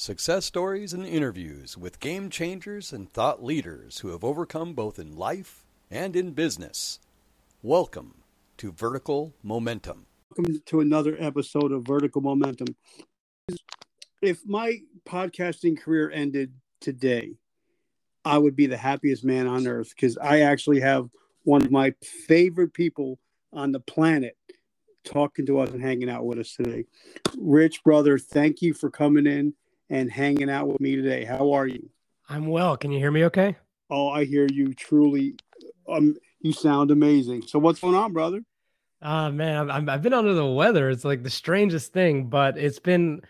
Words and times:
Success 0.00 0.44
stories 0.44 0.92
and 0.92 1.04
interviews 1.04 1.76
with 1.76 1.98
game 1.98 2.30
changers 2.30 2.92
and 2.92 3.12
thought 3.12 3.42
leaders 3.42 3.98
who 3.98 4.10
have 4.10 4.22
overcome 4.22 4.72
both 4.72 4.96
in 4.96 5.16
life 5.16 5.64
and 5.90 6.14
in 6.14 6.30
business. 6.30 7.00
Welcome 7.62 8.22
to 8.58 8.70
Vertical 8.70 9.34
Momentum. 9.42 10.06
Welcome 10.36 10.62
to 10.66 10.78
another 10.78 11.16
episode 11.18 11.72
of 11.72 11.84
Vertical 11.84 12.20
Momentum. 12.20 12.76
If 14.22 14.46
my 14.46 14.78
podcasting 15.04 15.76
career 15.76 16.12
ended 16.12 16.52
today, 16.80 17.34
I 18.24 18.38
would 18.38 18.54
be 18.54 18.66
the 18.68 18.76
happiest 18.76 19.24
man 19.24 19.48
on 19.48 19.66
earth 19.66 19.92
because 19.96 20.16
I 20.16 20.42
actually 20.42 20.78
have 20.78 21.08
one 21.42 21.62
of 21.62 21.72
my 21.72 21.92
favorite 22.28 22.72
people 22.72 23.18
on 23.52 23.72
the 23.72 23.80
planet 23.80 24.36
talking 25.04 25.46
to 25.46 25.58
us 25.58 25.70
and 25.70 25.82
hanging 25.82 26.08
out 26.08 26.24
with 26.24 26.38
us 26.38 26.54
today. 26.54 26.84
Rich, 27.36 27.82
brother, 27.82 28.16
thank 28.16 28.62
you 28.62 28.74
for 28.74 28.90
coming 28.90 29.26
in 29.26 29.54
and 29.90 30.10
hanging 30.10 30.50
out 30.50 30.68
with 30.68 30.80
me 30.80 30.96
today. 30.96 31.24
How 31.24 31.52
are 31.52 31.66
you? 31.66 31.88
I'm 32.28 32.46
well. 32.46 32.76
Can 32.76 32.92
you 32.92 32.98
hear 32.98 33.10
me 33.10 33.24
okay? 33.26 33.56
Oh, 33.90 34.08
I 34.08 34.24
hear 34.24 34.46
you 34.46 34.74
truly. 34.74 35.36
Um, 35.88 36.16
you 36.40 36.52
sound 36.52 36.90
amazing. 36.90 37.42
So, 37.42 37.58
what's 37.58 37.80
going 37.80 37.94
on, 37.94 38.12
brother? 38.12 38.42
Uh 39.00 39.30
man, 39.30 39.70
i 39.70 39.76
I've 39.76 40.02
been 40.02 40.12
under 40.12 40.34
the 40.34 40.44
weather. 40.44 40.90
It's 40.90 41.04
like 41.04 41.22
the 41.22 41.30
strangest 41.30 41.92
thing, 41.92 42.28
but 42.28 42.58
it's 42.58 42.80
been 42.80 43.22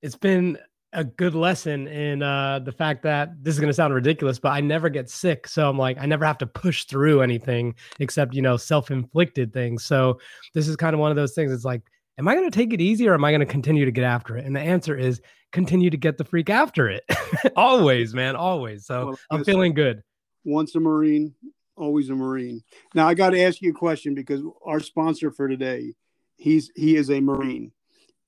it's 0.00 0.16
been 0.16 0.58
a 0.92 1.04
good 1.04 1.34
lesson 1.34 1.86
in 1.86 2.22
uh, 2.22 2.58
the 2.58 2.72
fact 2.72 3.02
that 3.04 3.30
this 3.42 3.54
is 3.54 3.60
going 3.60 3.68
to 3.68 3.74
sound 3.74 3.94
ridiculous, 3.94 4.38
but 4.38 4.50
I 4.50 4.60
never 4.60 4.88
get 4.88 5.08
sick. 5.08 5.46
So 5.46 5.68
I'm 5.68 5.78
like, 5.78 5.98
I 6.00 6.06
never 6.06 6.24
have 6.24 6.38
to 6.38 6.46
push 6.46 6.84
through 6.84 7.22
anything 7.22 7.74
except, 8.00 8.34
you 8.34 8.42
know, 8.42 8.56
self 8.56 8.90
inflicted 8.90 9.52
things. 9.52 9.84
So 9.84 10.18
this 10.54 10.66
is 10.66 10.76
kind 10.76 10.94
of 10.94 11.00
one 11.00 11.10
of 11.10 11.16
those 11.16 11.34
things. 11.34 11.52
It's 11.52 11.64
like, 11.64 11.82
am 12.18 12.26
I 12.26 12.34
going 12.34 12.50
to 12.50 12.56
take 12.56 12.72
it 12.72 12.80
easy 12.80 13.08
or 13.08 13.14
am 13.14 13.24
I 13.24 13.30
going 13.30 13.40
to 13.40 13.46
continue 13.46 13.84
to 13.84 13.92
get 13.92 14.04
after 14.04 14.36
it? 14.36 14.44
And 14.44 14.54
the 14.54 14.60
answer 14.60 14.96
is 14.96 15.20
continue 15.52 15.90
to 15.90 15.96
get 15.96 16.18
the 16.18 16.24
freak 16.24 16.50
after 16.50 16.88
it. 16.88 17.04
always, 17.56 18.14
man, 18.14 18.36
always. 18.36 18.86
So 18.86 19.06
well, 19.06 19.18
I'm 19.30 19.44
feeling 19.44 19.74
good. 19.74 20.02
Once 20.44 20.74
a 20.74 20.80
Marine, 20.80 21.34
always 21.76 22.08
a 22.10 22.14
Marine. 22.14 22.62
Now 22.94 23.08
I 23.08 23.14
got 23.14 23.30
to 23.30 23.42
ask 23.42 23.60
you 23.60 23.70
a 23.70 23.74
question 23.74 24.14
because 24.14 24.42
our 24.64 24.80
sponsor 24.80 25.30
for 25.30 25.48
today, 25.48 25.94
he's 26.36 26.70
he 26.74 26.96
is 26.96 27.10
a 27.10 27.20
Marine 27.20 27.72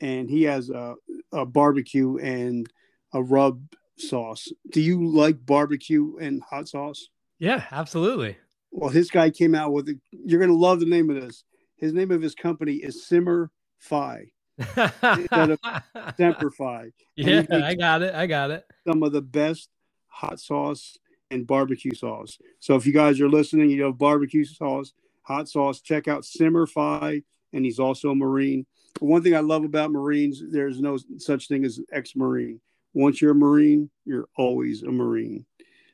and 0.00 0.28
he 0.28 0.42
has 0.42 0.68
a, 0.68 0.94
a 1.32 1.46
barbecue 1.46 2.18
and 2.18 2.68
a 3.14 3.22
rub 3.22 3.62
sauce. 3.96 4.48
Do 4.70 4.80
you 4.80 5.06
like 5.06 5.44
barbecue 5.46 6.16
and 6.20 6.42
hot 6.42 6.68
sauce? 6.68 7.08
Yeah, 7.38 7.64
absolutely. 7.70 8.36
Well, 8.72 8.90
his 8.90 9.10
guy 9.10 9.30
came 9.30 9.54
out 9.54 9.72
with 9.72 9.88
it. 9.88 9.98
You're 10.10 10.40
going 10.40 10.50
to 10.50 10.56
love 10.56 10.80
the 10.80 10.86
name 10.86 11.10
of 11.10 11.20
this. 11.20 11.44
His 11.76 11.92
name 11.92 12.10
of 12.10 12.22
his 12.22 12.34
company 12.34 12.74
is 12.74 13.06
Simmer 13.06 13.50
Fi. 13.78 14.32
Instead 14.58 15.50
of 15.50 15.58
Semper 16.16 16.50
Fi. 16.50 16.90
Yeah, 17.16 17.44
I 17.50 17.74
got 17.74 18.02
it. 18.02 18.14
I 18.14 18.26
got 18.26 18.50
it. 18.50 18.64
Some 18.86 19.02
of 19.02 19.12
the 19.12 19.22
best 19.22 19.68
hot 20.08 20.40
sauce 20.40 20.96
and 21.30 21.46
barbecue 21.46 21.94
sauce. 21.94 22.38
So 22.60 22.76
if 22.76 22.86
you 22.86 22.92
guys 22.92 23.20
are 23.20 23.28
listening, 23.28 23.70
you 23.70 23.78
know 23.78 23.92
barbecue 23.92 24.44
sauce, 24.44 24.92
hot 25.22 25.48
sauce, 25.48 25.80
check 25.80 26.08
out 26.08 26.24
Simmer 26.24 26.66
Fi. 26.66 27.22
And 27.54 27.66
he's 27.66 27.78
also 27.78 28.10
a 28.10 28.14
Marine 28.14 28.66
one 29.00 29.22
thing 29.22 29.34
I 29.34 29.40
love 29.40 29.64
about 29.64 29.90
Marines, 29.90 30.42
there's 30.50 30.80
no 30.80 30.98
such 31.18 31.48
thing 31.48 31.64
as 31.64 31.80
ex-Marine. 31.92 32.60
Once 32.94 33.20
you're 33.22 33.32
a 33.32 33.34
Marine, 33.34 33.90
you're 34.04 34.28
always 34.36 34.82
a 34.82 34.90
Marine. 34.90 35.46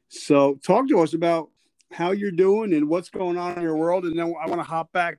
So 0.08 0.58
talk 0.64 0.88
to 0.88 1.00
us 1.00 1.14
about 1.14 1.50
how 1.92 2.10
you're 2.10 2.30
doing 2.30 2.74
and 2.74 2.88
what's 2.88 3.08
going 3.08 3.38
on 3.38 3.56
in 3.56 3.62
your 3.62 3.76
world. 3.76 4.04
And 4.04 4.18
then 4.18 4.26
I 4.26 4.46
want 4.46 4.60
to 4.60 4.64
hop 4.64 4.92
back 4.92 5.18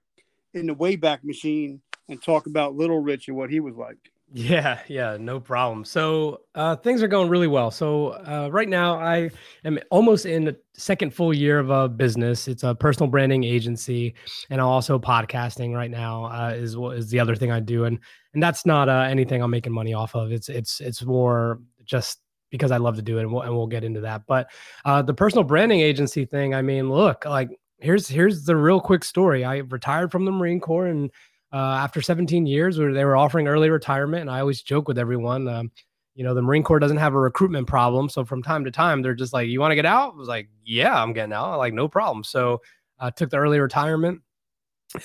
in 0.54 0.68
the 0.68 0.76
Wayback 0.76 1.24
Machine 1.24 1.82
and 2.10 2.22
talk 2.22 2.48
about 2.48 2.76
Little 2.76 3.00
Rich 3.00 3.28
and 3.28 3.38
what 3.38 3.50
he 3.50 3.60
was 3.60 3.76
like. 3.76 3.98
Yeah, 4.32 4.80
yeah, 4.88 5.18
no 5.20 5.40
problem. 5.40 5.84
So 5.84 6.42
uh, 6.54 6.76
things 6.76 7.02
are 7.02 7.08
going 7.08 7.30
really 7.30 7.48
well. 7.48 7.72
So 7.72 8.10
uh, 8.10 8.50
right 8.52 8.70
now, 8.70 8.96
I 9.00 9.32
am 9.66 9.80
almost 9.90 10.28
in 10.28 10.46
the 10.46 10.56
second 10.76 11.16
full 11.16 11.34
year 11.34 11.58
of 11.58 11.72
a 11.72 11.90
business. 11.90 12.48
It's 12.48 12.62
a 12.64 12.76
personal 12.76 13.10
branding 13.10 13.44
agency, 13.44 14.14
and 14.52 14.62
also 14.62 15.00
podcasting 15.00 15.74
right 15.74 15.90
now 15.90 16.26
uh, 16.26 16.54
is 16.56 16.76
is 16.76 17.10
the 17.10 17.20
other 17.20 17.36
thing 17.36 17.52
I 17.52 17.60
do, 17.60 17.86
and 17.86 17.98
and 18.36 18.44
that's 18.44 18.68
not 18.68 18.88
uh, 18.88 19.08
anything 19.10 19.42
I'm 19.42 19.50
making 19.50 19.74
money 19.74 19.96
off 19.96 20.14
of. 20.16 20.32
It's 20.32 20.48
it's 20.48 20.80
it's 20.80 21.04
more 21.04 21.60
just 21.84 22.20
because 22.52 22.70
I 22.70 22.78
love 22.78 22.98
to 22.98 23.02
do 23.02 23.18
it, 23.18 23.22
and 23.22 23.34
we'll, 23.34 23.42
and 23.42 23.56
we'll 23.56 23.68
get 23.68 23.84
into 23.84 24.02
that. 24.02 24.24
But 24.28 24.52
uh, 24.86 25.02
the 25.02 25.14
personal 25.14 25.44
branding 25.44 25.80
agency 25.80 26.26
thing, 26.26 26.54
I 26.54 26.62
mean, 26.62 26.90
look, 26.92 27.26
like 27.26 27.50
here's 27.80 28.08
here's 28.08 28.46
the 28.46 28.56
real 28.56 28.80
quick 28.80 29.04
story. 29.04 29.44
I 29.44 29.58
retired 29.58 30.12
from 30.12 30.26
the 30.26 30.32
Marine 30.32 30.60
Corps 30.60 30.88
and 30.88 31.10
uh, 31.52 31.58
after 31.58 32.02
17 32.02 32.46
years 32.46 32.78
where 32.78 32.94
they 32.94 33.06
were 33.06 33.18
offering 33.18 33.48
early 33.48 33.70
retirement. 33.70 34.22
And 34.22 34.30
I 34.30 34.40
always 34.40 34.62
joke 34.62 34.88
with 34.88 34.98
everyone, 34.98 35.48
um, 35.48 35.72
you 36.16 36.24
know, 36.24 36.34
the 36.34 36.42
Marine 36.42 36.64
Corps 36.64 36.80
doesn't 36.80 36.98
have 36.98 37.14
a 37.14 37.20
recruitment 37.20 37.68
problem. 37.68 38.10
So 38.10 38.26
from 38.26 38.44
time 38.44 38.64
to 38.66 38.72
time, 38.72 39.02
they're 39.02 39.14
just 39.14 39.34
like, 39.34 39.48
you 39.48 39.60
want 39.60 39.72
to 39.72 39.76
get 39.76 39.86
out? 39.86 40.14
I 40.14 40.18
was 40.18 40.28
like, 40.28 40.50
yeah, 40.66 41.02
I'm 41.02 41.14
getting 41.14 41.34
out. 41.34 41.54
I'm 41.54 41.58
like, 41.58 41.74
no 41.74 41.88
problem. 41.88 42.24
So 42.24 42.62
I 43.00 43.10
took 43.10 43.30
the 43.30 43.38
early 43.38 43.60
retirement 43.60 44.22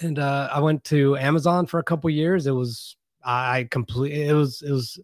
and 0.01 0.19
uh, 0.19 0.49
I 0.53 0.61
went 0.61 0.85
to 0.85 1.17
Amazon 1.17 1.67
for 1.67 1.79
a 1.79 1.85
couple 1.85 2.11
years. 2.11 2.47
It 2.47 2.53
was, 2.53 2.97
I 3.25 3.69
complete, 3.71 4.13
it 4.13 4.35
was, 4.35 4.63
it 4.63 4.71
was 4.71 4.99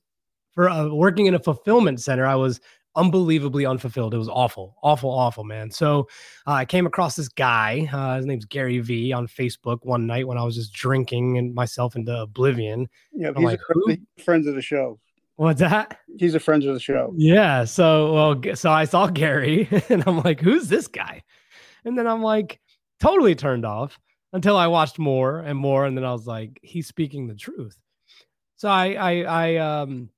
for 0.52 0.68
uh, 0.68 0.88
working 0.88 1.26
in 1.26 1.34
a 1.34 1.38
fulfillment 1.38 2.00
center. 2.00 2.26
I 2.26 2.34
was 2.34 2.60
unbelievably 2.96 3.66
unfulfilled. 3.66 4.14
It 4.14 4.18
was 4.18 4.28
awful, 4.28 4.76
awful, 4.82 5.10
awful, 5.10 5.44
man. 5.44 5.70
So 5.70 6.08
uh, 6.46 6.52
I 6.52 6.64
came 6.64 6.86
across 6.86 7.16
this 7.16 7.28
guy. 7.28 7.88
Uh, 7.92 8.16
his 8.16 8.26
name's 8.26 8.44
Gary 8.44 8.78
Vee 8.78 9.12
on 9.12 9.26
Facebook 9.26 9.78
one 9.82 10.06
night 10.06 10.26
when 10.26 10.38
I 10.38 10.42
was 10.42 10.56
just 10.56 10.72
drinking 10.72 11.38
and 11.38 11.54
myself 11.54 11.96
into 11.96 12.16
oblivion. 12.16 12.88
Yeah, 13.12 13.32
he's 13.36 13.44
like, 13.44 13.60
a 13.88 14.22
friends 14.22 14.46
of 14.46 14.54
the 14.54 14.62
show. 14.62 14.98
What's 15.36 15.60
that? 15.60 15.98
He's 16.18 16.34
a 16.34 16.40
friend 16.40 16.62
of 16.64 16.74
the 16.74 16.80
show. 16.80 17.14
Yeah. 17.16 17.64
So 17.64 18.12
well, 18.12 18.56
so 18.56 18.70
I 18.70 18.84
saw 18.84 19.06
Gary 19.06 19.68
and 19.88 20.04
I'm 20.06 20.20
like, 20.20 20.40
who's 20.40 20.68
this 20.68 20.86
guy? 20.86 21.22
And 21.84 21.96
then 21.96 22.06
I'm 22.06 22.22
like, 22.22 22.60
totally 23.00 23.34
turned 23.34 23.64
off 23.64 23.98
until 24.32 24.56
I 24.56 24.66
watched 24.66 24.98
more 24.98 25.38
and 25.40 25.58
more, 25.58 25.86
and 25.86 25.96
then 25.96 26.04
I 26.04 26.12
was 26.12 26.26
like, 26.26 26.58
he's 26.62 26.86
speaking 26.86 27.26
the 27.26 27.34
truth. 27.34 27.76
So 28.56 28.68
I 28.68 28.92
I 28.92 29.22
I 29.22 29.56
um 29.56 30.10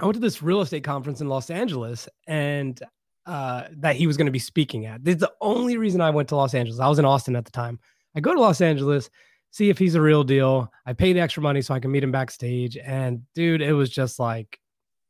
I 0.00 0.04
went 0.04 0.14
to 0.14 0.20
this 0.20 0.42
real 0.42 0.60
estate 0.60 0.84
conference 0.84 1.20
in 1.20 1.28
Los 1.28 1.50
Angeles 1.50 2.08
and 2.26 2.80
uh, 3.26 3.64
that 3.78 3.96
he 3.96 4.06
was 4.06 4.16
going 4.16 4.26
to 4.26 4.32
be 4.32 4.38
speaking 4.38 4.86
at. 4.86 5.04
This 5.04 5.16
is 5.16 5.20
the 5.20 5.32
only 5.40 5.76
reason 5.76 6.00
I 6.00 6.10
went 6.10 6.28
to 6.28 6.36
Los 6.36 6.54
Angeles. 6.54 6.80
I 6.80 6.88
was 6.88 6.98
in 6.98 7.04
Austin 7.04 7.36
at 7.36 7.44
the 7.44 7.50
time. 7.50 7.78
I 8.14 8.20
go 8.20 8.32
to 8.32 8.40
Los 8.40 8.60
Angeles, 8.60 9.10
see 9.50 9.70
if 9.70 9.78
he's 9.78 9.94
a 9.94 10.00
real 10.00 10.24
deal. 10.24 10.72
I 10.86 10.92
paid 10.92 11.16
extra 11.16 11.42
money 11.42 11.62
so 11.62 11.74
I 11.74 11.80
can 11.80 11.90
meet 11.90 12.04
him 12.04 12.12
backstage. 12.12 12.76
And 12.76 13.22
dude, 13.34 13.60
it 13.60 13.72
was 13.72 13.90
just 13.90 14.18
like, 14.18 14.58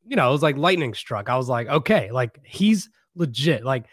you 0.05 0.15
know, 0.15 0.29
it 0.29 0.31
was 0.31 0.43
like 0.43 0.57
lightning 0.57 0.93
struck. 0.93 1.29
I 1.29 1.37
was 1.37 1.47
like, 1.47 1.67
okay, 1.67 2.11
like 2.11 2.39
he's 2.43 2.89
legit. 3.15 3.63
Like 3.63 3.85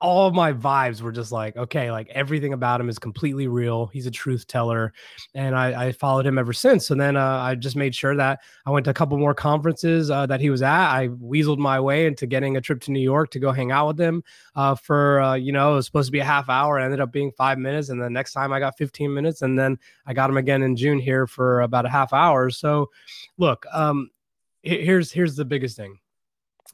all 0.00 0.30
my 0.30 0.52
vibes 0.52 1.00
were 1.00 1.12
just 1.12 1.32
like, 1.32 1.56
okay, 1.56 1.90
like 1.90 2.08
everything 2.10 2.52
about 2.52 2.80
him 2.80 2.88
is 2.88 2.98
completely 2.98 3.48
real. 3.48 3.86
He's 3.86 4.06
a 4.06 4.10
truth 4.10 4.46
teller. 4.46 4.92
And 5.34 5.56
I, 5.56 5.86
I 5.86 5.92
followed 5.92 6.26
him 6.26 6.38
ever 6.38 6.52
since. 6.52 6.90
And 6.90 7.00
then 7.00 7.16
uh, 7.16 7.38
I 7.38 7.54
just 7.54 7.76
made 7.76 7.94
sure 7.94 8.14
that 8.14 8.40
I 8.66 8.70
went 8.70 8.84
to 8.84 8.90
a 8.90 8.94
couple 8.94 9.16
more 9.16 9.32
conferences 9.34 10.10
uh, 10.10 10.26
that 10.26 10.40
he 10.40 10.50
was 10.50 10.60
at. 10.60 10.94
I 10.94 11.08
weaseled 11.08 11.58
my 11.58 11.80
way 11.80 12.06
into 12.06 12.26
getting 12.26 12.58
a 12.58 12.60
trip 12.60 12.82
to 12.82 12.92
New 12.92 13.00
York 13.00 13.30
to 13.30 13.38
go 13.38 13.52
hang 13.52 13.72
out 13.72 13.86
with 13.86 14.00
him 14.00 14.22
uh, 14.54 14.74
for, 14.74 15.20
uh, 15.20 15.34
you 15.34 15.52
know, 15.52 15.72
it 15.72 15.76
was 15.76 15.86
supposed 15.86 16.08
to 16.08 16.12
be 16.12 16.20
a 16.20 16.24
half 16.24 16.50
hour. 16.50 16.78
It 16.78 16.84
ended 16.84 17.00
up 17.00 17.10
being 17.10 17.32
five 17.32 17.58
minutes. 17.58 17.88
And 17.88 18.00
the 18.00 18.10
next 18.10 18.32
time 18.32 18.52
I 18.52 18.58
got 18.58 18.76
15 18.76 19.12
minutes. 19.12 19.40
And 19.40 19.58
then 19.58 19.78
I 20.06 20.12
got 20.12 20.28
him 20.28 20.36
again 20.36 20.62
in 20.62 20.76
June 20.76 20.98
here 20.98 21.26
for 21.26 21.62
about 21.62 21.86
a 21.86 21.90
half 21.90 22.12
hour. 22.12 22.50
So 22.50 22.90
look, 23.38 23.64
um, 23.72 24.10
here's 24.62 25.12
here's 25.12 25.36
the 25.36 25.44
biggest 25.44 25.76
thing 25.76 25.98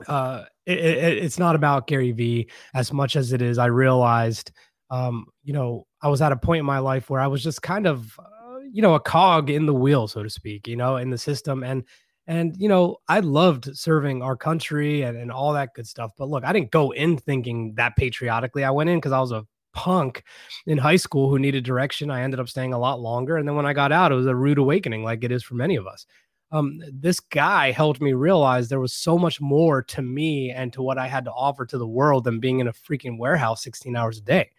uh, 0.08 0.44
it, 0.66 0.78
it, 0.78 1.18
it's 1.18 1.38
not 1.38 1.54
about 1.54 1.86
Gary 1.86 2.12
Vee 2.12 2.48
as 2.74 2.92
much 2.92 3.16
as 3.16 3.32
it 3.32 3.42
is. 3.42 3.58
I 3.58 3.66
realized, 3.66 4.52
um, 4.90 5.26
you 5.42 5.52
know, 5.52 5.86
I 6.02 6.08
was 6.08 6.22
at 6.22 6.32
a 6.32 6.36
point 6.36 6.60
in 6.60 6.66
my 6.66 6.78
life 6.78 7.10
where 7.10 7.20
I 7.20 7.26
was 7.26 7.42
just 7.42 7.62
kind 7.62 7.86
of, 7.86 8.18
uh, 8.18 8.58
you 8.70 8.82
know, 8.82 8.94
a 8.94 9.00
cog 9.00 9.50
in 9.50 9.66
the 9.66 9.74
wheel, 9.74 10.08
so 10.08 10.22
to 10.22 10.30
speak, 10.30 10.66
you 10.68 10.76
know, 10.76 10.96
in 10.96 11.10
the 11.10 11.18
system. 11.18 11.62
And, 11.62 11.84
and, 12.26 12.54
you 12.56 12.68
know, 12.68 12.98
I 13.08 13.20
loved 13.20 13.76
serving 13.76 14.22
our 14.22 14.36
country 14.36 15.02
and, 15.02 15.16
and 15.16 15.32
all 15.32 15.52
that 15.54 15.74
good 15.74 15.86
stuff. 15.86 16.12
But 16.16 16.28
look, 16.28 16.44
I 16.44 16.52
didn't 16.52 16.70
go 16.70 16.92
in 16.92 17.16
thinking 17.16 17.74
that 17.74 17.96
patriotically. 17.96 18.64
I 18.64 18.70
went 18.70 18.90
in 18.90 18.98
because 18.98 19.12
I 19.12 19.20
was 19.20 19.32
a 19.32 19.44
punk 19.72 20.22
in 20.66 20.78
high 20.78 20.96
school 20.96 21.30
who 21.30 21.38
needed 21.38 21.64
direction. 21.64 22.10
I 22.10 22.22
ended 22.22 22.38
up 22.38 22.48
staying 22.48 22.74
a 22.74 22.78
lot 22.78 23.00
longer. 23.00 23.36
And 23.38 23.48
then 23.48 23.56
when 23.56 23.66
I 23.66 23.72
got 23.72 23.90
out, 23.90 24.12
it 24.12 24.16
was 24.16 24.26
a 24.26 24.36
rude 24.36 24.58
awakening, 24.58 25.02
like 25.02 25.24
it 25.24 25.32
is 25.32 25.42
for 25.42 25.54
many 25.54 25.76
of 25.76 25.86
us 25.86 26.06
um, 26.52 26.82
this 26.92 27.18
guy 27.18 27.70
helped 27.70 28.00
me 28.00 28.12
realize 28.12 28.68
there 28.68 28.78
was 28.78 28.92
so 28.92 29.18
much 29.18 29.40
more 29.40 29.82
to 29.82 30.02
me 30.02 30.50
and 30.50 30.72
to 30.74 30.82
what 30.82 30.98
I 30.98 31.08
had 31.08 31.24
to 31.24 31.32
offer 31.32 31.64
to 31.66 31.78
the 31.78 31.86
world 31.86 32.24
than 32.24 32.40
being 32.40 32.60
in 32.60 32.68
a 32.68 32.72
freaking 32.72 33.18
warehouse 33.18 33.62
16 33.62 33.96
hours 33.96 34.18
a 34.18 34.22
day. 34.22 34.50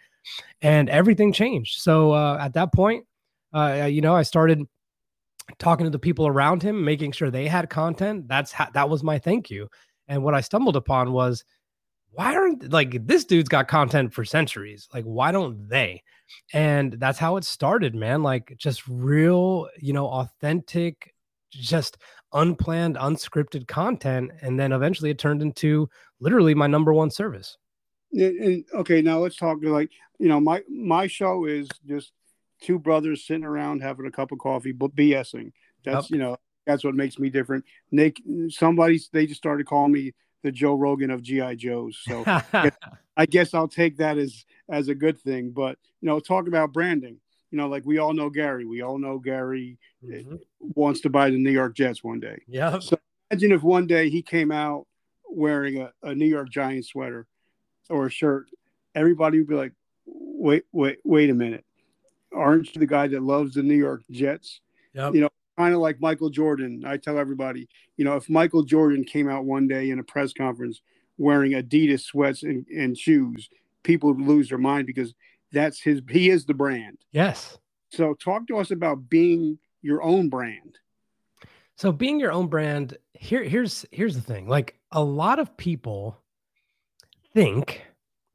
And 0.62 0.90
everything 0.90 1.32
changed. 1.32 1.82
So 1.82 2.12
uh, 2.12 2.38
at 2.42 2.54
that 2.54 2.74
point, 2.74 3.06
uh, 3.54 3.88
you 3.90 4.02
know, 4.02 4.16
I 4.16 4.24
started 4.24 4.64
talking 5.60 5.86
to 5.86 5.92
the 5.92 6.00
people 6.00 6.26
around 6.26 6.64
him, 6.64 6.84
making 6.84 7.12
sure 7.12 7.30
they 7.30 7.48
had 7.48 7.70
content. 7.70 8.28
That's 8.28 8.52
how, 8.52 8.70
that 8.74 8.90
was 8.90 9.04
my 9.04 9.20
thank 9.20 9.52
you. 9.52 9.70
And 10.08 10.24
what 10.24 10.34
I 10.34 10.42
stumbled 10.42 10.76
upon 10.76 11.12
was, 11.12 11.44
why 12.12 12.36
aren't 12.36 12.72
like 12.72 13.06
this 13.08 13.26
dude's 13.26 13.50
got 13.50 13.68
content 13.68 14.14
for 14.14 14.24
centuries? 14.24 14.88
Like, 14.94 15.04
why 15.04 15.32
don't 15.32 15.68
they? 15.68 16.04
And 16.54 16.94
that's 16.94 17.20
how 17.20 17.38
it 17.38 17.44
started, 17.44 17.96
man. 17.96 18.24
Like, 18.24 18.54
just 18.58 18.88
real, 18.88 19.68
you 19.80 19.94
know, 19.94 20.08
authentic 20.08 21.13
just 21.54 21.98
unplanned, 22.34 22.96
unscripted 22.96 23.68
content. 23.68 24.32
And 24.42 24.60
then 24.60 24.72
eventually 24.72 25.10
it 25.10 25.20
turned 25.20 25.42
into 25.42 25.90
literally 26.20 26.54
my 26.54 26.68
number 26.68 26.94
one 26.94 27.12
service. 27.12 27.58
And, 28.12 28.66
okay, 28.74 29.02
now 29.02 29.20
let's 29.20 29.36
talk 29.36 29.60
like, 29.64 29.92
you 30.20 30.28
know, 30.28 30.40
my, 30.40 30.62
my 30.70 31.08
show 31.08 31.46
is 31.46 31.68
just 31.88 32.12
two 32.62 32.80
brothers 32.80 33.26
sitting 33.26 33.44
around 33.44 33.82
having 33.82 34.06
a 34.06 34.12
cup 34.12 34.32
of 34.32 34.40
coffee, 34.40 34.72
but 34.72 34.96
BSing. 34.96 35.52
That's, 35.84 36.10
yep. 36.10 36.12
you 36.12 36.18
know, 36.18 36.38
that's 36.66 36.84
what 36.84 36.96
makes 36.96 37.20
me 37.20 37.30
different. 37.30 37.66
Nick, 37.92 38.22
somebody, 38.50 39.00
they 39.12 39.26
just 39.26 39.40
started 39.40 39.66
calling 39.66 39.92
me 39.92 40.14
the 40.44 40.52
Joe 40.52 40.76
Rogan 40.76 41.10
of 41.10 41.24
GI 41.24 41.56
Joes. 41.56 42.00
So 42.04 42.24
I 43.18 43.26
guess 43.26 43.54
I'll 43.54 43.68
take 43.68 43.98
that 43.98 44.18
as 44.18 44.46
as 44.70 44.90
a 44.90 44.96
good 44.96 45.20
thing. 45.20 45.52
But 45.52 45.78
you 46.02 46.08
know, 46.08 46.20
talk 46.20 46.48
about 46.48 46.74
branding. 46.74 47.18
You 47.54 47.58
know, 47.58 47.68
like 47.68 47.86
we 47.86 48.00
all 48.00 48.14
know 48.14 48.32
Gary. 48.32 48.66
We 48.66 48.82
all 48.82 48.98
know 48.98 49.20
Gary 49.20 49.78
mm-hmm. 50.04 50.38
wants 50.60 51.02
to 51.02 51.12
buy 51.12 51.30
the 51.30 51.38
New 51.38 51.52
York 51.52 51.76
Jets 51.76 52.04
one 52.04 52.20
day. 52.20 52.42
Yeah. 52.48 52.80
So 52.80 52.98
imagine 53.30 53.52
if 53.52 53.62
one 53.62 53.86
day 53.86 54.10
he 54.10 54.24
came 54.24 54.52
out 54.52 54.88
wearing 55.30 55.80
a, 55.80 55.92
a 56.02 56.16
New 56.16 56.26
York 56.26 56.50
Giants 56.50 56.88
sweater 56.88 57.28
or 57.92 58.08
a 58.08 58.10
shirt. 58.10 58.48
Everybody 58.96 59.38
would 59.38 59.48
be 59.48 59.54
like, 59.54 59.74
"Wait, 60.08 60.64
wait, 60.72 60.98
wait 61.04 61.30
a 61.30 61.36
minute! 61.36 61.64
Aren't 62.34 62.74
you 62.74 62.80
the 62.80 62.88
guy 62.88 63.06
that 63.10 63.22
loves 63.22 63.54
the 63.54 63.62
New 63.62 63.76
York 63.76 64.02
Jets?" 64.10 64.60
Yep. 64.96 65.14
You 65.14 65.22
know, 65.22 65.30
kind 65.56 65.76
of 65.76 65.80
like 65.80 66.02
Michael 66.02 66.32
Jordan. 66.32 66.84
I 66.88 66.98
tell 66.98 67.20
everybody, 67.20 67.70
you 67.98 68.04
know, 68.04 68.16
if 68.16 68.32
Michael 68.32 68.64
Jordan 68.64 69.04
came 69.04 69.30
out 69.30 69.46
one 69.46 69.68
day 69.68 69.92
in 69.92 70.00
a 70.00 70.04
press 70.04 70.34
conference 70.34 70.82
wearing 71.20 71.52
Adidas 71.52 72.02
sweats 72.02 72.42
and, 72.42 72.66
and 72.70 72.98
shoes, 72.98 73.48
people 73.84 74.12
would 74.12 74.26
lose 74.26 74.50
their 74.50 74.58
mind 74.58 74.88
because 74.88 75.14
that's 75.54 75.80
his, 75.80 76.02
he 76.10 76.30
is 76.30 76.46
the 76.46 76.54
brand. 76.54 76.98
Yes. 77.14 77.58
So 77.90 78.14
talk 78.16 78.48
to 78.48 78.58
us 78.58 78.72
about 78.72 79.08
being 79.10 79.58
your 79.82 80.04
own 80.04 80.28
brand. 80.28 80.80
So 81.78 81.92
being 81.92 82.20
your 82.20 82.32
own 82.32 82.48
brand, 82.48 82.98
here, 83.14 83.44
here's, 83.44 83.86
here's 83.92 84.16
the 84.16 84.22
thing. 84.22 84.48
Like 84.48 84.78
a 84.92 85.04
lot 85.04 85.40
of 85.40 85.56
people 85.56 86.18
think 87.34 87.86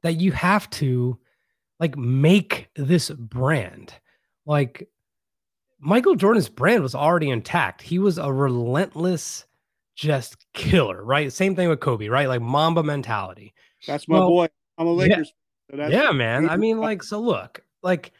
that 0.01 0.13
you 0.13 0.31
have 0.31 0.69
to 0.71 1.17
like 1.79 1.97
make 1.97 2.69
this 2.75 3.09
brand. 3.09 3.93
Like 4.45 4.89
Michael 5.79 6.15
Jordan's 6.15 6.49
brand 6.49 6.83
was 6.83 6.95
already 6.95 7.29
intact. 7.29 7.81
He 7.81 7.99
was 7.99 8.17
a 8.17 8.31
relentless, 8.31 9.45
just 9.95 10.45
killer, 10.53 11.03
right? 11.03 11.31
Same 11.31 11.55
thing 11.55 11.69
with 11.69 11.79
Kobe, 11.79 12.07
right? 12.07 12.27
Like 12.27 12.41
Mamba 12.41 12.83
mentality. 12.83 13.53
That's 13.87 14.07
my 14.07 14.19
well, 14.19 14.29
boy. 14.29 14.47
I'm 14.77 14.87
a 14.87 14.93
Lakers. 14.93 15.33
Yeah, 15.73 15.87
so 15.87 15.93
yeah 15.93 16.11
man. 16.11 16.49
I 16.49 16.57
mean, 16.57 16.79
like, 16.79 17.03
so 17.03 17.19
look, 17.19 17.61
like, 17.81 18.11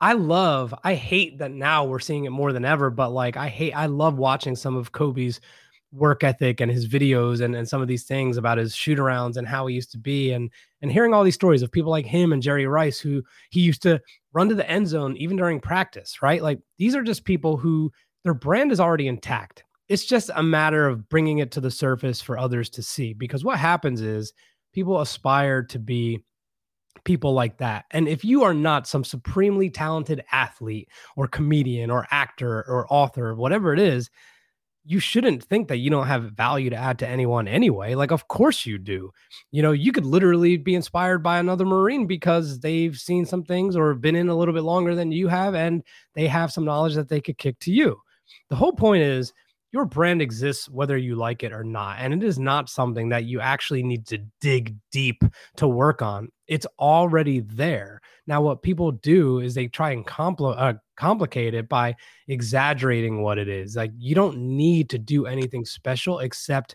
I 0.00 0.12
love, 0.12 0.74
I 0.84 0.94
hate 0.94 1.38
that 1.38 1.52
now 1.52 1.84
we're 1.84 2.00
seeing 2.00 2.24
it 2.26 2.30
more 2.30 2.52
than 2.52 2.64
ever, 2.64 2.90
but 2.90 3.10
like, 3.10 3.36
I 3.36 3.48
hate, 3.48 3.72
I 3.72 3.86
love 3.86 4.18
watching 4.18 4.54
some 4.54 4.76
of 4.76 4.92
Kobe's 4.92 5.40
work 5.92 6.24
ethic 6.24 6.60
and 6.60 6.70
his 6.70 6.88
videos 6.88 7.40
and, 7.40 7.54
and 7.54 7.68
some 7.68 7.80
of 7.80 7.88
these 7.88 8.04
things 8.04 8.36
about 8.36 8.58
his 8.58 8.74
shoot 8.74 8.98
arounds 8.98 9.36
and 9.36 9.46
how 9.46 9.66
he 9.66 9.74
used 9.74 9.90
to 9.92 9.98
be 9.98 10.32
and 10.32 10.50
and 10.82 10.92
hearing 10.92 11.14
all 11.14 11.24
these 11.24 11.34
stories 11.34 11.62
of 11.62 11.72
people 11.72 11.90
like 11.90 12.04
him 12.04 12.32
and 12.32 12.42
Jerry 12.42 12.66
Rice 12.66 12.98
who 12.98 13.22
he 13.50 13.60
used 13.60 13.82
to 13.82 14.00
run 14.32 14.48
to 14.48 14.54
the 14.54 14.68
end 14.70 14.88
zone 14.88 15.16
even 15.16 15.36
during 15.36 15.60
practice, 15.60 16.20
right? 16.22 16.42
Like 16.42 16.60
these 16.76 16.94
are 16.94 17.02
just 17.02 17.24
people 17.24 17.56
who 17.56 17.90
their 18.24 18.34
brand 18.34 18.72
is 18.72 18.80
already 18.80 19.08
intact. 19.08 19.64
It's 19.88 20.04
just 20.04 20.30
a 20.34 20.42
matter 20.42 20.86
of 20.86 21.08
bringing 21.08 21.38
it 21.38 21.52
to 21.52 21.60
the 21.60 21.70
surface 21.70 22.20
for 22.20 22.36
others 22.36 22.68
to 22.70 22.82
see 22.82 23.12
because 23.14 23.44
what 23.44 23.58
happens 23.58 24.02
is 24.02 24.32
people 24.74 25.00
aspire 25.00 25.62
to 25.62 25.78
be 25.78 26.20
people 27.04 27.32
like 27.32 27.58
that. 27.58 27.84
And 27.90 28.08
if 28.08 28.24
you 28.24 28.42
are 28.42 28.54
not 28.54 28.86
some 28.86 29.04
supremely 29.04 29.70
talented 29.70 30.24
athlete 30.32 30.88
or 31.16 31.28
comedian 31.28 31.90
or 31.90 32.06
actor 32.10 32.64
or 32.68 32.86
author, 32.90 33.34
whatever 33.34 33.72
it 33.72 33.80
is, 33.80 34.10
you 34.88 35.00
shouldn't 35.00 35.42
think 35.42 35.66
that 35.66 35.78
you 35.78 35.90
don't 35.90 36.06
have 36.06 36.30
value 36.32 36.70
to 36.70 36.76
add 36.76 36.96
to 37.00 37.08
anyone 37.08 37.48
anyway. 37.48 37.96
Like, 37.96 38.12
of 38.12 38.28
course 38.28 38.64
you 38.64 38.78
do. 38.78 39.10
You 39.50 39.60
know, 39.60 39.72
you 39.72 39.90
could 39.90 40.06
literally 40.06 40.56
be 40.56 40.76
inspired 40.76 41.24
by 41.24 41.38
another 41.38 41.64
Marine 41.66 42.06
because 42.06 42.60
they've 42.60 42.96
seen 42.96 43.26
some 43.26 43.42
things 43.42 43.74
or 43.74 43.94
been 43.94 44.14
in 44.14 44.28
a 44.28 44.36
little 44.36 44.54
bit 44.54 44.62
longer 44.62 44.94
than 44.94 45.10
you 45.10 45.26
have, 45.26 45.56
and 45.56 45.82
they 46.14 46.28
have 46.28 46.52
some 46.52 46.64
knowledge 46.64 46.94
that 46.94 47.08
they 47.08 47.20
could 47.20 47.36
kick 47.36 47.58
to 47.60 47.72
you. 47.72 48.00
The 48.48 48.56
whole 48.56 48.72
point 48.72 49.02
is 49.02 49.32
your 49.76 49.84
brand 49.84 50.22
exists 50.22 50.70
whether 50.70 50.96
you 50.96 51.16
like 51.16 51.42
it 51.42 51.52
or 51.52 51.62
not. 51.62 51.98
And 51.98 52.14
it 52.14 52.22
is 52.22 52.38
not 52.38 52.70
something 52.70 53.10
that 53.10 53.26
you 53.26 53.40
actually 53.40 53.82
need 53.82 54.06
to 54.06 54.16
dig 54.40 54.74
deep 54.90 55.22
to 55.56 55.68
work 55.68 56.00
on. 56.00 56.30
It's 56.48 56.66
already 56.78 57.40
there. 57.40 58.00
Now, 58.26 58.40
what 58.40 58.62
people 58.62 58.90
do 58.90 59.40
is 59.40 59.54
they 59.54 59.66
try 59.66 59.90
and 59.90 60.06
compl- 60.06 60.56
uh, 60.56 60.78
complicate 60.96 61.52
it 61.52 61.68
by 61.68 61.94
exaggerating 62.26 63.20
what 63.20 63.36
it 63.36 63.48
is. 63.48 63.76
Like, 63.76 63.90
you 63.98 64.14
don't 64.14 64.38
need 64.38 64.88
to 64.88 64.98
do 64.98 65.26
anything 65.26 65.66
special 65.66 66.20
except 66.20 66.74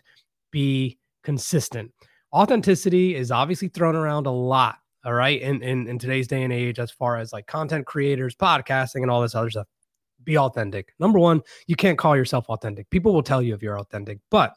be 0.52 0.96
consistent. 1.24 1.90
Authenticity 2.32 3.16
is 3.16 3.32
obviously 3.32 3.66
thrown 3.66 3.96
around 3.96 4.28
a 4.28 4.30
lot. 4.30 4.76
All 5.04 5.14
right. 5.14 5.42
In, 5.42 5.60
in, 5.60 5.88
in 5.88 5.98
today's 5.98 6.28
day 6.28 6.44
and 6.44 6.52
age, 6.52 6.78
as 6.78 6.92
far 6.92 7.16
as 7.16 7.32
like 7.32 7.48
content 7.48 7.84
creators, 7.84 8.36
podcasting, 8.36 9.02
and 9.02 9.10
all 9.10 9.22
this 9.22 9.34
other 9.34 9.50
stuff, 9.50 9.66
be 10.24 10.38
authentic. 10.38 10.94
Number 10.98 11.18
one, 11.18 11.42
you 11.66 11.76
can't 11.76 11.98
call 11.98 12.16
yourself 12.16 12.48
authentic. 12.48 12.88
People 12.90 13.12
will 13.12 13.22
tell 13.22 13.42
you 13.42 13.54
if 13.54 13.62
you're 13.62 13.78
authentic, 13.78 14.18
but 14.30 14.54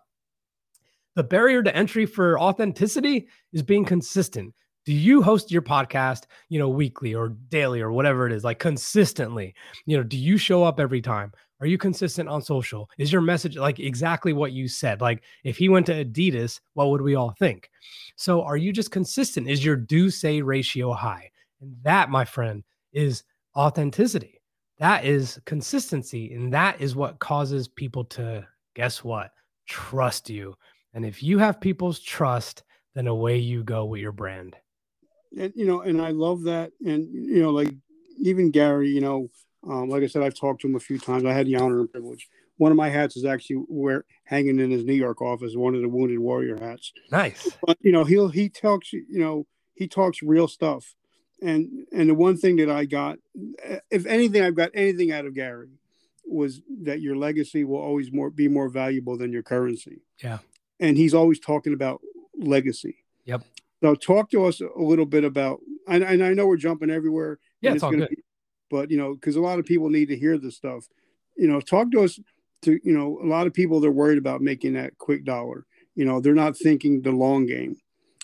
the 1.15 1.23
barrier 1.23 1.63
to 1.63 1.75
entry 1.75 2.05
for 2.05 2.39
authenticity 2.39 3.27
is 3.53 3.63
being 3.63 3.85
consistent. 3.85 4.53
Do 4.85 4.93
you 4.93 5.21
host 5.23 5.49
your 5.49 5.63
podcast 5.63 6.25
you 6.49 6.59
know 6.59 6.69
weekly 6.69 7.15
or 7.15 7.29
daily 7.49 7.81
or 7.81 7.91
whatever 7.91 8.27
it 8.27 8.33
is 8.33 8.43
like 8.43 8.59
consistently? 8.59 9.55
You 9.85 9.97
know 9.97 10.03
do 10.03 10.17
you 10.17 10.37
show 10.37 10.63
up 10.63 10.79
every 10.79 11.01
time? 11.01 11.31
Are 11.61 11.67
you 11.67 11.77
consistent 11.77 12.27
on 12.27 12.41
social? 12.41 12.89
Is 12.99 13.11
your 13.11 13.21
message 13.21 13.57
like 13.57 13.79
exactly 13.79 14.33
what 14.33 14.51
you 14.51 14.67
said? 14.67 15.01
Like 15.01 15.23
if 15.43 15.57
he 15.57 15.69
went 15.69 15.85
to 15.87 16.05
adidas 16.05 16.59
what 16.73 16.89
would 16.89 17.01
we 17.01 17.15
all 17.15 17.33
think? 17.39 17.69
So 18.15 18.43
are 18.43 18.57
you 18.57 18.71
just 18.71 18.91
consistent? 18.91 19.49
Is 19.49 19.65
your 19.65 19.77
do 19.77 20.09
say 20.11 20.41
ratio 20.41 20.91
high? 20.91 21.31
And 21.61 21.75
that 21.83 22.09
my 22.09 22.25
friend 22.25 22.63
is 22.93 23.23
authenticity 23.55 24.41
that 24.79 25.05
is 25.05 25.39
consistency 25.45 26.33
and 26.33 26.53
that 26.53 26.79
is 26.81 26.95
what 26.95 27.19
causes 27.19 27.67
people 27.67 28.03
to 28.03 28.45
guess 28.75 29.03
what 29.03 29.31
trust 29.67 30.29
you 30.29 30.55
and 30.93 31.05
if 31.05 31.23
you 31.23 31.37
have 31.37 31.59
people's 31.61 31.99
trust 31.99 32.63
then 32.93 33.07
away 33.07 33.37
you 33.37 33.63
go 33.63 33.85
with 33.85 34.01
your 34.01 34.11
brand 34.11 34.55
and 35.37 35.53
you 35.55 35.65
know, 35.65 35.81
and 35.81 36.01
I 36.01 36.11
love 36.11 36.43
that. 36.43 36.71
And 36.85 37.07
you 37.13 37.41
know, 37.41 37.51
like 37.51 37.73
even 38.19 38.51
Gary, 38.51 38.89
you 38.89 39.01
know, 39.01 39.29
um, 39.67 39.89
like 39.89 40.03
I 40.03 40.07
said, 40.07 40.23
I've 40.23 40.39
talked 40.39 40.61
to 40.61 40.67
him 40.67 40.75
a 40.75 40.79
few 40.79 40.99
times. 40.99 41.25
I 41.25 41.33
had 41.33 41.47
the 41.47 41.57
honor 41.57 41.79
and 41.79 41.91
privilege. 41.91 42.27
One 42.57 42.71
of 42.71 42.77
my 42.77 42.89
hats 42.89 43.17
is 43.17 43.25
actually 43.25 43.57
where 43.67 44.05
hanging 44.23 44.59
in 44.59 44.71
his 44.71 44.85
New 44.85 44.93
York 44.93 45.21
office, 45.21 45.55
one 45.55 45.75
of 45.75 45.81
the 45.81 45.89
Wounded 45.89 46.19
Warrior 46.19 46.57
hats. 46.57 46.91
Nice. 47.11 47.49
But 47.65 47.77
you 47.81 47.91
know, 47.91 48.03
he'll 48.03 48.29
he 48.29 48.49
talks, 48.49 48.93
you 48.93 49.05
know, 49.09 49.45
he 49.73 49.87
talks 49.87 50.21
real 50.23 50.47
stuff. 50.47 50.95
And 51.41 51.85
and 51.91 52.09
the 52.09 52.15
one 52.15 52.37
thing 52.37 52.55
that 52.57 52.69
I 52.69 52.85
got, 52.85 53.19
if 53.91 54.05
anything, 54.05 54.41
I've 54.41 54.55
got 54.55 54.71
anything 54.73 55.11
out 55.11 55.25
of 55.25 55.35
Gary, 55.35 55.69
was 56.25 56.61
that 56.83 57.01
your 57.01 57.15
legacy 57.15 57.63
will 57.63 57.79
always 57.79 58.11
more 58.11 58.29
be 58.29 58.47
more 58.47 58.69
valuable 58.69 59.17
than 59.17 59.31
your 59.31 59.43
currency. 59.43 60.01
Yeah. 60.23 60.39
And 60.79 60.97
he's 60.97 61.13
always 61.13 61.39
talking 61.39 61.73
about 61.73 62.01
legacy. 62.37 63.03
Yep. 63.25 63.43
So 63.83 63.95
talk 63.95 64.31
to 64.31 64.45
us 64.45 64.61
a 64.61 64.81
little 64.81 65.05
bit 65.05 65.23
about, 65.23 65.59
and, 65.87 66.03
and 66.03 66.23
I 66.23 66.33
know 66.33 66.47
we're 66.47 66.57
jumping 66.57 66.89
everywhere. 66.89 67.39
Yeah, 67.61 67.71
it's, 67.71 67.75
it's 67.75 67.83
all 67.83 67.91
good. 67.91 68.09
Be, 68.09 68.23
but 68.71 68.89
you 68.89 68.97
know, 68.97 69.13
because 69.13 69.35
a 69.35 69.41
lot 69.41 69.59
of 69.59 69.65
people 69.65 69.89
need 69.89 70.07
to 70.07 70.17
hear 70.17 70.37
this 70.37 70.55
stuff. 70.55 70.87
You 71.37 71.47
know, 71.47 71.59
talk 71.61 71.91
to 71.91 72.03
us. 72.03 72.19
To 72.61 72.79
you 72.83 72.97
know, 72.97 73.19
a 73.21 73.27
lot 73.27 73.45
of 73.45 73.53
people 73.53 73.79
they're 73.79 73.91
worried 73.91 74.17
about 74.17 74.41
making 74.41 74.73
that 74.73 74.97
quick 74.97 75.25
dollar. 75.25 75.65
You 75.93 76.05
know, 76.05 76.19
they're 76.19 76.33
not 76.33 76.57
thinking 76.57 77.01
the 77.01 77.11
long 77.11 77.45
game. 77.45 77.77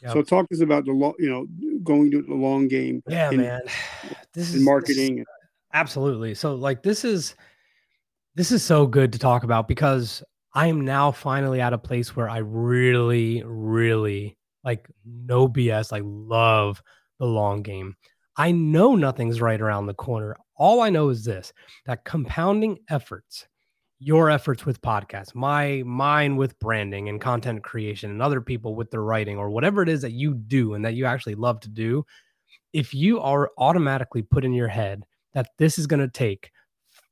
Yep. 0.03 0.13
So 0.13 0.21
talk 0.23 0.49
to 0.49 0.55
us 0.55 0.61
about 0.61 0.85
the 0.85 0.91
long, 0.91 1.13
you 1.19 1.29
know, 1.29 1.47
going 1.83 2.09
to 2.11 2.21
the 2.21 2.33
long 2.33 2.67
game. 2.67 3.03
Yeah, 3.07 3.31
in, 3.31 3.37
man. 3.37 3.61
This 4.33 4.53
is 4.53 4.63
marketing. 4.63 5.17
This, 5.17 5.25
absolutely. 5.73 6.33
So 6.35 6.55
like 6.55 6.83
this 6.83 7.03
is 7.03 7.35
this 8.35 8.51
is 8.51 8.63
so 8.63 8.87
good 8.87 9.11
to 9.13 9.19
talk 9.19 9.43
about 9.43 9.67
because 9.67 10.23
I 10.53 10.67
am 10.67 10.81
now 10.85 11.11
finally 11.11 11.61
at 11.61 11.73
a 11.73 11.77
place 11.77 12.15
where 12.15 12.29
I 12.29 12.37
really, 12.37 13.43
really 13.45 14.37
like 14.63 14.87
no 15.05 15.47
BS. 15.47 15.93
I 15.93 16.01
love 16.03 16.81
the 17.19 17.25
long 17.25 17.61
game. 17.61 17.95
I 18.37 18.51
know 18.51 18.95
nothing's 18.95 19.41
right 19.41 19.59
around 19.59 19.85
the 19.85 19.93
corner. 19.93 20.37
All 20.55 20.81
I 20.81 20.89
know 20.89 21.09
is 21.09 21.25
this 21.25 21.53
that 21.85 22.05
compounding 22.05 22.79
efforts, 22.89 23.47
your 24.03 24.31
efforts 24.31 24.65
with 24.65 24.81
podcasts, 24.81 25.35
my 25.35 25.83
mine 25.85 26.35
with 26.35 26.57
branding 26.57 27.07
and 27.07 27.21
content 27.21 27.63
creation, 27.63 28.09
and 28.09 28.19
other 28.19 28.41
people 28.41 28.73
with 28.73 28.89
their 28.89 29.03
writing 29.03 29.37
or 29.37 29.51
whatever 29.51 29.83
it 29.83 29.89
is 29.89 30.01
that 30.01 30.11
you 30.11 30.33
do 30.33 30.73
and 30.73 30.83
that 30.83 30.95
you 30.95 31.05
actually 31.05 31.35
love 31.35 31.59
to 31.59 31.69
do, 31.69 32.03
if 32.73 32.95
you 32.95 33.19
are 33.19 33.51
automatically 33.59 34.23
put 34.23 34.43
in 34.43 34.53
your 34.53 34.67
head 34.67 35.03
that 35.35 35.49
this 35.59 35.77
is 35.77 35.85
going 35.85 35.99
to 35.99 36.07
take 36.07 36.49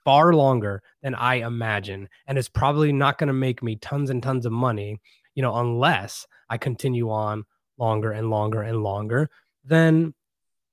far 0.03 0.33
longer 0.33 0.81
than 1.03 1.13
I 1.13 1.35
imagine, 1.35 2.09
and 2.25 2.39
it's 2.39 2.49
probably 2.49 2.91
not 2.91 3.19
going 3.19 3.27
to 3.27 3.33
make 3.33 3.61
me 3.61 3.75
tons 3.75 4.09
and 4.09 4.23
tons 4.23 4.47
of 4.47 4.51
money, 4.51 4.99
you 5.35 5.43
know, 5.43 5.57
unless 5.57 6.25
I 6.49 6.57
continue 6.57 7.11
on 7.11 7.43
longer 7.77 8.11
and 8.13 8.31
longer 8.31 8.63
and 8.63 8.81
longer, 8.81 9.29
then 9.63 10.15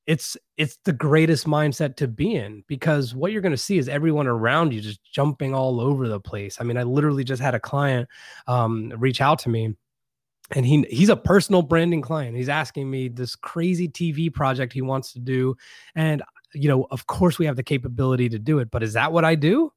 it's 0.07 0.37
it's 0.57 0.79
the 0.85 0.93
greatest 0.93 1.47
mindset 1.47 1.97
to 1.97 2.07
be 2.07 2.35
in 2.35 2.63
because 2.69 3.15
what 3.15 3.33
you're 3.33 3.43
going 3.43 3.53
to 3.53 3.57
see 3.57 3.79
is 3.79 3.89
everyone 3.89 4.27
around 4.27 4.73
you 4.73 4.81
just 4.81 5.03
jumping 5.05 5.55
all 5.55 5.81
over 5.81 6.07
the 6.09 6.21
place. 6.21 6.59
I 6.61 6.65
mean, 6.65 6.77
I 6.77 6.85
literally 6.85 7.25
just 7.25 7.43
had 7.43 7.55
a 7.55 7.61
client 7.61 8.09
um, 8.47 8.93
reach 8.99 9.21
out 9.21 9.41
to 9.41 9.49
me 9.49 9.75
and 10.53 10.65
he 10.65 10.87
he's 10.89 11.09
a 11.09 11.17
personal 11.17 11.63
branding 11.63 12.03
client. 12.03 12.37
He's 12.37 12.49
asking 12.49 12.89
me 12.89 13.09
this 13.09 13.35
crazy 13.35 13.89
TV 13.89 14.33
project 14.33 14.73
he 14.73 14.83
wants 14.83 15.13
to 15.15 15.19
do 15.19 15.57
and 15.95 16.23
you 16.55 16.69
know, 16.69 16.87
of 16.91 17.07
course 17.07 17.39
we 17.39 17.47
have 17.47 17.57
the 17.57 17.63
capability 17.63 18.29
to 18.29 18.39
do 18.39 18.61
it, 18.61 18.71
but 18.71 18.83
is 18.83 18.93
that 18.93 19.13
what 19.13 19.25
I 19.25 19.35
do? 19.35 19.73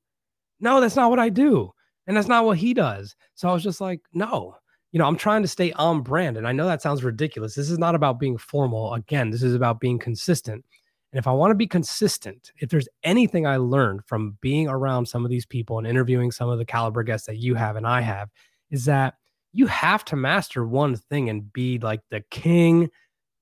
No, 0.59 0.79
that's 0.79 0.95
not 0.95 1.09
what 1.09 1.19
I 1.19 1.29
do. 1.29 1.71
And 2.05 2.15
that's 2.15 2.27
not 2.27 2.45
what 2.45 2.57
he 2.57 2.73
does. 2.73 3.15
So 3.35 3.49
I 3.49 3.53
was 3.53 3.63
just 3.63 3.81
like, 3.81 4.01
no 4.13 4.55
you 4.91 4.99
know, 4.99 5.05
I'm 5.05 5.17
trying 5.17 5.41
to 5.43 5.47
stay 5.47 5.71
on 5.73 6.01
brand. 6.01 6.37
And 6.37 6.47
I 6.47 6.51
know 6.51 6.65
that 6.65 6.81
sounds 6.81 7.03
ridiculous. 7.03 7.55
This 7.55 7.69
is 7.69 7.77
not 7.77 7.95
about 7.95 8.19
being 8.19 8.37
formal. 8.37 8.93
Again, 8.93 9.29
this 9.29 9.43
is 9.43 9.53
about 9.53 9.79
being 9.79 9.99
consistent. 9.99 10.65
And 11.11 11.19
if 11.19 11.27
I 11.27 11.31
want 11.31 11.51
to 11.51 11.55
be 11.55 11.67
consistent, 11.67 12.51
if 12.57 12.69
there's 12.69 12.87
anything 13.03 13.47
I 13.47 13.57
learned 13.57 14.05
from 14.05 14.37
being 14.41 14.67
around 14.67 15.07
some 15.07 15.25
of 15.25 15.31
these 15.31 15.45
people 15.45 15.77
and 15.77 15.87
interviewing 15.87 16.31
some 16.31 16.49
of 16.49 16.57
the 16.57 16.65
caliber 16.65 17.03
guests 17.03 17.27
that 17.27 17.37
you 17.37 17.55
have 17.55 17.75
and 17.75 17.87
I 17.87 18.01
have, 18.01 18.29
is 18.69 18.85
that 18.85 19.15
you 19.51 19.65
have 19.67 20.05
to 20.05 20.15
master 20.15 20.65
one 20.65 20.95
thing 20.95 21.29
and 21.29 21.51
be 21.51 21.79
like 21.79 22.01
the 22.09 22.21
king 22.29 22.89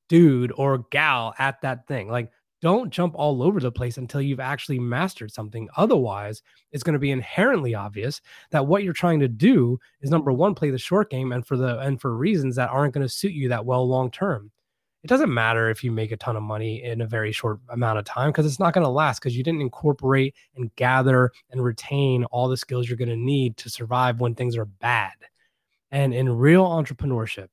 dude 0.07 0.53
or 0.55 0.85
gal 0.91 1.33
at 1.37 1.61
that 1.61 1.87
thing. 1.87 2.09
Like, 2.09 2.31
don't 2.61 2.89
jump 2.89 3.13
all 3.15 3.43
over 3.43 3.59
the 3.59 3.71
place 3.71 3.97
until 3.97 4.21
you've 4.21 4.39
actually 4.39 4.79
mastered 4.79 5.31
something. 5.31 5.69
Otherwise, 5.77 6.41
it's 6.71 6.83
going 6.83 6.93
to 6.93 6.99
be 6.99 7.11
inherently 7.11 7.75
obvious 7.75 8.21
that 8.51 8.65
what 8.65 8.83
you're 8.83 8.93
trying 8.93 9.19
to 9.19 9.27
do 9.27 9.79
is 10.01 10.09
number 10.09 10.31
one, 10.31 10.55
play 10.55 10.71
the 10.71 10.77
short 10.77 11.09
game 11.09 11.31
and 11.31 11.45
for 11.45 11.55
the 11.57 11.79
and 11.79 12.01
for 12.01 12.15
reasons 12.15 12.55
that 12.55 12.69
aren't 12.69 12.93
going 12.93 13.05
to 13.05 13.13
suit 13.13 13.33
you 13.33 13.49
that 13.49 13.65
well 13.65 13.87
long 13.87 14.09
term. 14.09 14.51
It 15.03 15.07
doesn't 15.07 15.33
matter 15.33 15.69
if 15.69 15.83
you 15.83 15.91
make 15.91 16.11
a 16.11 16.17
ton 16.17 16.35
of 16.35 16.43
money 16.43 16.83
in 16.83 17.01
a 17.01 17.07
very 17.07 17.31
short 17.31 17.59
amount 17.69 17.99
of 17.99 18.05
time 18.05 18.29
because 18.29 18.45
it's 18.45 18.59
not 18.59 18.73
going 18.73 18.83
to 18.83 18.89
last 18.89 19.19
because 19.19 19.37
you 19.37 19.43
didn't 19.43 19.61
incorporate 19.61 20.35
and 20.55 20.75
gather 20.75 21.31
and 21.51 21.63
retain 21.63 22.25
all 22.25 22.47
the 22.47 22.57
skills 22.57 22.89
you're 22.89 22.97
going 22.97 23.07
to 23.07 23.15
need 23.15 23.55
to 23.57 23.69
survive 23.69 24.19
when 24.19 24.35
things 24.35 24.57
are 24.57 24.65
bad. 24.65 25.13
And 25.91 26.13
in 26.13 26.27
real 26.27 26.65
entrepreneurship, 26.65 27.47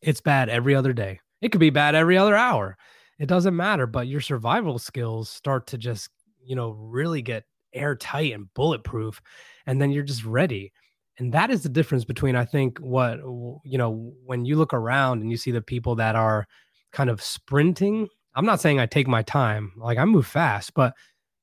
it's 0.00 0.20
bad 0.20 0.48
every 0.48 0.74
other 0.74 0.92
day. 0.92 1.20
It 1.42 1.50
could 1.50 1.60
be 1.60 1.70
bad 1.70 1.94
every 1.94 2.16
other 2.16 2.36
hour 2.36 2.78
it 3.18 3.26
doesn't 3.26 3.56
matter. 3.56 3.86
But 3.86 4.06
your 4.08 4.20
survival 4.20 4.78
skills 4.78 5.28
start 5.28 5.66
to 5.68 5.78
just, 5.78 6.10
you 6.44 6.56
know, 6.56 6.70
really 6.70 7.22
get 7.22 7.44
airtight 7.72 8.32
and 8.32 8.52
bulletproof. 8.54 9.20
And 9.66 9.80
then 9.80 9.90
you're 9.90 10.02
just 10.02 10.24
ready. 10.24 10.72
And 11.18 11.32
that 11.32 11.50
is 11.50 11.62
the 11.62 11.68
difference 11.68 12.04
between, 12.04 12.36
I 12.36 12.44
think, 12.44 12.78
what, 12.78 13.18
you 13.64 13.78
know, 13.78 14.12
when 14.24 14.44
you 14.44 14.56
look 14.56 14.74
around 14.74 15.22
and 15.22 15.30
you 15.30 15.36
see 15.36 15.50
the 15.50 15.62
people 15.62 15.94
that 15.96 16.14
are 16.14 16.46
kind 16.92 17.10
of 17.10 17.22
sprinting. 17.22 18.08
I'm 18.34 18.44
not 18.44 18.60
saying 18.60 18.80
I 18.80 18.86
take 18.86 19.08
my 19.08 19.22
time, 19.22 19.72
like 19.76 19.96
I 19.96 20.04
move 20.04 20.26
fast, 20.26 20.74
but 20.74 20.94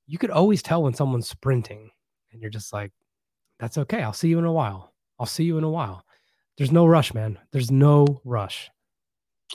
you 0.06 0.18
could 0.18 0.30
always 0.30 0.62
tell 0.62 0.84
when 0.84 0.94
someone's 0.94 1.30
sprinting 1.30 1.90
and 2.32 2.42
you're 2.42 2.52
just 2.52 2.72
like, 2.72 2.92
that's 3.60 3.78
okay. 3.80 4.04
I'll 4.04 4.14
see 4.14 4.28
you 4.28 4.38
in 4.38 4.46
a 4.46 4.52
while. 4.52 4.94
I'll 5.20 5.26
see 5.26 5.44
you 5.44 5.58
in 5.58 5.64
a 5.64 5.70
while. 5.70 6.06
There's 6.58 6.72
no 6.72 6.86
rush, 6.86 7.14
man. 7.14 7.40
There's 7.52 7.72
no 7.72 8.22
rush 8.26 8.70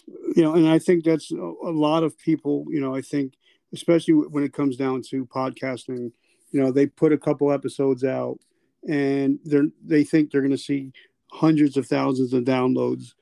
you 0.06 0.42
know, 0.42 0.54
and 0.54 0.68
I 0.68 0.78
think 0.78 1.04
that's 1.04 1.30
a 1.30 1.36
lot 1.36 2.02
of 2.02 2.18
people, 2.18 2.64
you 2.68 2.80
know, 2.80 2.94
I 2.94 3.02
think, 3.02 3.34
especially 3.72 4.14
when 4.14 4.44
it 4.44 4.52
comes 4.52 4.76
down 4.76 5.02
to 5.10 5.26
podcasting, 5.26 6.12
you 6.50 6.60
know, 6.60 6.72
they 6.72 6.86
put 6.86 7.12
a 7.12 7.18
couple 7.18 7.52
episodes 7.52 8.04
out 8.04 8.38
and 8.88 9.38
they're, 9.44 9.68
they 9.84 10.04
think 10.04 10.30
they're 10.30 10.40
going 10.40 10.50
to 10.50 10.58
see 10.58 10.92
hundreds 11.30 11.76
of 11.76 11.86
thousands 11.86 12.32
of 12.32 12.44
downloads 12.44 13.12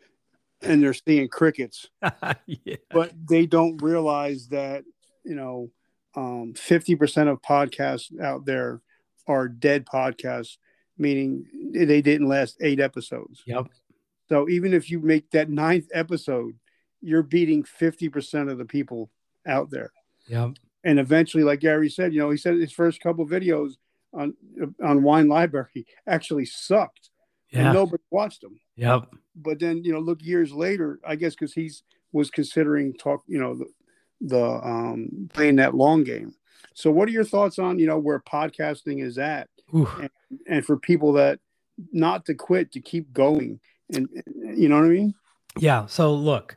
and 0.62 0.82
they're 0.82 0.94
seeing 0.94 1.28
crickets, 1.28 1.88
yeah. 2.46 2.76
but 2.90 3.12
they 3.28 3.46
don't 3.46 3.82
realize 3.82 4.48
that, 4.48 4.84
you 5.24 5.34
know, 5.34 5.70
um, 6.16 6.54
50% 6.54 7.30
of 7.30 7.42
podcasts 7.42 8.18
out 8.20 8.46
there 8.46 8.80
are 9.26 9.48
dead 9.48 9.84
podcasts, 9.84 10.56
meaning 10.96 11.44
they 11.74 12.00
didn't 12.00 12.28
last 12.28 12.56
eight 12.60 12.80
episodes. 12.80 13.42
Yep. 13.46 13.66
So 14.28 14.48
even 14.48 14.74
if 14.74 14.90
you 14.90 15.00
make 15.00 15.30
that 15.30 15.50
ninth 15.50 15.86
episode 15.92 16.54
you're 17.00 17.22
beating 17.22 17.62
50% 17.62 18.50
of 18.50 18.58
the 18.58 18.64
people 18.64 19.10
out 19.46 19.70
there. 19.70 19.92
Yeah. 20.26 20.50
And 20.84 20.98
eventually, 20.98 21.44
like 21.44 21.60
Gary 21.60 21.88
said, 21.88 22.12
you 22.12 22.20
know, 22.20 22.30
he 22.30 22.36
said 22.36 22.56
his 22.56 22.72
first 22.72 23.00
couple 23.00 23.26
videos 23.26 23.74
on 24.12 24.34
on 24.82 25.02
Wine 25.02 25.28
Library 25.28 25.86
actually 26.06 26.46
sucked. 26.46 27.10
Yeah. 27.50 27.66
And 27.66 27.74
nobody 27.74 28.02
watched 28.10 28.40
them. 28.40 28.58
Yep. 28.76 29.14
But 29.36 29.60
then, 29.60 29.84
you 29.84 29.92
know, 29.92 30.00
look 30.00 30.22
years 30.22 30.52
later, 30.52 30.98
I 31.06 31.16
guess 31.16 31.34
because 31.34 31.52
he's 31.52 31.82
was 32.12 32.30
considering 32.30 32.94
talk, 32.94 33.22
you 33.26 33.38
know, 33.38 33.56
the, 33.56 33.66
the 34.20 34.44
um 34.44 35.28
playing 35.32 35.56
that 35.56 35.74
long 35.74 36.02
game. 36.02 36.34
So 36.74 36.90
what 36.90 37.08
are 37.08 37.12
your 37.12 37.24
thoughts 37.24 37.58
on, 37.58 37.78
you 37.78 37.86
know, 37.86 37.98
where 37.98 38.20
podcasting 38.20 39.02
is 39.02 39.18
at? 39.18 39.48
And, 39.72 40.10
and 40.46 40.64
for 40.64 40.76
people 40.76 41.14
that 41.14 41.40
not 41.92 42.24
to 42.26 42.34
quit, 42.34 42.72
to 42.72 42.80
keep 42.80 43.12
going. 43.12 43.60
And 43.92 44.08
you 44.56 44.68
know 44.68 44.76
what 44.76 44.86
I 44.86 44.88
mean? 44.88 45.14
Yeah. 45.58 45.86
So 45.86 46.14
look, 46.14 46.56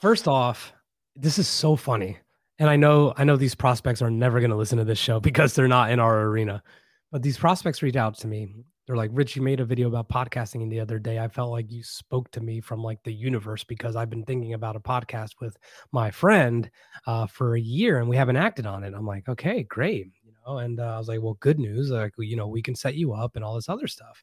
First 0.00 0.28
off, 0.28 0.72
this 1.16 1.38
is 1.38 1.48
so 1.48 1.74
funny. 1.74 2.18
And 2.60 2.70
I 2.70 2.76
know 2.76 3.12
I 3.16 3.24
know 3.24 3.36
these 3.36 3.54
prospects 3.54 4.00
are 4.00 4.10
never 4.10 4.38
going 4.38 4.50
to 4.50 4.56
listen 4.56 4.78
to 4.78 4.84
this 4.84 4.98
show 4.98 5.18
because 5.28 5.54
they're 5.54 5.68
not 5.68 5.90
in 5.90 6.00
our 6.00 6.22
arena. 6.22 6.62
But 7.10 7.22
these 7.22 7.38
prospects 7.38 7.82
reach 7.82 7.96
out 7.96 8.16
to 8.18 8.28
me. 8.28 8.54
They're 8.86 8.96
like, 8.96 9.10
"Rich, 9.12 9.34
you 9.36 9.42
made 9.42 9.60
a 9.60 9.64
video 9.64 9.88
about 9.88 10.08
podcasting 10.08 10.70
the 10.70 10.80
other 10.80 10.98
day. 10.98 11.18
I 11.18 11.28
felt 11.28 11.50
like 11.50 11.70
you 11.70 11.82
spoke 11.82 12.30
to 12.32 12.40
me 12.40 12.60
from 12.60 12.82
like 12.82 13.02
the 13.02 13.12
universe 13.12 13.64
because 13.64 13.96
I've 13.96 14.08
been 14.08 14.24
thinking 14.24 14.54
about 14.54 14.76
a 14.76 14.80
podcast 14.80 15.32
with 15.40 15.56
my 15.92 16.10
friend 16.10 16.70
uh, 17.06 17.26
for 17.26 17.56
a 17.56 17.60
year 17.60 17.98
and 17.98 18.08
we 18.08 18.16
haven't 18.16 18.36
acted 18.36 18.66
on 18.66 18.84
it." 18.84 18.94
I'm 18.94 19.06
like, 19.06 19.28
"Okay, 19.28 19.64
great." 19.64 20.06
You 20.22 20.32
know, 20.46 20.58
and 20.58 20.80
uh, 20.80 20.94
I 20.94 20.98
was 20.98 21.08
like, 21.08 21.20
"Well, 21.20 21.36
good 21.40 21.58
news. 21.58 21.90
Like, 21.90 22.14
you 22.18 22.36
know, 22.36 22.46
we 22.46 22.62
can 22.62 22.76
set 22.76 22.94
you 22.94 23.14
up 23.14 23.34
and 23.34 23.44
all 23.44 23.56
this 23.56 23.68
other 23.68 23.88
stuff. 23.88 24.22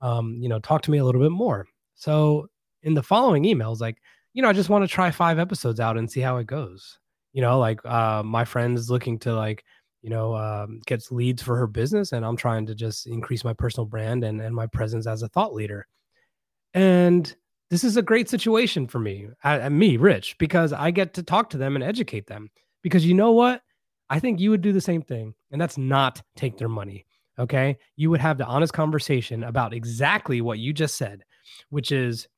Um, 0.00 0.36
you 0.40 0.48
know, 0.48 0.58
talk 0.58 0.82
to 0.82 0.90
me 0.90 0.98
a 0.98 1.04
little 1.04 1.22
bit 1.22 1.32
more." 1.32 1.66
So 1.94 2.48
in 2.82 2.94
the 2.94 3.02
following 3.02 3.44
emails, 3.44 3.80
like 3.80 3.98
you 4.34 4.42
know, 4.42 4.48
I 4.48 4.52
just 4.54 4.70
want 4.70 4.82
to 4.82 4.88
try 4.88 5.10
five 5.10 5.38
episodes 5.38 5.78
out 5.78 5.98
and 5.98 6.10
see 6.10 6.20
how 6.20 6.38
it 6.38 6.46
goes. 6.46 6.98
You 7.32 7.42
know, 7.42 7.58
like 7.58 7.84
uh, 7.84 8.22
my 8.22 8.44
friend 8.44 8.78
is 8.78 8.90
looking 8.90 9.18
to 9.20 9.34
like, 9.34 9.64
you 10.00 10.10
know, 10.10 10.34
um, 10.34 10.80
gets 10.86 11.12
leads 11.12 11.42
for 11.42 11.56
her 11.56 11.66
business, 11.66 12.12
and 12.12 12.24
I'm 12.24 12.36
trying 12.36 12.66
to 12.66 12.74
just 12.74 13.06
increase 13.06 13.44
my 13.44 13.52
personal 13.52 13.86
brand 13.86 14.24
and 14.24 14.40
and 14.40 14.54
my 14.54 14.66
presence 14.66 15.06
as 15.06 15.22
a 15.22 15.28
thought 15.28 15.54
leader. 15.54 15.86
And 16.74 17.34
this 17.70 17.84
is 17.84 17.96
a 17.96 18.02
great 18.02 18.28
situation 18.28 18.86
for 18.86 18.98
me, 18.98 19.28
I, 19.44 19.68
me, 19.70 19.96
Rich, 19.96 20.36
because 20.38 20.72
I 20.74 20.90
get 20.90 21.14
to 21.14 21.22
talk 21.22 21.48
to 21.50 21.56
them 21.56 21.74
and 21.74 21.82
educate 21.82 22.26
them. 22.26 22.50
Because 22.82 23.06
you 23.06 23.14
know 23.14 23.32
what? 23.32 23.62
I 24.10 24.20
think 24.20 24.40
you 24.40 24.50
would 24.50 24.60
do 24.60 24.72
the 24.72 24.80
same 24.80 25.00
thing, 25.00 25.34
and 25.50 25.60
that's 25.60 25.78
not 25.78 26.20
take 26.36 26.58
their 26.58 26.68
money. 26.68 27.06
Okay. 27.38 27.78
You 27.96 28.10
would 28.10 28.20
have 28.20 28.36
the 28.36 28.44
honest 28.44 28.74
conversation 28.74 29.44
about 29.44 29.72
exactly 29.72 30.42
what 30.42 30.58
you 30.58 30.74
just 30.74 30.96
said, 30.96 31.24
which 31.70 31.92
is 31.92 32.28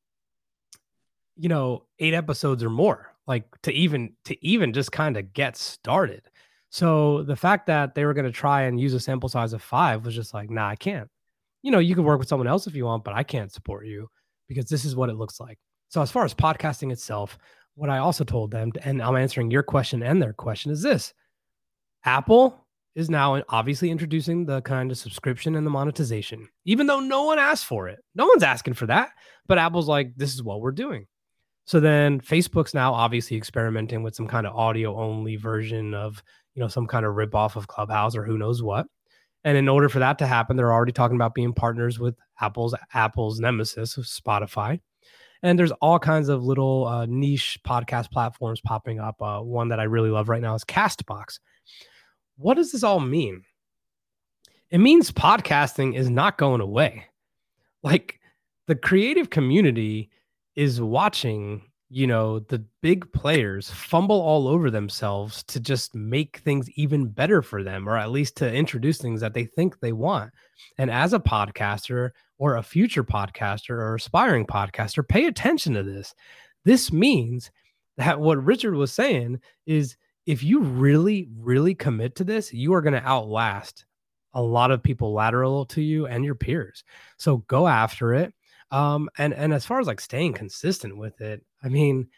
you 1.37 1.49
know, 1.49 1.84
eight 1.99 2.14
episodes 2.14 2.62
or 2.62 2.70
more, 2.70 3.12
like 3.26 3.44
to 3.62 3.73
even 3.73 4.12
to 4.25 4.46
even 4.46 4.73
just 4.73 4.92
kind 4.92 5.16
of 5.16 5.32
get 5.32 5.56
started. 5.56 6.23
So 6.70 7.23
the 7.23 7.37
fact 7.37 7.66
that 7.66 7.94
they 7.94 8.04
were 8.04 8.14
going 8.14 8.26
to 8.26 8.32
try 8.32 8.62
and 8.62 8.80
use 8.80 8.94
a 8.94 9.00
sample 9.00 9.28
size 9.28 9.52
of 9.52 9.62
five 9.62 10.04
was 10.04 10.14
just 10.14 10.34
like, 10.34 10.50
nah, 10.50 10.68
I 10.68 10.76
can't. 10.76 11.08
You 11.62 11.70
know, 11.70 11.78
you 11.78 11.94
can 11.94 12.04
work 12.04 12.18
with 12.18 12.28
someone 12.28 12.49
else 12.49 12.66
if 12.66 12.75
you 12.75 12.84
want, 12.84 13.04
but 13.04 13.14
I 13.14 13.23
can't 13.23 13.52
support 13.52 13.87
you 13.87 14.11
because 14.49 14.66
this 14.66 14.84
is 14.84 14.96
what 14.96 15.08
it 15.08 15.16
looks 15.16 15.40
like. 15.40 15.58
So 15.88 16.02
as 16.02 16.11
far 16.11 16.25
as 16.25 16.34
podcasting 16.34 16.92
itself, 16.92 17.38
what 17.76 17.90
I 17.90 17.99
also 17.99 18.25
told 18.25 18.50
them, 18.50 18.73
and 18.82 19.02
I'm 19.02 19.16
answering 19.16 19.50
your 19.50 19.62
question 19.62 20.02
and 20.02 20.20
their 20.20 20.32
question, 20.32 20.70
is 20.70 20.82
this: 20.82 21.14
Apple 22.04 22.63
is 22.95 23.11
now 23.11 23.43
obviously 23.49 23.91
introducing 23.91 24.47
the 24.47 24.63
kind 24.63 24.91
of 24.91 24.99
subscription 24.99 25.57
and 25.57 25.67
the 25.67 25.71
monetization, 25.71 26.49
even 26.65 26.87
though 26.87 27.01
no 27.01 27.25
one 27.25 27.39
asked 27.39 27.67
for 27.67 27.89
it. 27.89 27.99
No 28.15 28.27
one's 28.27 28.43
asking 28.43 28.75
for 28.75 28.87
that, 28.87 29.11
but 29.47 29.59
Apple's 29.59 29.89
like, 29.89 30.13
this 30.17 30.33
is 30.35 30.43
what 30.43 30.61
we're 30.61 30.73
doing. 30.73 31.07
So 31.67 31.81
then 31.81 32.21
Facebook's 32.21 32.75
now 32.75 32.93
obviously 32.93 33.37
experimenting 33.37 34.03
with 34.03 34.15
some 34.15 34.29
kind 34.29 34.47
of 34.47 34.55
audio 34.55 35.01
only 35.01 35.37
version 35.37 35.95
of, 35.95 36.23
you 36.55 36.61
know, 36.61 36.69
some 36.69 36.87
kind 36.87 37.07
of 37.07 37.15
rip 37.15 37.35
off 37.35 37.57
of 37.57 37.67
Clubhouse 37.67 38.15
or 38.15 38.25
who 38.25 38.39
knows 38.39 38.63
what. 38.63 38.87
And 39.45 39.59
in 39.59 39.69
order 39.69 39.89
for 39.89 39.99
that 39.99 40.19
to 40.19 40.27
happen, 40.27 40.57
they're 40.57 40.73
already 40.73 40.93
talking 40.93 41.17
about 41.17 41.35
being 41.35 41.53
partners 41.53 41.99
with 41.99 42.17
Apple's 42.41 42.75
Apple's 42.93 43.41
nemesis, 43.41 43.97
Spotify. 43.97 44.81
And 45.43 45.59
there's 45.59 45.73
all 45.73 45.99
kinds 45.99 46.31
of 46.31 46.43
little 46.43 46.87
uh, 46.87 47.07
niche 47.07 47.59
podcast 47.67 48.11
platforms 48.11 48.63
popping 48.63 49.01
up. 49.01 49.21
Uh, 49.21 49.41
one 49.41 49.69
that 49.69 49.81
I 49.81 49.85
really 49.85 50.09
love 50.09 50.31
right 50.31 50.41
now 50.41 50.55
is 50.55 50.65
Castbox. 50.65 51.39
What 52.37 52.55
does 52.55 52.73
this 52.73 52.83
all 52.83 53.00
mean? 53.00 53.45
It 54.71 54.79
means 54.79 55.11
podcasting 55.12 55.95
is 55.95 56.11
not 56.11 56.38
going 56.38 56.61
away. 56.61 57.07
Like 57.83 58.19
the 58.67 58.75
creative 58.75 59.31
community 59.31 60.11
is 60.57 60.81
watching 60.81 61.62
you 61.91 62.07
know 62.07 62.41
the 62.41 62.59
big 62.81 63.11
players 63.12 63.71
fumble 63.71 64.21
all 64.21 64.49
over 64.49 64.71
themselves 64.71 65.43
to 65.45 65.61
just 65.61 65.95
make 65.95 66.38
things 66.38 66.69
even 66.71 67.07
better 67.07 67.43
for 67.43 67.62
them 67.62 67.88
or 67.88 67.97
at 67.97 68.11
least 68.11 68.37
to 68.37 68.53
introduce 68.53 68.99
things 68.99 69.21
that 69.21 69.35
they 69.35 69.45
think 69.45 69.79
they 69.79 69.93
want 69.93 70.33
and 70.79 70.91
as 70.91 71.12
a 71.12 71.21
podcaster 71.21 72.11
or 72.38 72.57
a 72.57 72.62
future 72.62 73.05
podcaster 73.05 73.71
or 73.71 73.95
aspiring 73.95 74.47
podcaster 74.47 75.07
pay 75.07 75.26
attention 75.26 75.75
to 75.75 75.83
this 75.83 76.14
this 76.64 76.91
means 76.91 77.50
that 77.97 78.19
what 78.19 78.43
Richard 78.43 78.75
was 78.75 78.93
saying 78.93 79.41
is 79.67 79.97
if 80.26 80.43
you 80.43 80.61
really, 80.61 81.28
really 81.38 81.75
commit 81.75 82.16
to 82.16 82.25
this, 82.25 82.52
you 82.52 82.75
are 82.75 82.83
going 82.83 82.95
to 82.95 83.07
outlast 83.07 83.85
a 84.33 84.43
lot 84.43 84.71
of 84.71 84.83
people 84.83 85.12
lateral 85.12 85.64
to 85.66 85.81
you 85.81 86.07
and 86.07 86.25
your 86.25 86.35
peers. 86.35 86.85
So 87.19 87.38
go 87.38 87.66
after 87.69 88.14
it. 88.14 88.35
Um, 88.71 89.09
and 89.19 89.33
and 89.33 89.54
as 89.54 89.64
far 89.64 89.78
as 89.78 89.87
like 89.87 90.00
staying 90.00 90.33
consistent 90.33 90.97
with 90.97 91.21
it, 91.21 91.45
I 91.62 91.69
mean, 91.69 92.09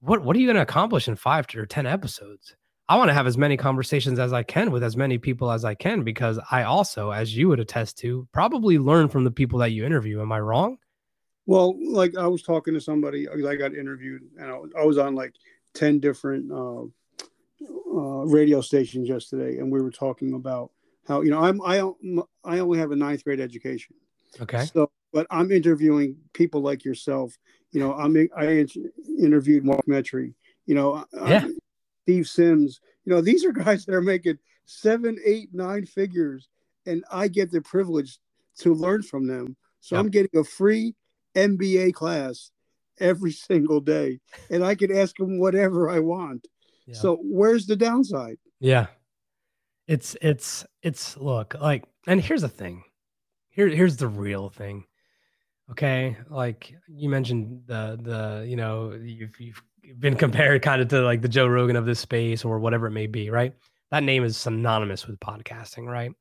what 0.00 0.22
what 0.22 0.36
are 0.36 0.38
you 0.38 0.46
going 0.46 0.56
to 0.56 0.62
accomplish 0.62 1.08
in 1.08 1.16
five 1.16 1.46
or 1.56 1.66
ten 1.66 1.86
episodes? 1.86 2.54
I 2.88 2.96
want 2.96 3.08
to 3.08 3.14
have 3.14 3.26
as 3.26 3.38
many 3.38 3.56
conversations 3.56 4.18
as 4.18 4.32
I 4.34 4.42
can 4.42 4.70
with 4.70 4.82
as 4.82 4.96
many 4.96 5.16
people 5.16 5.50
as 5.50 5.64
I 5.64 5.74
can 5.74 6.02
because 6.02 6.38
I 6.50 6.64
also, 6.64 7.10
as 7.10 7.34
you 7.34 7.48
would 7.48 7.60
attest 7.60 7.96
to, 7.98 8.28
probably 8.32 8.78
learn 8.78 9.08
from 9.08 9.24
the 9.24 9.30
people 9.30 9.60
that 9.60 9.70
you 9.70 9.86
interview. 9.86 10.20
Am 10.20 10.32
I 10.32 10.40
wrong? 10.40 10.76
Well, 11.46 11.74
like 11.90 12.16
I 12.18 12.26
was 12.26 12.42
talking 12.42 12.74
to 12.74 12.80
somebody, 12.80 13.28
I 13.28 13.56
got 13.56 13.74
interviewed, 13.74 14.22
and 14.38 14.70
I 14.78 14.84
was 14.84 14.98
on 14.98 15.14
like 15.14 15.34
ten 15.74 16.00
different 16.00 16.52
uh, 16.52 16.84
uh, 17.92 18.24
radio 18.26 18.60
stations 18.60 19.08
yesterday, 19.08 19.58
and 19.58 19.70
we 19.70 19.80
were 19.80 19.90
talking 19.90 20.34
about 20.34 20.70
how 21.06 21.20
you 21.20 21.30
know 21.30 21.40
I'm 21.40 21.60
I 21.62 21.78
I 22.44 22.58
only 22.58 22.78
have 22.78 22.92
a 22.92 22.96
ninth 22.96 23.24
grade 23.24 23.40
education. 23.40 23.94
Okay. 24.40 24.64
So, 24.66 24.90
but 25.12 25.26
I'm 25.30 25.52
interviewing 25.52 26.16
people 26.32 26.60
like 26.60 26.84
yourself. 26.84 27.36
You 27.72 27.80
know, 27.80 27.94
I'm 27.94 28.16
I 28.36 28.66
interviewed 29.18 29.64
Mark 29.64 29.84
Metry. 29.86 30.34
You 30.66 30.74
know, 30.74 31.04
yeah. 31.26 31.46
Steve 32.04 32.28
Sims. 32.28 32.80
You 33.04 33.12
know, 33.12 33.20
these 33.20 33.44
are 33.44 33.52
guys 33.52 33.84
that 33.84 33.94
are 33.94 34.00
making 34.00 34.38
seven, 34.64 35.18
eight, 35.24 35.50
nine 35.52 35.86
figures, 35.86 36.48
and 36.86 37.04
I 37.10 37.28
get 37.28 37.50
the 37.50 37.60
privilege 37.60 38.18
to 38.58 38.74
learn 38.74 39.02
from 39.02 39.26
them. 39.26 39.56
So. 39.80 39.96
I'm 39.96 40.10
getting 40.10 40.38
a 40.38 40.44
free 40.44 40.94
MBA 41.34 41.94
class 41.94 42.52
every 43.00 43.32
single 43.48 43.80
day, 43.80 44.20
and 44.50 44.64
I 44.64 44.74
can 44.74 44.96
ask 44.96 45.16
them 45.16 45.38
whatever 45.38 45.90
I 45.90 45.98
want. 45.98 46.46
Yeah. 46.86 46.94
So 46.94 47.18
where's 47.22 47.66
the 47.66 47.76
downside? 47.76 48.38
Yeah. 48.60 48.86
It's 49.88 50.16
it's 50.22 50.64
it's 50.82 51.16
look 51.16 51.54
like 51.60 51.84
and 52.06 52.20
here's 52.20 52.42
the 52.42 52.48
thing. 52.48 52.84
Here 53.50 53.68
here's 53.68 53.96
the 53.96 54.08
real 54.08 54.48
thing. 54.48 54.84
Okay? 55.70 56.16
Like 56.28 56.74
you 56.88 57.08
mentioned 57.08 57.62
the 57.66 57.98
the 58.00 58.46
you 58.48 58.56
know, 58.56 58.98
you've 59.02 59.38
you've 59.38 59.62
been 59.98 60.16
compared 60.16 60.62
kind 60.62 60.80
of 60.80 60.88
to 60.88 61.02
like 61.02 61.22
the 61.22 61.28
Joe 61.28 61.46
Rogan 61.46 61.76
of 61.76 61.86
this 61.86 62.00
space 62.00 62.44
or 62.44 62.58
whatever 62.58 62.86
it 62.86 62.92
may 62.92 63.06
be, 63.06 63.30
right? 63.30 63.54
That 63.90 64.02
name 64.02 64.24
is 64.24 64.36
synonymous 64.36 65.06
with 65.06 65.20
podcasting, 65.20 65.86
right? 65.86 66.12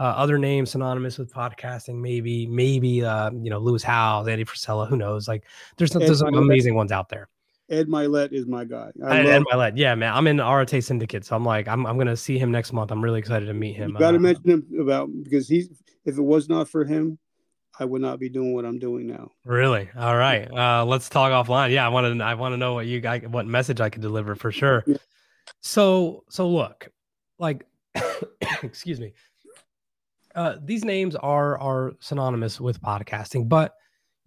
Uh, 0.00 0.04
other 0.04 0.38
names 0.38 0.70
synonymous 0.70 1.18
with 1.18 1.32
podcasting, 1.32 2.00
maybe, 2.00 2.46
maybe, 2.46 3.04
uh, 3.04 3.30
you 3.32 3.50
know, 3.50 3.58
Lewis 3.58 3.82
Howes, 3.82 4.28
Andy 4.28 4.44
Frisella, 4.44 4.88
who 4.88 4.96
knows? 4.96 5.26
Like, 5.26 5.44
there's 5.76 5.90
there's 5.90 6.20
some 6.20 6.34
amazing 6.34 6.74
ones 6.74 6.92
out 6.92 7.08
there. 7.08 7.28
Ed 7.70 7.86
Mylett 7.86 8.32
is 8.32 8.46
my 8.46 8.64
guy. 8.64 8.90
I 9.04 9.20
Ed, 9.20 9.42
Mylett, 9.52 9.72
yeah, 9.76 9.94
man. 9.94 10.14
I'm 10.14 10.26
in 10.26 10.40
Arete 10.40 10.82
Syndicate, 10.82 11.24
so 11.24 11.36
I'm 11.36 11.44
like, 11.44 11.68
I'm, 11.68 11.86
I'm 11.86 11.98
gonna 11.98 12.16
see 12.16 12.38
him 12.38 12.50
next 12.50 12.72
month. 12.72 12.90
I'm 12.90 13.02
really 13.02 13.18
excited 13.18 13.46
to 13.46 13.54
meet 13.54 13.74
him. 13.74 13.90
You 13.90 13.98
got 13.98 14.12
to 14.12 14.16
uh, 14.16 14.20
mention 14.20 14.50
him 14.50 14.66
about 14.80 15.10
because 15.22 15.48
he's 15.48 15.68
if 16.04 16.16
it 16.16 16.22
was 16.22 16.48
not 16.48 16.68
for 16.68 16.84
him, 16.84 17.18
I 17.78 17.84
would 17.84 18.02
not 18.02 18.18
be 18.18 18.28
doing 18.28 18.54
what 18.54 18.64
I'm 18.64 18.78
doing 18.78 19.06
now. 19.06 19.30
Really? 19.44 19.88
All 19.96 20.16
right. 20.16 20.50
Uh, 20.50 20.84
let's 20.84 21.08
talk 21.08 21.30
offline. 21.30 21.70
Yeah, 21.70 21.84
I 21.84 21.90
want 21.90 22.18
to. 22.18 22.24
I 22.24 22.34
want 22.34 22.54
to 22.54 22.56
know 22.56 22.74
what 22.74 22.86
you 22.86 23.00
guys, 23.00 23.22
what 23.28 23.46
message 23.46 23.80
I 23.80 23.90
could 23.90 24.02
deliver 24.02 24.34
for 24.34 24.50
sure. 24.50 24.84
So, 25.60 26.24
so 26.28 26.48
look, 26.48 26.88
like, 27.38 27.66
excuse 28.62 28.98
me. 28.98 29.12
Uh, 30.34 30.56
these 30.62 30.84
names 30.84 31.16
are 31.16 31.58
are 31.58 31.92
synonymous 32.00 32.60
with 32.60 32.80
podcasting, 32.80 33.48
but 33.48 33.74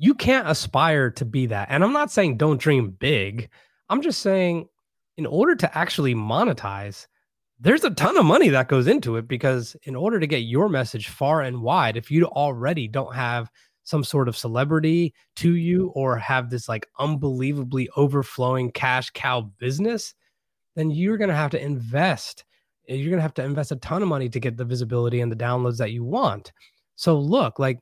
you 0.01 0.15
can't 0.15 0.50
aspire 0.50 1.12
to 1.12 1.25
be 1.25 1.46
that. 1.46 1.67
And 1.70 1.84
I'm 1.84 1.93
not 1.93 2.10
saying 2.10 2.38
don't 2.38 2.60
dream 2.60 2.89
big. 2.89 3.50
I'm 3.88 4.01
just 4.01 4.24
saying 4.24 4.67
in 5.15 5.27
order 5.27 5.55
to 5.55 5.77
actually 5.77 6.15
monetize, 6.15 7.05
there's 7.60 7.84
a 7.84 7.91
ton 7.91 8.17
of 8.17 8.25
money 8.25 8.50
that 8.50 8.67
goes 8.67 8.88
into 8.88 9.17
it 9.17 9.27
because 9.27 9.75
in 9.84 9.96
order 9.96 10.20
to 10.20 10.25
get 10.25 10.39
your 10.39 10.70
message 10.70 11.10
far 11.10 11.41
and 11.41 11.62
wide, 11.62 11.98
if 11.98 12.10
you 12.10 12.25
already 12.25 12.88
don't 12.88 13.13
have 13.13 13.51
some 13.84 14.03
sort 14.03 14.27
of 14.27 14.36
celebrity 14.36 15.13
to 15.36 15.55
you 15.55 15.91
or 15.93 16.17
have 16.17 16.50
this 16.50 16.67
like 16.67 16.88
unbelievably 16.98 17.88
overflowing 17.96 18.72
cash 18.72 19.12
cow 19.12 19.41
business, 19.60 20.16
then 20.75 20.90
you're 20.90 21.18
going 21.18 21.29
to 21.29 21.35
have 21.35 21.51
to 21.51 21.64
invest. 21.64 22.44
You're 22.87 23.11
going 23.11 23.20
to 23.20 23.22
have 23.22 23.35
to 23.35 23.44
invest 23.44 23.72
a 23.72 23.75
ton 23.75 24.01
of 24.01 24.07
money 24.07 24.29
to 24.29 24.40
get 24.40 24.57
the 24.57 24.66
visibility 24.66 25.22
and 25.22 25.31
the 25.31 25.35
downloads 25.35 25.77
that 25.77 25.92
you 25.92 26.03
want. 26.03 26.51
So 26.96 27.20
look, 27.20 27.59
like 27.59 27.77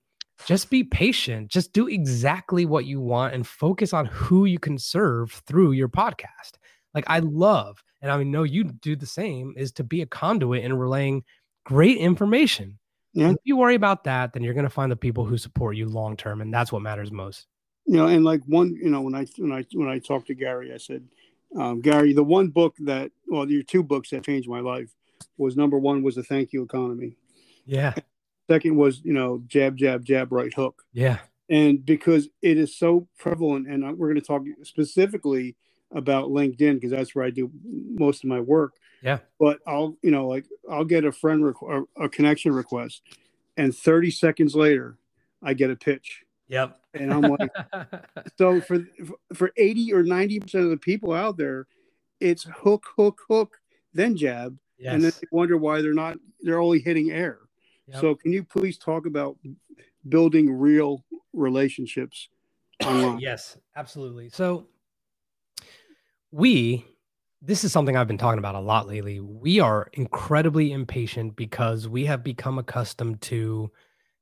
just 0.45 0.69
be 0.69 0.83
patient. 0.83 1.49
Just 1.49 1.73
do 1.73 1.87
exactly 1.87 2.65
what 2.65 2.85
you 2.85 3.01
want 3.01 3.33
and 3.33 3.45
focus 3.45 3.93
on 3.93 4.05
who 4.05 4.45
you 4.45 4.59
can 4.59 4.77
serve 4.77 5.31
through 5.45 5.71
your 5.73 5.89
podcast. 5.89 6.57
Like 6.93 7.05
I 7.07 7.19
love, 7.19 7.83
and 8.01 8.11
I 8.11 8.23
know 8.23 8.43
you 8.43 8.63
do 8.63 8.95
the 8.95 9.05
same, 9.05 9.53
is 9.57 9.71
to 9.73 9.83
be 9.83 10.01
a 10.01 10.05
conduit 10.05 10.63
in 10.63 10.73
relaying 10.73 11.23
great 11.65 11.97
information. 11.97 12.79
Yeah. 13.13 13.31
If 13.31 13.37
you 13.43 13.57
worry 13.57 13.75
about 13.75 14.03
that, 14.05 14.33
then 14.33 14.43
you're 14.43 14.53
going 14.53 14.65
to 14.65 14.69
find 14.69 14.91
the 14.91 14.95
people 14.95 15.25
who 15.25 15.37
support 15.37 15.75
you 15.75 15.87
long 15.87 16.15
term, 16.15 16.41
and 16.41 16.53
that's 16.53 16.71
what 16.71 16.81
matters 16.81 17.11
most. 17.11 17.47
You 17.85 17.97
know, 17.97 18.07
and 18.07 18.23
like 18.23 18.41
one, 18.45 18.77
you 18.81 18.89
know, 18.89 19.01
when 19.01 19.15
I 19.15 19.25
when 19.37 19.51
I 19.51 19.65
when 19.73 19.87
I 19.87 19.99
talked 19.99 20.27
to 20.27 20.35
Gary, 20.35 20.71
I 20.73 20.77
said, 20.77 21.03
um, 21.57 21.81
Gary, 21.81 22.13
the 22.13 22.23
one 22.23 22.49
book 22.49 22.75
that, 22.79 23.11
well, 23.27 23.49
your 23.49 23.63
two 23.63 23.81
books 23.81 24.11
that 24.11 24.23
changed 24.23 24.47
my 24.47 24.59
life 24.59 24.89
was 25.37 25.57
number 25.57 25.79
one 25.79 26.03
was 26.03 26.15
the 26.15 26.23
Thank 26.23 26.53
You 26.53 26.63
Economy. 26.63 27.15
Yeah. 27.65 27.95
Second 28.49 28.75
was, 28.75 29.01
you 29.03 29.13
know, 29.13 29.43
jab, 29.47 29.77
jab, 29.77 30.03
jab, 30.03 30.31
right 30.31 30.53
hook. 30.53 30.83
Yeah. 30.91 31.19
And 31.49 31.85
because 31.85 32.29
it 32.41 32.57
is 32.57 32.75
so 32.75 33.07
prevalent, 33.17 33.67
and 33.67 33.83
we're 33.97 34.07
going 34.07 34.19
to 34.19 34.25
talk 34.25 34.43
specifically 34.63 35.55
about 35.91 36.29
LinkedIn 36.29 36.75
because 36.75 36.91
that's 36.91 37.13
where 37.13 37.25
I 37.25 37.29
do 37.29 37.51
most 37.63 38.23
of 38.23 38.29
my 38.29 38.39
work. 38.39 38.73
Yeah. 39.01 39.19
But 39.39 39.59
I'll, 39.67 39.97
you 40.01 40.11
know, 40.11 40.27
like 40.27 40.45
I'll 40.69 40.85
get 40.85 41.05
a 41.05 41.11
friend 41.11 41.43
requ- 41.43 41.85
a 41.99 42.09
connection 42.09 42.53
request, 42.53 43.01
and 43.57 43.75
30 43.75 44.11
seconds 44.11 44.55
later, 44.55 44.97
I 45.43 45.53
get 45.53 45.69
a 45.69 45.75
pitch. 45.75 46.23
Yep. 46.47 46.79
And 46.95 47.13
I'm 47.13 47.21
like, 47.21 47.51
so 48.37 48.61
for 48.61 48.79
for 49.33 49.51
80 49.57 49.93
or 49.93 50.03
90 50.03 50.39
percent 50.39 50.63
of 50.65 50.69
the 50.71 50.77
people 50.77 51.13
out 51.13 51.37
there, 51.37 51.67
it's 52.19 52.43
hook, 52.43 52.85
hook, 52.97 53.21
hook, 53.27 53.59
then 53.93 54.17
jab, 54.17 54.57
yes. 54.77 54.93
and 54.93 55.03
then 55.03 55.11
they 55.21 55.27
wonder 55.31 55.57
why 55.57 55.81
they're 55.81 55.93
not. 55.93 56.17
They're 56.41 56.59
only 56.59 56.79
hitting 56.79 57.11
air. 57.11 57.39
Yep. 57.91 58.01
So, 58.01 58.15
can 58.15 58.31
you 58.31 58.43
please 58.43 58.77
talk 58.77 59.05
about 59.05 59.37
building 60.07 60.51
real 60.51 61.03
relationships 61.33 62.29
online? 62.85 63.19
yes, 63.19 63.57
absolutely. 63.75 64.29
So, 64.29 64.67
we, 66.31 66.85
this 67.41 67.63
is 67.63 67.71
something 67.71 67.95
I've 67.97 68.07
been 68.07 68.17
talking 68.17 68.39
about 68.39 68.55
a 68.55 68.59
lot 68.59 68.87
lately. 68.87 69.19
We 69.19 69.59
are 69.59 69.89
incredibly 69.93 70.71
impatient 70.71 71.35
because 71.35 71.87
we 71.87 72.05
have 72.05 72.23
become 72.23 72.59
accustomed 72.59 73.21
to 73.23 73.71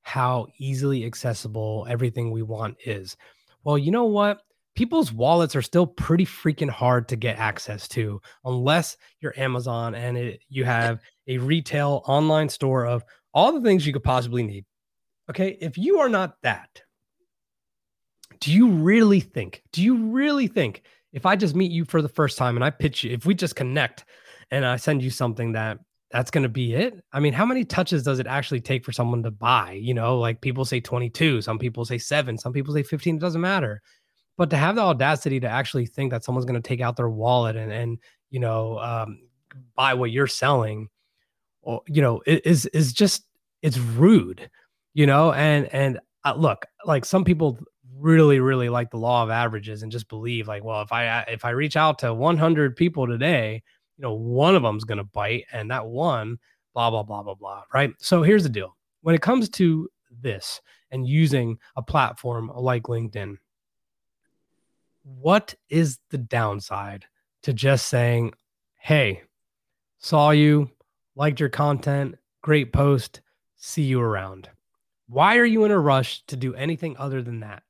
how 0.02 0.48
easily 0.58 1.06
accessible 1.06 1.86
everything 1.90 2.32
we 2.32 2.44
want 2.44 2.78
is. 2.86 3.18
Well, 3.66 3.78
you 3.78 3.92
know 3.92 4.06
what? 4.06 4.40
People's 4.76 5.12
wallets 5.12 5.56
are 5.56 5.62
still 5.62 5.88
pretty 5.88 6.26
freaking 6.26 6.70
hard 6.70 7.10
to 7.10 7.18
get 7.18 7.38
access 7.38 7.88
to 7.90 8.22
unless 8.46 8.96
you're 9.20 9.38
Amazon 9.38 9.96
and 9.96 10.18
it, 10.18 10.40
you 10.48 10.64
have 10.64 11.02
a 11.28 11.40
retail 11.40 12.04
online 12.06 12.48
store 12.48 12.86
of 12.86 13.04
all 13.38 13.52
the 13.52 13.62
things 13.62 13.86
you 13.86 13.94
could 13.94 14.04
possibly 14.04 14.42
need. 14.42 14.66
Okay. 15.30 15.60
If 15.62 15.78
you 15.78 16.00
are 16.00 16.10
not 16.10 16.38
that, 16.42 16.82
do 18.40 18.52
you 18.52 18.70
really 18.70 19.20
think, 19.20 19.62
do 19.72 19.84
you 19.84 20.08
really 20.08 20.48
think 20.48 20.82
if 21.14 21.24
I 21.28 21.36
just 21.36 21.56
meet 21.56 21.72
you 21.72 21.86
for 21.86 22.02
the 22.02 22.10
first 22.10 22.40
time 22.40 22.58
and 22.58 22.66
I 22.66 22.72
pitch 22.72 23.04
you, 23.04 23.12
if 23.12 23.28
we 23.28 23.36
just 23.36 23.56
connect 23.56 24.06
and 24.50 24.66
I 24.66 24.78
send 24.78 25.04
you 25.04 25.12
something 25.12 25.52
that 25.52 25.78
that's 26.10 26.32
going 26.32 26.44
to 26.44 26.50
be 26.50 26.74
it? 26.74 27.00
I 27.14 27.20
mean, 27.20 27.34
how 27.34 27.46
many 27.46 27.64
touches 27.64 28.02
does 28.02 28.18
it 28.18 28.26
actually 28.26 28.62
take 28.62 28.84
for 28.84 28.92
someone 28.92 29.22
to 29.22 29.30
buy? 29.30 29.74
You 29.74 29.94
know, 29.94 30.18
like 30.18 30.42
people 30.42 30.66
say 30.66 30.80
22, 30.80 31.44
some 31.44 31.60
people 31.60 31.86
say 31.86 32.00
seven, 32.00 32.40
some 32.40 32.54
people 32.54 32.74
say 32.74 32.82
15, 32.82 33.18
it 33.18 33.22
doesn't 33.22 33.40
matter. 33.40 33.84
But 34.36 34.50
to 34.50 34.58
have 34.58 34.76
the 34.76 34.82
audacity 34.82 35.40
to 35.42 35.48
actually 35.48 35.86
think 35.86 36.10
that 36.10 36.24
someone's 36.24 36.46
going 36.46 36.60
to 36.60 36.68
take 36.68 36.82
out 36.82 36.96
their 36.96 37.10
wallet 37.10 37.56
and, 37.56 37.72
and 37.72 38.00
you 38.32 38.40
know, 38.40 38.80
um, 38.80 39.20
buy 39.76 39.94
what 39.94 40.10
you're 40.10 40.26
selling, 40.26 40.90
or, 41.62 41.82
you 41.86 42.02
know, 42.02 42.22
is, 42.26 42.66
is 42.68 42.94
just 42.94 43.27
it's 43.68 43.78
rude, 43.78 44.50
you 44.94 45.06
know, 45.06 45.34
and 45.34 45.68
and 45.74 46.00
uh, 46.24 46.34
look, 46.36 46.66
like 46.86 47.04
some 47.04 47.26
people 47.26 47.60
really 47.98 48.40
really 48.40 48.70
like 48.70 48.90
the 48.92 48.98
law 48.98 49.24
of 49.24 49.30
averages 49.30 49.84
and 49.84 49.92
just 49.92 50.08
believe 50.08 50.48
like, 50.48 50.64
well, 50.64 50.82
if 50.82 50.94
I 50.94 51.22
if 51.28 51.44
I 51.44 51.50
reach 51.50 51.76
out 51.76 52.00
to 52.00 52.14
100 52.14 52.78
people 52.78 53.06
today, 53.08 53.62
you 53.98 54.02
know, 54.02 54.14
one 54.14 54.56
of 54.56 54.64
them's 54.64 54.86
to 54.86 55.04
bite 55.04 55.44
and 55.52 55.70
that 55.70 55.86
one 55.86 56.38
blah 56.74 56.90
blah 56.90 57.04
blah 57.04 57.24
blah 57.24 57.36
blah, 57.36 57.64
right? 57.74 57.92
So 58.00 58.24
here's 58.24 58.44
the 58.44 58.50
deal. 58.50 58.78
When 59.02 59.14
it 59.14 59.22
comes 59.22 59.50
to 59.50 59.90
this 60.22 60.62
and 60.92 61.06
using 61.06 61.58
a 61.76 61.82
platform 61.82 62.50
like 62.56 62.84
LinkedIn, 62.84 63.36
what 65.04 65.56
is 65.70 66.00
the 66.10 66.18
downside 66.18 67.04
to 67.44 67.52
just 67.52 67.88
saying, 67.88 68.32
"Hey, 68.78 69.24
saw 70.00 70.30
you, 70.30 70.72
liked 71.16 71.42
your 71.42 71.50
content, 71.50 72.16
great 72.42 72.72
post, 72.72 73.20
see 73.58 73.84
you 73.84 74.00
around. 74.00 74.50
Why 75.08 75.38
are 75.38 75.46
you 75.46 75.66
in 75.66 75.72
a 75.72 75.80
rush 75.80 76.22
to 76.28 76.36
do 76.36 76.54
anything 76.56 76.96
other 76.98 77.22
than 77.22 77.42
that? 77.42 77.64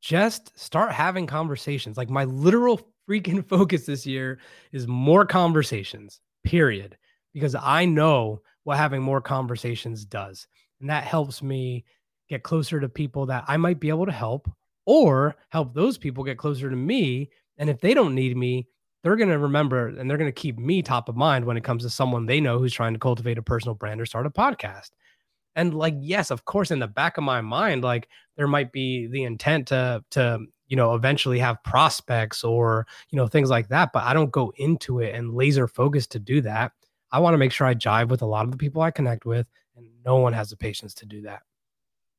Just 0.00 0.56
start 0.58 0.92
having 0.92 1.26
conversations. 1.26 1.96
Like 1.96 2.10
my 2.10 2.24
literal 2.24 2.80
freaking 3.08 3.44
focus 3.48 3.86
this 3.86 4.06
year 4.06 4.38
is 4.72 4.86
more 4.86 5.24
conversations, 5.26 6.20
period. 6.44 6.96
Because 7.34 7.54
I 7.54 7.84
know 7.84 8.42
what 8.64 8.78
having 8.78 9.02
more 9.02 9.20
conversations 9.20 10.04
does. 10.04 10.46
And 10.80 10.90
that 10.90 11.04
helps 11.04 11.42
me 11.42 11.84
get 12.28 12.42
closer 12.42 12.80
to 12.80 12.88
people 12.88 13.26
that 13.26 13.44
I 13.48 13.56
might 13.56 13.80
be 13.80 13.88
able 13.88 14.06
to 14.06 14.12
help 14.12 14.50
or 14.86 15.36
help 15.50 15.74
those 15.74 15.98
people 15.98 16.24
get 16.24 16.38
closer 16.38 16.70
to 16.70 16.76
me. 16.76 17.30
And 17.58 17.68
if 17.68 17.80
they 17.80 17.94
don't 17.94 18.14
need 18.14 18.36
me, 18.36 18.66
they're 19.02 19.16
going 19.16 19.28
to 19.28 19.38
remember 19.38 19.88
and 19.88 20.08
they're 20.08 20.18
going 20.18 20.28
to 20.28 20.40
keep 20.40 20.58
me 20.58 20.82
top 20.82 21.08
of 21.08 21.16
mind 21.16 21.44
when 21.44 21.56
it 21.56 21.64
comes 21.64 21.82
to 21.84 21.90
someone 21.90 22.26
they 22.26 22.40
know 22.40 22.58
who's 22.58 22.72
trying 22.72 22.92
to 22.92 22.98
cultivate 22.98 23.38
a 23.38 23.42
personal 23.42 23.74
brand 23.74 24.00
or 24.00 24.06
start 24.06 24.26
a 24.26 24.30
podcast. 24.30 24.90
And 25.56 25.74
like, 25.74 25.94
yes, 25.98 26.30
of 26.30 26.44
course, 26.44 26.70
in 26.70 26.78
the 26.78 26.86
back 26.86 27.18
of 27.18 27.24
my 27.24 27.40
mind, 27.40 27.82
like 27.82 28.08
there 28.36 28.46
might 28.46 28.72
be 28.72 29.06
the 29.06 29.24
intent 29.24 29.68
to, 29.68 30.04
to, 30.10 30.46
you 30.68 30.76
know, 30.76 30.94
eventually 30.94 31.38
have 31.38 31.62
prospects 31.64 32.44
or, 32.44 32.86
you 33.10 33.16
know, 33.16 33.26
things 33.26 33.50
like 33.50 33.68
that. 33.68 33.92
But 33.92 34.04
I 34.04 34.14
don't 34.14 34.30
go 34.30 34.52
into 34.56 35.00
it 35.00 35.14
and 35.14 35.34
laser 35.34 35.66
focus 35.66 36.06
to 36.08 36.18
do 36.18 36.40
that. 36.42 36.72
I 37.10 37.20
want 37.20 37.34
to 37.34 37.38
make 37.38 37.52
sure 37.52 37.66
I 37.66 37.74
jive 37.74 38.08
with 38.08 38.22
a 38.22 38.26
lot 38.26 38.44
of 38.44 38.52
the 38.52 38.58
people 38.58 38.82
I 38.82 38.90
connect 38.90 39.24
with, 39.24 39.46
and 39.76 39.88
no 40.04 40.16
one 40.16 40.34
has 40.34 40.50
the 40.50 40.56
patience 40.56 40.94
to 40.94 41.06
do 41.06 41.22
that. 41.22 41.40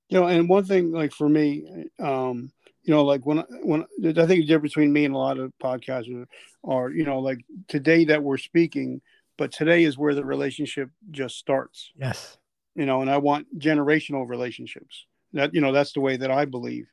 You 0.10 0.20
know, 0.20 0.28
and 0.28 0.50
one 0.50 0.66
thing 0.66 0.92
like 0.92 1.14
for 1.14 1.30
me, 1.30 1.86
um, 2.00 2.52
you 2.82 2.94
know, 2.94 3.06
like 3.06 3.26
when 3.26 3.38
when 3.62 3.82
I 3.82 4.26
think 4.26 4.28
the 4.28 4.46
difference 4.46 4.74
between 4.74 4.92
me 4.92 5.06
and 5.06 5.14
a 5.14 5.18
lot 5.18 5.38
of 5.38 5.54
podcasters 5.62 6.26
are, 6.64 6.90
you 6.90 7.06
know, 7.06 7.20
like 7.20 7.40
today 7.68 8.06
that 8.06 8.24
we're 8.24 8.38
speaking, 8.38 9.02
but 9.38 9.52
today 9.52 9.84
is 9.84 9.98
where 9.98 10.16
the 10.16 10.26
relationship 10.26 10.90
just 11.12 11.38
starts. 11.38 11.92
Yes. 11.98 12.38
You 12.76 12.86
know, 12.86 13.02
and 13.02 13.10
I 13.10 13.18
want 13.18 13.60
generational 13.60 14.28
relationships. 14.28 15.06
That 15.34 15.54
you 15.54 15.62
know, 15.62 15.72
that's 15.72 15.94
the 15.94 16.02
way 16.02 16.18
that 16.18 16.32
I 16.32 16.46
believe. 16.46 16.88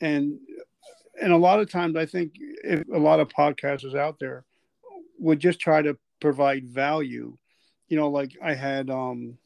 And 0.00 0.38
and 1.20 1.32
a 1.32 1.36
lot 1.36 1.60
of 1.60 1.70
times 1.70 1.96
I 1.96 2.06
think 2.06 2.32
if 2.64 2.86
a 2.88 2.98
lot 2.98 3.20
of 3.20 3.28
podcasters 3.28 3.96
out 3.96 4.18
there 4.18 4.44
would 5.18 5.38
just 5.38 5.60
try 5.60 5.82
to 5.82 5.96
provide 6.20 6.68
value, 6.68 7.36
you 7.88 7.96
know, 7.96 8.08
like 8.10 8.32
I 8.42 8.54
had 8.54 8.90
um 8.90 9.38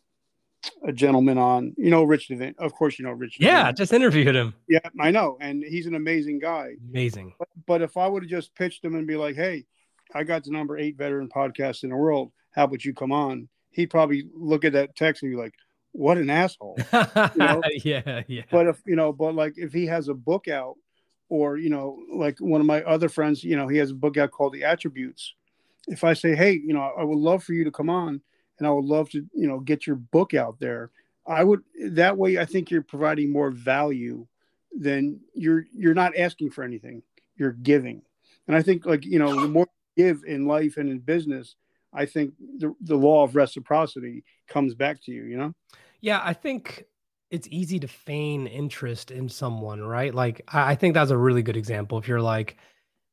a 0.82 0.92
gentleman 0.92 1.38
on, 1.38 1.74
you 1.76 1.90
know, 1.90 2.04
Rich 2.04 2.28
Diviney. 2.28 2.54
Of 2.58 2.72
course, 2.72 2.98
you 2.98 3.04
know 3.04 3.12
Rich. 3.12 3.36
Yeah, 3.38 3.72
just 3.72 3.92
interviewed 3.92 4.34
him. 4.34 4.54
Yeah, 4.68 4.78
I 5.00 5.10
know, 5.10 5.36
and 5.40 5.62
he's 5.62 5.86
an 5.86 5.94
amazing 5.94 6.38
guy. 6.38 6.74
Amazing. 6.90 7.34
But, 7.38 7.48
but 7.66 7.82
if 7.82 7.96
I 7.96 8.06
would 8.06 8.22
have 8.22 8.30
just 8.30 8.54
pitched 8.54 8.84
him 8.84 8.94
and 8.94 9.06
be 9.06 9.16
like, 9.16 9.36
"Hey, 9.36 9.64
I 10.14 10.24
got 10.24 10.44
the 10.44 10.50
number 10.50 10.78
eight 10.78 10.96
veteran 10.96 11.28
podcast 11.28 11.84
in 11.84 11.90
the 11.90 11.96
world. 11.96 12.32
How 12.52 12.64
about 12.64 12.84
you 12.84 12.94
come 12.94 13.12
on?" 13.12 13.48
He'd 13.70 13.90
probably 13.90 14.28
look 14.34 14.64
at 14.64 14.72
that 14.74 14.96
text 14.96 15.22
and 15.22 15.32
be 15.32 15.36
like, 15.36 15.54
"What 15.92 16.18
an 16.18 16.30
asshole." 16.30 16.78
You 16.92 17.30
know? 17.36 17.62
yeah, 17.84 18.22
yeah. 18.26 18.42
But 18.50 18.68
if 18.68 18.80
you 18.86 18.96
know, 18.96 19.12
but 19.12 19.34
like 19.34 19.54
if 19.56 19.72
he 19.72 19.86
has 19.86 20.08
a 20.08 20.14
book 20.14 20.48
out, 20.48 20.76
or 21.28 21.56
you 21.56 21.70
know, 21.70 21.98
like 22.12 22.38
one 22.38 22.60
of 22.60 22.66
my 22.66 22.82
other 22.82 23.08
friends, 23.08 23.42
you 23.42 23.56
know, 23.56 23.68
he 23.68 23.78
has 23.78 23.90
a 23.90 23.94
book 23.94 24.16
out 24.16 24.30
called 24.30 24.52
The 24.52 24.64
Attributes. 24.64 25.34
If 25.86 26.04
I 26.04 26.14
say, 26.14 26.34
"Hey, 26.34 26.52
you 26.52 26.72
know, 26.72 26.92
I 26.96 27.04
would 27.04 27.18
love 27.18 27.42
for 27.42 27.52
you 27.52 27.64
to 27.64 27.70
come 27.70 27.90
on," 27.90 28.20
and 28.58 28.66
I 28.66 28.70
would 28.70 28.84
love 28.84 29.10
to, 29.10 29.24
you 29.34 29.48
know, 29.48 29.60
get 29.60 29.86
your 29.86 29.96
book 29.96 30.34
out 30.34 30.58
there. 30.58 30.90
I 31.26 31.42
would 31.42 31.62
that 31.90 32.16
way. 32.16 32.38
I 32.38 32.44
think 32.44 32.70
you're 32.70 32.82
providing 32.82 33.32
more 33.32 33.50
value 33.50 34.26
than 34.76 35.20
you're 35.34 35.64
you're 35.72 35.94
not 35.94 36.16
asking 36.16 36.50
for 36.50 36.62
anything. 36.64 37.02
You're 37.36 37.52
giving, 37.52 38.02
and 38.46 38.56
I 38.56 38.62
think 38.62 38.84
like 38.84 39.04
you 39.04 39.18
know 39.18 39.40
the 39.40 39.48
more 39.48 39.66
you 39.96 40.04
give 40.04 40.24
in 40.26 40.46
life 40.46 40.76
and 40.76 40.90
in 40.90 40.98
business, 40.98 41.56
I 41.92 42.04
think 42.04 42.34
the 42.58 42.74
the 42.82 42.96
law 42.96 43.24
of 43.24 43.36
reciprocity 43.36 44.24
comes 44.48 44.74
back 44.74 45.02
to 45.04 45.12
you. 45.12 45.24
You 45.24 45.36
know. 45.38 45.54
Yeah, 46.00 46.20
I 46.22 46.34
think 46.34 46.84
it's 47.30 47.48
easy 47.50 47.80
to 47.80 47.88
feign 47.88 48.46
interest 48.46 49.10
in 49.10 49.28
someone, 49.28 49.80
right? 49.82 50.14
Like 50.14 50.42
I, 50.46 50.74
think 50.74 50.94
that's 50.94 51.10
a 51.10 51.16
really 51.16 51.42
good 51.42 51.56
example. 51.56 51.96
If 51.96 52.06
you're 52.06 52.20
like, 52.20 52.58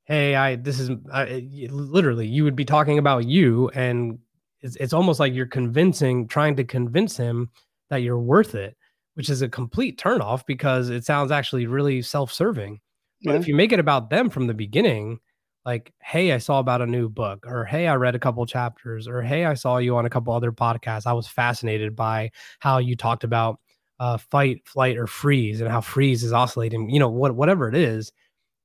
"Hey, 0.03 0.35
I 0.35 0.57
this 0.57 0.79
is 0.79 0.91
I, 1.11 1.47
literally," 1.69 2.27
you 2.27 2.43
would 2.43 2.55
be 2.55 2.65
talking 2.65 2.97
about 2.97 3.25
you 3.25 3.69
and 3.69 4.19
it's, 4.61 4.75
it's 4.77 4.93
almost 4.93 5.19
like 5.19 5.33
you're 5.33 5.45
convincing, 5.45 6.27
trying 6.27 6.55
to 6.57 6.63
convince 6.63 7.17
him 7.17 7.49
that 7.89 8.03
you're 8.03 8.19
worth 8.19 8.55
it, 8.55 8.77
which 9.15 9.29
is 9.29 9.41
a 9.41 9.49
complete 9.49 9.99
turnoff 9.99 10.45
because 10.45 10.89
it 10.89 11.05
sounds 11.05 11.31
actually 11.31 11.65
really 11.67 12.01
self-serving. 12.01 12.79
But 13.23 13.33
Yeah. 13.33 13.39
if 13.39 13.47
you 13.47 13.55
make 13.55 13.71
it 13.71 13.79
about 13.79 14.09
them 14.09 14.29
from 14.29 14.47
the 14.47 14.53
beginning, 14.53 15.19
like, 15.65 15.93
hey, 16.01 16.31
I 16.31 16.39
saw 16.39 16.59
about 16.59 16.81
a 16.81 16.87
new 16.87 17.07
book, 17.07 17.45
or 17.45 17.65
hey, 17.65 17.87
I 17.87 17.95
read 17.95 18.15
a 18.15 18.19
couple 18.19 18.43
chapters, 18.47 19.07
or 19.07 19.21
hey, 19.21 19.45
I 19.45 19.53
saw 19.53 19.77
you 19.77 19.95
on 19.95 20.05
a 20.05 20.09
couple 20.09 20.33
other 20.33 20.51
podcasts. 20.51 21.05
I 21.05 21.13
was 21.13 21.27
fascinated 21.27 21.95
by 21.95 22.31
how 22.59 22.79
you 22.79 22.95
talked 22.95 23.23
about 23.23 23.59
uh, 23.99 24.17
fight, 24.17 24.67
flight, 24.67 24.97
or 24.97 25.05
freeze, 25.05 25.61
and 25.61 25.69
how 25.69 25.81
freeze 25.81 26.23
is 26.23 26.33
oscillating. 26.33 26.89
You 26.89 26.99
know, 26.99 27.09
what 27.09 27.35
whatever 27.35 27.69
it 27.69 27.75
is, 27.75 28.11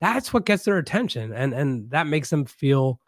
that's 0.01 0.33
what 0.33 0.47
gets 0.47 0.65
their 0.65 0.79
attention, 0.79 1.35
and 1.35 1.53
and 1.53 1.91
that 1.91 2.07
makes 2.07 2.31
them 2.31 2.47
feel 2.47 2.99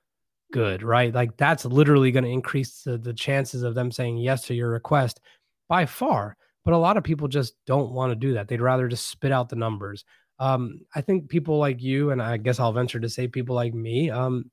good, 0.53 0.83
right? 0.83 1.15
Like 1.15 1.37
that's 1.37 1.65
literally 1.65 2.11
going 2.11 2.25
to 2.25 2.31
increase 2.31 2.83
the, 2.83 2.99
the 2.99 3.13
chances 3.13 3.63
of 3.63 3.75
them 3.75 3.91
saying 3.91 4.19
yes 4.19 4.43
to 4.47 4.55
your 4.55 4.71
request 4.71 5.21
by 5.69 5.87
far. 5.87 6.37
But 6.65 6.75
a 6.75 6.79
lot 6.79 6.97
of 6.97 7.05
people 7.05 7.29
just 7.29 7.55
don't 7.67 7.93
want 7.93 8.11
to 8.11 8.17
do 8.17 8.35
that. 8.35 8.49
They'd 8.49 8.61
rather 8.61 8.89
just 8.89 9.09
spit 9.09 9.33
out 9.33 9.49
the 9.49 9.57
numbers. 9.57 10.05
Um, 10.39 10.81
I 10.95 11.01
think 11.01 11.29
people 11.29 11.59
like 11.59 11.83
you, 11.83 12.11
and 12.11 12.23
I 12.23 12.37
guess 12.37 12.61
I'll 12.61 12.73
venture 12.73 13.01
to 13.01 13.09
say 13.09 13.27
people 13.27 13.55
like 13.55 13.75
me, 13.75 14.11
um, 14.11 14.51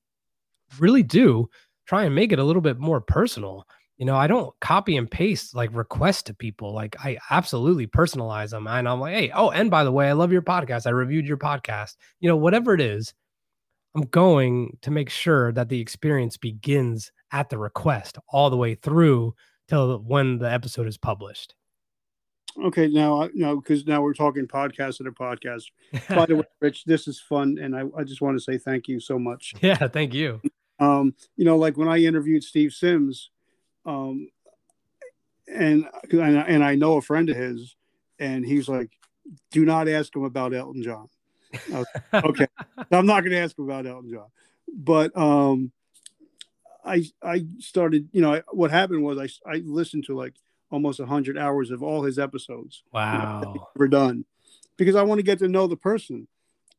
really 0.79 1.03
do 1.03 1.49
try 1.85 2.05
and 2.05 2.15
make 2.15 2.31
it 2.31 2.39
a 2.39 2.43
little 2.43 2.61
bit 2.61 2.79
more 2.79 3.01
personal. 3.01 3.67
You 3.97 4.05
know, 4.05 4.15
I 4.15 4.27
don't 4.27 4.53
copy 4.59 4.97
and 4.97 5.09
paste 5.09 5.55
like 5.55 5.73
requests 5.73 6.23
to 6.23 6.33
people. 6.33 6.73
Like 6.73 6.95
I 6.99 7.17
absolutely 7.29 7.87
personalize 7.87 8.49
them. 8.49 8.67
And 8.67 8.89
I'm 8.89 8.99
like, 8.99 9.13
hey, 9.13 9.31
oh, 9.33 9.51
and 9.51 9.71
by 9.71 9.83
the 9.83 9.91
way, 9.91 10.09
I 10.09 10.13
love 10.13 10.31
your 10.31 10.41
podcast. 10.41 10.87
I 10.87 10.91
reviewed 10.91 11.27
your 11.27 11.37
podcast. 11.37 11.95
You 12.19 12.29
know, 12.29 12.35
whatever 12.35 12.73
it 12.73 12.81
is, 12.81 13.13
I'm 13.95 14.03
going 14.03 14.77
to 14.81 14.91
make 14.91 15.09
sure 15.09 15.51
that 15.53 15.69
the 15.69 15.79
experience 15.79 16.37
begins 16.37 17.11
at 17.31 17.49
the 17.49 17.57
request 17.57 18.17
all 18.29 18.49
the 18.49 18.57
way 18.57 18.75
through 18.75 19.35
till 19.67 19.99
when 19.99 20.37
the 20.37 20.51
episode 20.51 20.87
is 20.87 20.97
published. 20.97 21.55
Okay, 22.63 22.87
now 22.87 23.23
I 23.23 23.29
no, 23.33 23.57
because 23.57 23.85
now 23.85 24.01
we're 24.01 24.13
talking 24.13 24.47
podcast 24.47 24.99
and 24.99 25.07
a 25.07 25.11
podcast. 25.11 25.63
By 26.09 26.25
the 26.25 26.37
way, 26.37 26.43
Rich, 26.61 26.85
this 26.85 27.07
is 27.07 27.19
fun, 27.19 27.57
and 27.61 27.75
I, 27.75 27.83
I 27.97 28.03
just 28.03 28.21
want 28.21 28.37
to 28.37 28.43
say 28.43 28.57
thank 28.57 28.87
you 28.87 28.99
so 28.99 29.19
much. 29.19 29.53
yeah, 29.61 29.87
thank 29.87 30.13
you. 30.13 30.41
Um, 30.79 31.15
you 31.35 31.43
know, 31.43 31.57
like 31.57 31.75
when 31.77 31.89
I 31.89 31.97
interviewed 31.97 32.43
Steve 32.43 32.71
Sims, 32.71 33.29
um, 33.85 34.29
and 35.53 35.85
and 36.11 36.39
I, 36.39 36.41
and 36.43 36.63
I 36.63 36.75
know 36.75 36.95
a 36.95 37.01
friend 37.01 37.29
of 37.29 37.35
his, 37.35 37.75
and 38.19 38.45
he's 38.45 38.69
like, 38.69 38.89
"Do 39.51 39.65
not 39.65 39.89
ask 39.89 40.15
him 40.15 40.23
about 40.23 40.53
Elton 40.53 40.81
John." 40.81 41.09
Okay, 42.13 42.47
I'm 42.91 43.05
not 43.05 43.21
going 43.21 43.31
to 43.31 43.39
ask 43.39 43.57
about 43.57 43.85
Elton 43.85 44.11
John, 44.11 44.27
but 44.67 45.15
um, 45.17 45.71
I 46.83 47.03
I 47.21 47.45
started. 47.59 48.09
You 48.11 48.21
know, 48.21 48.35
I, 48.35 48.41
what 48.51 48.71
happened 48.71 49.03
was 49.03 49.17
I 49.17 49.49
I 49.49 49.57
listened 49.65 50.05
to 50.05 50.15
like 50.15 50.33
almost 50.71 50.99
hundred 51.01 51.37
hours 51.37 51.71
of 51.71 51.83
all 51.83 52.03
his 52.03 52.17
episodes. 52.19 52.83
Wow. 52.91 53.69
ever 53.75 53.87
done 53.87 54.25
because 54.77 54.95
I 54.95 55.03
want 55.03 55.19
to 55.19 55.23
get 55.23 55.39
to 55.39 55.47
know 55.47 55.67
the 55.67 55.77
person. 55.77 56.27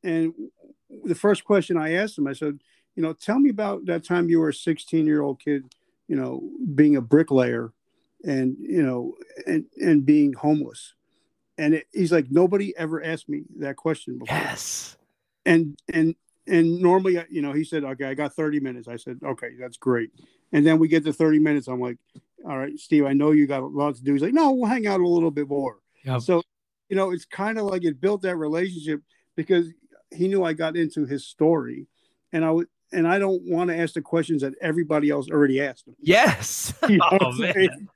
And 0.03 0.35
the 1.05 1.15
first 1.15 1.45
question 1.45 1.77
I 1.77 1.95
asked 1.95 2.19
him, 2.19 2.27
I 2.27 2.33
said, 2.33 2.61
you 2.95 3.03
know, 3.03 3.13
tell 3.13 3.39
me 3.39 3.51
about 3.51 3.87
that 3.87 4.05
time 4.05 4.29
you 4.29 4.41
were 4.41 4.51
a 4.51 4.55
16 4.55 5.07
year 5.07 5.23
old 5.23 5.41
kid, 5.41 5.65
you 6.09 6.17
know, 6.17 6.43
being 6.75 6.97
a 6.97 7.01
bricklayer 7.01 7.73
and, 8.25 8.57
you 8.59 8.83
know, 8.83 9.15
and, 9.47 9.65
and 9.79 10.07
being 10.07 10.33
homeless. 10.33 10.95
And 11.59 11.75
it, 11.75 11.87
he's 11.93 12.13
like, 12.13 12.27
nobody 12.31 12.77
ever 12.77 13.03
asked 13.03 13.29
me 13.29 13.45
that 13.59 13.77
question 13.77 14.19
before. 14.19 14.37
Yes. 14.37 14.97
And, 15.45 15.79
and, 15.93 16.15
and 16.47 16.81
normally, 16.81 17.19
you 17.31 17.43
know, 17.43 17.53
he 17.53 17.65
said, 17.65 17.85
okay, 17.85 18.05
I 18.05 18.15
got 18.15 18.35
30 18.35 18.61
minutes. 18.61 18.89
I 18.89 18.97
said, 18.97 19.21
okay, 19.25 19.51
that's 19.59 19.77
great. 19.77 20.11
And 20.53 20.67
then 20.67 20.79
we 20.79 20.89
get 20.89 21.05
to 21.05 21.13
30 21.13 21.39
minutes. 21.39 21.69
I'm 21.69 21.81
like, 21.81 21.99
all 22.47 22.59
right, 22.59 22.79
Steve, 22.79 23.07
I 23.07 23.13
know 23.13 23.33
you 23.33 23.47
got 23.47 23.63
a 23.63 23.67
lot 23.67 23.97
to 23.97 24.03
do. 24.03 24.13
He's 24.13 24.23
like, 24.23 24.35
no, 24.35 24.53
we'll 24.53 24.69
hang 24.69 24.87
out 24.87 25.01
a 25.01 25.09
little 25.09 25.31
bit 25.31 25.49
more. 25.49 25.79
Yep. 26.05 26.21
So, 26.21 26.43
you 26.89 26.97
know, 26.97 27.11
it's 27.11 27.25
kind 27.25 27.59
of 27.59 27.65
like 27.65 27.85
it 27.85 28.01
built 28.01 28.23
that 28.23 28.37
relationship 28.37 29.01
because 29.35 29.69
he 30.15 30.29
knew 30.29 30.45
I 30.45 30.53
got 30.53 30.77
into 30.77 31.05
his 31.05 31.27
story, 31.27 31.89
and 32.33 32.45
I 32.45 32.51
would, 32.53 32.69
and 32.93 33.09
I 33.09 33.19
don't 33.19 33.43
want 33.43 33.71
to 33.71 33.77
ask 33.77 33.95
the 33.95 34.03
questions 34.03 34.43
that 34.43 34.55
everybody 34.61 35.11
else 35.11 35.29
already 35.29 35.61
asked 35.61 35.89
him. 35.89 35.97
Yes. 36.01 36.73
You 36.89 36.99
know 36.99 37.19
oh, 37.21 37.33
man. 37.33 37.89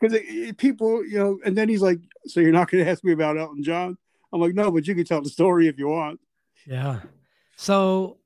Because 0.00 0.18
people, 0.56 1.04
you 1.04 1.18
know, 1.18 1.38
and 1.44 1.58
then 1.58 1.68
he's 1.68 1.82
like, 1.82 1.98
"So 2.30 2.40
you're 2.40 2.52
not 2.52 2.70
going 2.70 2.84
to 2.84 2.90
ask 2.90 3.04
me 3.04 3.12
about 3.12 3.38
Elton 3.38 3.62
John?" 3.62 3.96
I'm 4.32 4.40
like, 4.40 4.54
"No, 4.54 4.70
but 4.70 4.86
you 4.86 4.94
can 4.94 5.04
tell 5.04 5.22
the 5.22 5.30
story 5.30 5.68
if 5.68 5.78
you 5.78 5.88
want." 5.88 6.20
Yeah. 6.66 7.00
So 7.56 8.18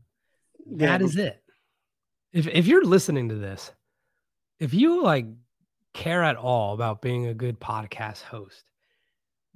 that 0.77 1.01
Yeah, 1.01 1.07
is 1.07 1.17
it. 1.17 1.43
If 2.33 2.47
if 2.47 2.67
you're 2.67 2.85
listening 2.85 3.29
to 3.31 3.35
this, 3.37 3.73
if 4.59 4.75
you 4.75 5.03
like 5.03 5.27
care 5.95 6.23
at 6.23 6.37
all 6.37 6.75
about 6.75 7.03
being 7.03 7.27
a 7.27 7.35
good 7.35 7.61
podcast 7.61 8.23
host, 8.23 8.65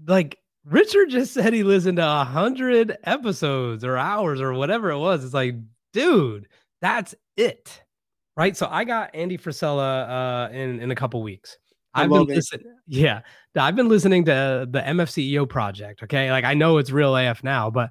like 0.07 0.39
Richard 0.65 1.11
just 1.11 1.33
said 1.33 1.53
he 1.53 1.63
listened 1.63 1.97
to 1.99 2.07
a 2.07 2.25
hundred 2.25 2.97
episodes 3.05 3.85
or 3.85 3.97
hours 3.97 4.41
or 4.41 4.53
whatever 4.53 4.91
it 4.91 4.99
was. 4.99 5.25
It's 5.25 5.35
like, 5.35 5.57
dude, 5.93 6.49
that's 6.81 7.15
it. 7.37 7.83
Right. 8.37 8.57
So 8.57 8.69
I 8.71 8.85
got 8.85 9.15
Andy 9.15 9.39
Frisella 9.39 10.49
uh 10.51 10.53
in, 10.53 10.81
in 10.81 10.91
a 10.91 10.95
couple 10.95 11.23
weeks. 11.23 11.57
I've 11.97 12.11
been 12.11 12.27
listening. 12.27 12.77
Yeah. 12.87 13.21
I've 13.57 13.77
been 13.77 13.89
listening 13.89 14.25
to 14.27 14.67
the 14.71 14.81
MFCEO 14.81 15.49
project. 15.49 16.03
Okay. 16.03 16.31
Like 16.31 16.45
I 16.45 16.55
know 16.55 16.79
it's 16.79 16.91
real 16.91 17.17
AF 17.17 17.43
now, 17.43 17.71
but 17.71 17.91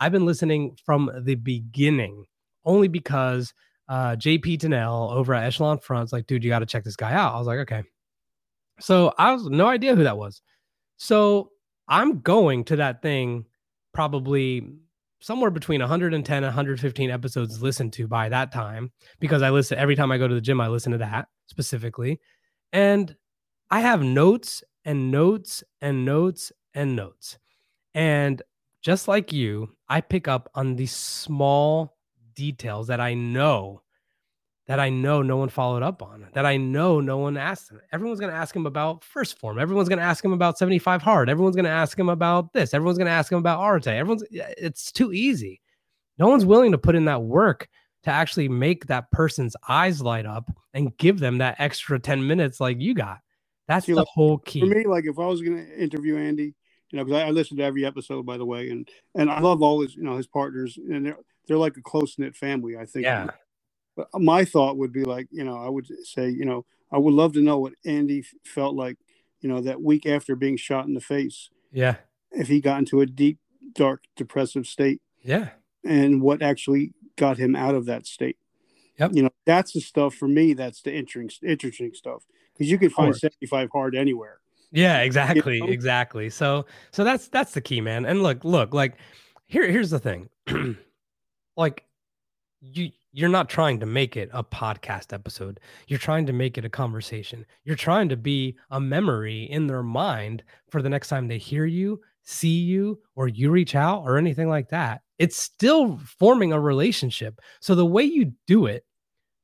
I've 0.00 0.12
been 0.12 0.26
listening 0.26 0.76
from 0.84 1.10
the 1.24 1.34
beginning 1.34 2.24
only 2.64 2.88
because 2.88 3.52
uh, 3.88 4.16
JP 4.16 4.58
Dinnell 4.58 5.12
over 5.12 5.34
at 5.34 5.44
Echelon 5.44 5.78
Front's 5.78 6.12
like, 6.12 6.26
dude, 6.26 6.42
you 6.44 6.50
got 6.50 6.60
to 6.60 6.66
check 6.66 6.84
this 6.84 6.96
guy 6.96 7.12
out. 7.12 7.34
I 7.34 7.38
was 7.38 7.46
like, 7.46 7.58
okay. 7.60 7.82
So 8.80 9.12
I 9.18 9.32
was 9.32 9.46
no 9.46 9.68
idea 9.68 9.94
who 9.94 10.04
that 10.04 10.16
was. 10.16 10.42
So 10.96 11.50
I'm 11.88 12.20
going 12.20 12.64
to 12.64 12.76
that 12.76 13.02
thing 13.02 13.44
probably 13.92 14.66
somewhere 15.20 15.50
between 15.50 15.80
110 15.80 16.36
and 16.36 16.44
115 16.44 17.10
episodes 17.10 17.62
listened 17.62 17.92
to 17.92 18.08
by 18.08 18.28
that 18.28 18.50
time 18.50 18.90
because 19.20 19.42
I 19.42 19.50
listen 19.50 19.78
every 19.78 19.94
time 19.94 20.10
I 20.10 20.18
go 20.18 20.26
to 20.26 20.34
the 20.34 20.40
gym, 20.40 20.60
I 20.60 20.68
listen 20.68 20.92
to 20.92 20.98
that 20.98 21.28
specifically. 21.46 22.20
And 22.72 23.14
I 23.72 23.80
have 23.80 24.02
notes 24.02 24.62
and 24.84 25.10
notes 25.10 25.64
and 25.80 26.04
notes 26.04 26.52
and 26.74 26.94
notes. 26.94 27.38
And 27.94 28.42
just 28.82 29.08
like 29.08 29.32
you, 29.32 29.70
I 29.88 30.02
pick 30.02 30.28
up 30.28 30.50
on 30.54 30.76
these 30.76 30.94
small 30.94 31.96
details 32.34 32.88
that 32.88 33.00
I 33.00 33.14
know 33.14 33.80
that 34.66 34.78
I 34.78 34.90
know 34.90 35.22
no 35.22 35.38
one 35.38 35.48
followed 35.48 35.82
up 35.82 36.02
on, 36.02 36.28
that 36.34 36.44
I 36.44 36.58
know 36.58 37.00
no 37.00 37.16
one 37.16 37.38
asked 37.38 37.70
him. 37.70 37.80
Everyone's 37.92 38.20
going 38.20 38.30
to 38.30 38.38
ask 38.38 38.54
him 38.54 38.66
about 38.66 39.02
1st 39.02 39.38
Phorm. 39.38 39.58
Everyone's 39.58 39.88
going 39.88 39.98
to 39.98 40.04
ask 40.04 40.22
him 40.22 40.34
about 40.34 40.58
75 40.58 41.00
hard. 41.00 41.30
Everyone's 41.30 41.56
going 41.56 41.64
to 41.64 41.70
ask 41.70 41.98
him 41.98 42.10
about 42.10 42.52
this. 42.52 42.74
Everyone's 42.74 42.98
going 42.98 43.06
to 43.06 43.12
ask 43.12 43.32
him 43.32 43.38
about 43.38 43.60
Arete. 43.60 43.88
Everyone's, 43.88 44.22
it's 44.30 44.92
too 44.92 45.14
easy. 45.14 45.62
No 46.18 46.28
one's 46.28 46.44
willing 46.44 46.72
to 46.72 46.78
put 46.78 46.94
in 46.94 47.06
that 47.06 47.22
work 47.22 47.68
to 48.02 48.10
actually 48.10 48.50
make 48.50 48.86
that 48.86 49.10
person's 49.10 49.56
eyes 49.66 50.02
light 50.02 50.26
up 50.26 50.50
and 50.74 50.96
give 50.98 51.20
them 51.20 51.38
that 51.38 51.56
extra 51.58 51.98
10 51.98 52.26
minutes 52.26 52.60
like 52.60 52.78
you 52.78 52.92
got. 52.92 53.18
That's 53.68 53.86
See, 53.86 53.92
the 53.92 54.00
like, 54.00 54.08
whole 54.08 54.38
key. 54.38 54.60
For 54.60 54.66
me, 54.66 54.84
like 54.84 55.04
if 55.06 55.18
I 55.18 55.26
was 55.26 55.40
going 55.40 55.56
to 55.56 55.82
interview 55.82 56.16
Andy, 56.16 56.54
you 56.90 56.98
know, 56.98 57.04
because 57.04 57.22
I, 57.22 57.28
I 57.28 57.30
listen 57.30 57.56
to 57.56 57.62
every 57.62 57.84
episode, 57.84 58.26
by 58.26 58.36
the 58.36 58.44
way, 58.44 58.70
and 58.70 58.88
and 59.14 59.30
I 59.30 59.40
love 59.40 59.62
all 59.62 59.80
his, 59.80 59.96
you 59.96 60.02
know, 60.02 60.16
his 60.16 60.26
partners, 60.26 60.76
and 60.76 61.06
they're 61.06 61.18
they're 61.46 61.56
like 61.56 61.76
a 61.76 61.82
close 61.82 62.18
knit 62.18 62.36
family. 62.36 62.76
I 62.76 62.86
think. 62.86 63.04
Yeah. 63.04 63.28
But 63.96 64.08
uh, 64.14 64.18
my 64.18 64.44
thought 64.44 64.78
would 64.78 64.92
be 64.92 65.04
like, 65.04 65.28
you 65.30 65.44
know, 65.44 65.56
I 65.56 65.68
would 65.68 65.86
say, 66.04 66.28
you 66.28 66.44
know, 66.44 66.64
I 66.90 66.98
would 66.98 67.14
love 67.14 67.34
to 67.34 67.42
know 67.42 67.58
what 67.58 67.74
Andy 67.84 68.24
felt 68.44 68.74
like, 68.74 68.96
you 69.40 69.48
know, 69.48 69.60
that 69.60 69.82
week 69.82 70.06
after 70.06 70.34
being 70.34 70.56
shot 70.56 70.86
in 70.86 70.94
the 70.94 71.00
face. 71.00 71.50
Yeah. 71.70 71.96
If 72.30 72.48
he 72.48 72.60
got 72.60 72.78
into 72.78 73.02
a 73.02 73.06
deep, 73.06 73.38
dark, 73.74 74.04
depressive 74.16 74.66
state. 74.66 75.02
Yeah. 75.22 75.50
And 75.84 76.22
what 76.22 76.40
actually 76.40 76.94
got 77.16 77.36
him 77.36 77.54
out 77.54 77.74
of 77.74 77.84
that 77.86 78.06
state. 78.06 78.38
Yep. 78.98 79.10
You 79.14 79.24
know, 79.24 79.30
that's 79.44 79.72
the 79.72 79.80
stuff 79.80 80.14
for 80.14 80.28
me. 80.28 80.54
That's 80.54 80.80
the 80.80 80.94
interesting, 80.94 81.50
interesting 81.50 81.92
stuff 81.92 82.24
because 82.54 82.70
you 82.70 82.78
can 82.78 82.90
find 82.90 83.14
75 83.14 83.68
hard 83.72 83.94
anywhere. 83.94 84.38
Yeah, 84.70 85.00
exactly, 85.00 85.56
you 85.56 85.66
know? 85.66 85.72
exactly. 85.72 86.30
So, 86.30 86.66
so 86.90 87.04
that's 87.04 87.28
that's 87.28 87.52
the 87.52 87.60
key, 87.60 87.80
man. 87.80 88.06
And 88.06 88.22
look, 88.22 88.44
look, 88.44 88.72
like 88.72 88.94
here, 89.46 89.70
here's 89.70 89.90
the 89.90 89.98
thing. 89.98 90.28
like 91.56 91.84
you 92.60 92.90
you're 93.12 93.28
not 93.28 93.50
trying 93.50 93.78
to 93.80 93.86
make 93.86 94.16
it 94.16 94.30
a 94.32 94.42
podcast 94.42 95.12
episode. 95.12 95.60
You're 95.86 95.98
trying 95.98 96.24
to 96.26 96.32
make 96.32 96.56
it 96.56 96.64
a 96.64 96.70
conversation. 96.70 97.44
You're 97.64 97.76
trying 97.76 98.08
to 98.08 98.16
be 98.16 98.56
a 98.70 98.80
memory 98.80 99.42
in 99.44 99.66
their 99.66 99.82
mind 99.82 100.42
for 100.70 100.80
the 100.80 100.88
next 100.88 101.08
time 101.08 101.28
they 101.28 101.36
hear 101.36 101.66
you, 101.66 102.00
see 102.22 102.60
you, 102.60 103.00
or 103.14 103.28
you 103.28 103.50
reach 103.50 103.74
out 103.74 104.04
or 104.04 104.16
anything 104.16 104.48
like 104.48 104.70
that. 104.70 105.02
It's 105.18 105.36
still 105.36 105.98
forming 106.18 106.52
a 106.52 106.60
relationship. 106.60 107.38
So 107.60 107.74
the 107.74 107.84
way 107.84 108.04
you 108.04 108.32
do 108.46 108.64
it, 108.64 108.86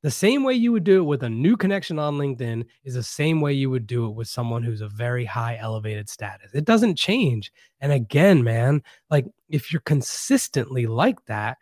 the 0.03 0.11
same 0.11 0.45
way 0.45 0.55
you 0.55 0.71
would 0.73 0.85
do 0.85 1.01
it 1.01 1.05
with 1.07 1.25
a 1.25 1.29
new 1.29 1.57
connection 1.57 1.99
on 1.99 2.19
LinkedIn 2.19 2.65
is 2.85 2.95
the 2.95 3.03
same 3.03 3.41
way 3.41 3.53
you 3.53 3.69
would 3.71 3.87
do 3.87 4.07
it 4.07 4.15
with 4.15 4.29
someone 4.29 4.63
who's 4.63 4.81
a 4.81 4.89
very 4.89 5.25
high 5.25 5.57
elevated 5.57 6.09
status. 6.09 6.53
It 6.55 6.65
doesn't 6.65 6.95
change. 6.95 7.53
And 7.81 7.91
again, 7.91 8.45
man, 8.45 8.83
like 9.11 9.27
if 9.49 9.73
you're 9.73 9.81
consistently 9.81 10.87
like 10.87 11.25
that, 11.27 11.59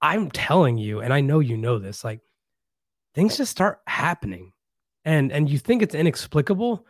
I'm 0.00 0.30
telling 0.30 0.78
you, 0.78 1.00
and 1.00 1.12
I 1.12 1.20
know 1.20 1.40
you 1.40 1.56
know 1.56 1.78
this, 1.78 2.04
like 2.04 2.20
things 3.14 3.36
just 3.36 3.50
start 3.50 3.80
happening. 3.86 4.52
And 5.04 5.32
and 5.32 5.50
you 5.50 5.58
think 5.58 5.82
it's 5.82 5.94
inexplicable, 5.94 6.86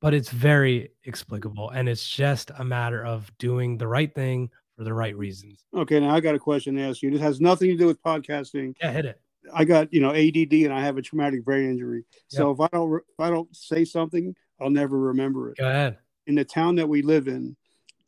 but 0.00 0.14
it's 0.14 0.30
very 0.30 0.90
explicable. 1.04 1.70
And 1.70 1.88
it's 1.88 2.08
just 2.08 2.50
a 2.58 2.64
matter 2.64 3.04
of 3.04 3.30
doing 3.38 3.78
the 3.78 3.86
right 3.86 4.12
thing 4.12 4.50
for 4.76 4.84
the 4.84 4.92
right 4.92 5.16
reasons. 5.16 5.64
Okay, 5.74 6.00
now 6.00 6.10
I 6.10 6.20
got 6.20 6.34
a 6.34 6.38
question 6.38 6.74
to 6.74 6.82
ask 6.82 7.02
you. 7.02 7.10
This 7.10 7.20
has 7.20 7.40
nothing 7.40 7.68
to 7.70 7.76
do 7.76 7.86
with 7.86 8.02
podcasting. 8.02 8.74
Yeah, 8.80 8.90
hit 8.90 9.06
it. 9.06 9.20
I 9.52 9.64
got 9.64 9.92
you 9.92 10.00
know 10.00 10.10
ADD 10.10 10.52
and 10.52 10.72
I 10.72 10.80
have 10.80 10.96
a 10.96 11.02
traumatic 11.02 11.44
brain 11.44 11.70
injury. 11.70 12.04
So 12.28 12.50
if 12.50 12.60
I 12.60 12.68
don't 12.72 12.94
if 12.96 13.20
I 13.20 13.30
don't 13.30 13.54
say 13.54 13.84
something, 13.84 14.34
I'll 14.60 14.70
never 14.70 14.98
remember 14.98 15.50
it. 15.50 15.58
Go 15.58 15.68
ahead. 15.68 15.98
In 16.26 16.36
the 16.36 16.44
town 16.44 16.76
that 16.76 16.88
we 16.88 17.02
live 17.02 17.28
in, 17.28 17.56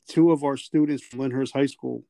two 0.09 0.33
of 0.33 0.45
our 0.45 0.57
students 0.57 1.03
from 1.03 1.21
Lyndhurst 1.21 1.53
High 1.53 1.67
School 1.67 2.03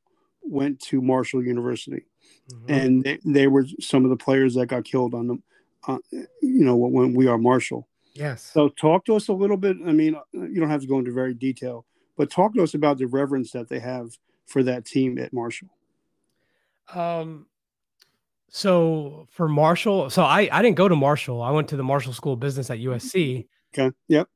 went 0.42 0.78
to 0.80 1.00
Marshall 1.00 1.42
University 1.42 2.04
mm-hmm. 2.52 2.72
and 2.72 3.04
they, 3.04 3.18
they, 3.24 3.46
were 3.46 3.66
some 3.80 4.04
of 4.04 4.10
the 4.10 4.16
players 4.16 4.54
that 4.54 4.66
got 4.66 4.84
killed 4.84 5.14
on 5.14 5.26
them. 5.26 5.42
Uh, 5.88 5.98
you 6.12 6.64
know 6.64 6.76
when 6.76 7.14
we 7.14 7.28
are 7.28 7.38
Marshall. 7.38 7.86
Yes. 8.14 8.42
So 8.42 8.68
talk 8.68 9.04
to 9.06 9.14
us 9.14 9.28
a 9.28 9.32
little 9.32 9.56
bit. 9.56 9.76
I 9.86 9.92
mean, 9.92 10.16
you 10.32 10.58
don't 10.58 10.70
have 10.70 10.80
to 10.80 10.86
go 10.86 10.98
into 10.98 11.12
very 11.12 11.34
detail, 11.34 11.84
but 12.16 12.30
talk 12.30 12.54
to 12.54 12.62
us 12.62 12.74
about 12.74 12.98
the 12.98 13.06
reverence 13.06 13.52
that 13.52 13.68
they 13.68 13.78
have 13.78 14.10
for 14.46 14.62
that 14.62 14.84
team 14.84 15.18
at 15.18 15.32
Marshall. 15.32 15.68
Um. 16.94 17.46
So 18.56 19.26
for 19.32 19.48
Marshall, 19.48 20.08
so 20.08 20.22
I 20.22 20.48
I 20.50 20.62
didn't 20.62 20.76
go 20.76 20.88
to 20.88 20.96
Marshall. 20.96 21.42
I 21.42 21.50
went 21.50 21.68
to 21.68 21.76
the 21.76 21.82
Marshall 21.82 22.14
School 22.14 22.32
of 22.32 22.40
Business 22.40 22.70
at 22.70 22.78
USC. 22.78 23.48
Okay. 23.76 23.94
Yep. 24.08 24.28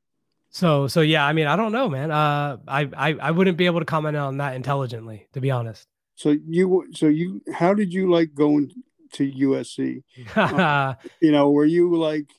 So 0.51 0.87
so 0.87 1.01
yeah, 1.01 1.25
I 1.25 1.33
mean, 1.33 1.47
I 1.47 1.55
don't 1.55 1.71
know, 1.71 1.89
man. 1.89 2.11
Uh, 2.11 2.57
I 2.67 2.87
I 2.95 3.13
I 3.13 3.31
wouldn't 3.31 3.57
be 3.57 3.65
able 3.65 3.79
to 3.79 3.85
comment 3.85 4.15
on 4.15 4.37
that 4.37 4.53
intelligently, 4.53 5.27
to 5.33 5.41
be 5.41 5.49
honest. 5.49 5.87
So 6.13 6.37
you, 6.47 6.85
so 6.93 7.07
you, 7.07 7.41
how 7.51 7.73
did 7.73 7.91
you 7.91 8.11
like 8.11 8.35
going 8.35 8.69
to 9.13 9.31
USC? 9.31 10.03
uh, 10.35 10.93
you 11.19 11.31
know, 11.31 11.49
were 11.49 11.65
you 11.65 11.95
like, 11.95 12.29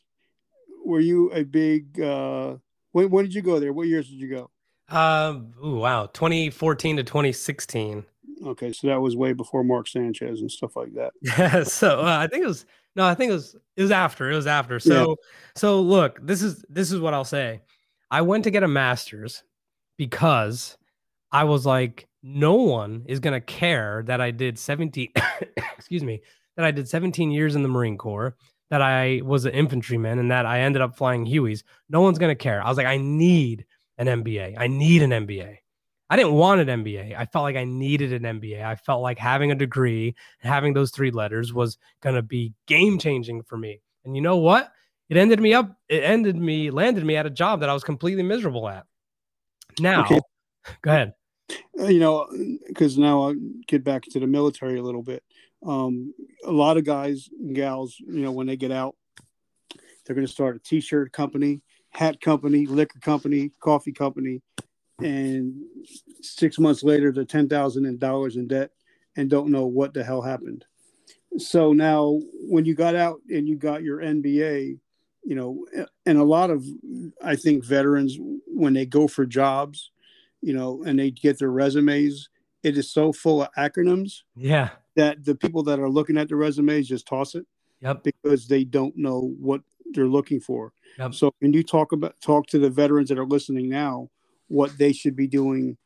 were 0.86 1.00
you 1.00 1.32
a 1.32 1.42
big? 1.42 2.00
uh 2.00 2.58
When 2.92 3.10
when 3.10 3.24
did 3.24 3.34
you 3.34 3.42
go 3.42 3.58
there? 3.58 3.72
What 3.72 3.88
years 3.88 4.08
did 4.08 4.20
you 4.20 4.28
go? 4.28 4.50
Um. 4.96 5.52
Ooh, 5.64 5.78
wow. 5.78 6.06
2014 6.06 6.98
to 6.98 7.02
2016. 7.02 8.04
Okay, 8.44 8.72
so 8.72 8.88
that 8.88 9.00
was 9.00 9.16
way 9.16 9.32
before 9.32 9.62
Mark 9.62 9.86
Sanchez 9.86 10.40
and 10.40 10.50
stuff 10.50 10.76
like 10.76 10.94
that. 10.94 11.12
Yeah. 11.22 11.62
So 11.64 12.00
uh, 12.00 12.18
I 12.18 12.26
think 12.26 12.44
it 12.44 12.48
was 12.48 12.66
no, 12.96 13.06
I 13.06 13.14
think 13.14 13.30
it 13.30 13.34
was 13.34 13.56
it 13.76 13.82
was 13.82 13.90
after. 13.90 14.30
It 14.30 14.36
was 14.36 14.46
after. 14.46 14.80
So 14.80 15.10
yeah. 15.10 15.14
so 15.56 15.80
look, 15.80 16.24
this 16.26 16.42
is 16.42 16.64
this 16.68 16.92
is 16.92 17.00
what 17.00 17.14
I'll 17.14 17.24
say. 17.24 17.60
I 18.10 18.20
went 18.22 18.44
to 18.44 18.50
get 18.50 18.62
a 18.62 18.68
master's 18.68 19.42
because 19.96 20.76
I 21.30 21.44
was 21.44 21.64
like, 21.64 22.08
no 22.22 22.54
one 22.54 23.04
is 23.06 23.20
going 23.20 23.32
to 23.32 23.40
care 23.40 24.02
that 24.06 24.20
I 24.20 24.30
did 24.30 24.58
17, 24.58 25.08
excuse 25.76 26.04
me, 26.04 26.20
that 26.56 26.64
I 26.64 26.70
did 26.70 26.88
17 26.88 27.30
years 27.30 27.54
in 27.54 27.62
the 27.62 27.68
Marine 27.68 27.96
Corps, 27.96 28.36
that 28.70 28.82
I 28.82 29.22
was 29.24 29.46
an 29.46 29.52
infantryman, 29.52 30.18
and 30.18 30.30
that 30.30 30.44
I 30.44 30.60
ended 30.60 30.82
up 30.82 30.96
flying 30.96 31.26
Hueys. 31.26 31.62
No 31.88 32.02
one's 32.02 32.18
going 32.18 32.30
to 32.30 32.42
care. 32.42 32.62
I 32.62 32.68
was 32.68 32.76
like, 32.76 32.86
I 32.86 32.98
need 32.98 33.64
an 33.98 34.06
MBA. 34.06 34.56
I 34.58 34.66
need 34.66 35.02
an 35.02 35.10
MBA. 35.10 35.56
I 36.12 36.16
didn't 36.16 36.34
want 36.34 36.60
an 36.60 36.84
MBA. 36.84 37.16
I 37.16 37.24
felt 37.24 37.42
like 37.42 37.56
I 37.56 37.64
needed 37.64 38.12
an 38.12 38.38
MBA. 38.38 38.62
I 38.62 38.76
felt 38.76 39.00
like 39.00 39.18
having 39.18 39.50
a 39.50 39.54
degree 39.54 40.14
and 40.42 40.52
having 40.52 40.74
those 40.74 40.90
three 40.90 41.10
letters 41.10 41.54
was 41.54 41.78
going 42.02 42.16
to 42.16 42.20
be 42.20 42.52
game 42.66 42.98
changing 42.98 43.44
for 43.44 43.56
me. 43.56 43.80
And 44.04 44.14
you 44.14 44.20
know 44.20 44.36
what? 44.36 44.70
It 45.08 45.16
ended 45.16 45.40
me 45.40 45.54
up, 45.54 45.74
it 45.88 46.04
ended 46.04 46.36
me, 46.36 46.70
landed 46.70 47.02
me 47.02 47.16
at 47.16 47.24
a 47.24 47.30
job 47.30 47.60
that 47.60 47.70
I 47.70 47.72
was 47.72 47.82
completely 47.82 48.22
miserable 48.22 48.68
at. 48.68 48.84
Now, 49.80 50.04
okay. 50.04 50.20
go 50.82 50.90
ahead. 50.90 51.14
Uh, 51.80 51.86
you 51.86 51.98
know, 51.98 52.28
because 52.68 52.98
now 52.98 53.22
I'll 53.22 53.36
get 53.66 53.82
back 53.82 54.02
to 54.10 54.20
the 54.20 54.26
military 54.26 54.78
a 54.78 54.82
little 54.82 55.02
bit. 55.02 55.22
Um, 55.66 56.12
a 56.44 56.52
lot 56.52 56.76
of 56.76 56.84
guys 56.84 57.30
and 57.40 57.56
gals, 57.56 57.96
you 57.98 58.20
know, 58.20 58.32
when 58.32 58.46
they 58.46 58.58
get 58.58 58.70
out, 58.70 58.96
they're 60.04 60.14
going 60.14 60.26
to 60.26 60.32
start 60.32 60.56
a 60.56 60.58
t-shirt 60.58 61.10
company, 61.10 61.62
hat 61.88 62.20
company, 62.20 62.66
liquor 62.66 63.00
company, 63.00 63.50
coffee 63.62 63.92
company, 63.92 64.42
and 65.04 65.54
six 66.20 66.58
months 66.58 66.82
later, 66.82 67.12
they're 67.12 67.24
ten 67.24 67.48
thousand 67.48 67.98
dollars 67.98 68.36
in 68.36 68.46
debt 68.48 68.70
and 69.16 69.28
don't 69.28 69.50
know 69.50 69.66
what 69.66 69.94
the 69.94 70.02
hell 70.04 70.22
happened. 70.22 70.64
So 71.38 71.72
now, 71.72 72.20
when 72.48 72.64
you 72.64 72.74
got 72.74 72.94
out 72.94 73.20
and 73.30 73.48
you 73.48 73.56
got 73.56 73.82
your 73.82 73.98
MBA, 73.98 74.78
you 75.24 75.34
know, 75.34 75.64
and 76.04 76.18
a 76.18 76.24
lot 76.24 76.50
of, 76.50 76.64
I 77.22 77.36
think 77.36 77.64
veterans 77.64 78.18
when 78.46 78.74
they 78.74 78.86
go 78.86 79.08
for 79.08 79.24
jobs, 79.24 79.90
you 80.40 80.52
know, 80.52 80.82
and 80.84 80.98
they 80.98 81.10
get 81.10 81.38
their 81.38 81.50
resumes, 81.50 82.28
it 82.62 82.76
is 82.76 82.92
so 82.92 83.12
full 83.12 83.42
of 83.42 83.48
acronyms. 83.56 84.22
Yeah. 84.36 84.70
That 84.96 85.24
the 85.24 85.34
people 85.34 85.62
that 85.64 85.80
are 85.80 85.88
looking 85.88 86.18
at 86.18 86.28
the 86.28 86.36
resumes 86.36 86.88
just 86.88 87.06
toss 87.06 87.34
it. 87.34 87.46
Yep. 87.80 88.02
Because 88.02 88.46
they 88.46 88.64
don't 88.64 88.96
know 88.96 89.34
what 89.38 89.62
they're 89.92 90.06
looking 90.06 90.40
for. 90.40 90.72
Yep. 90.98 91.14
So 91.14 91.32
can 91.40 91.52
you 91.52 91.62
talk 91.62 91.92
about 91.92 92.20
talk 92.20 92.46
to 92.48 92.58
the 92.58 92.70
veterans 92.70 93.08
that 93.08 93.18
are 93.18 93.26
listening 93.26 93.68
now 93.68 94.10
what 94.52 94.76
they 94.76 94.92
should 94.92 95.16
be 95.16 95.26
doing 95.26 95.78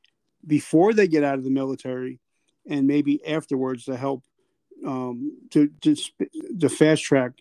before 0.44 0.92
they 0.92 1.06
get 1.06 1.22
out 1.22 1.38
of 1.38 1.44
the 1.44 1.50
military 1.50 2.18
and 2.68 2.86
maybe 2.86 3.24
afterwards 3.24 3.84
to 3.84 3.96
help 3.96 4.24
um, 4.84 5.38
to 5.50 5.70
to 5.82 5.94
to 6.60 6.68
fast 6.68 7.04
track 7.04 7.32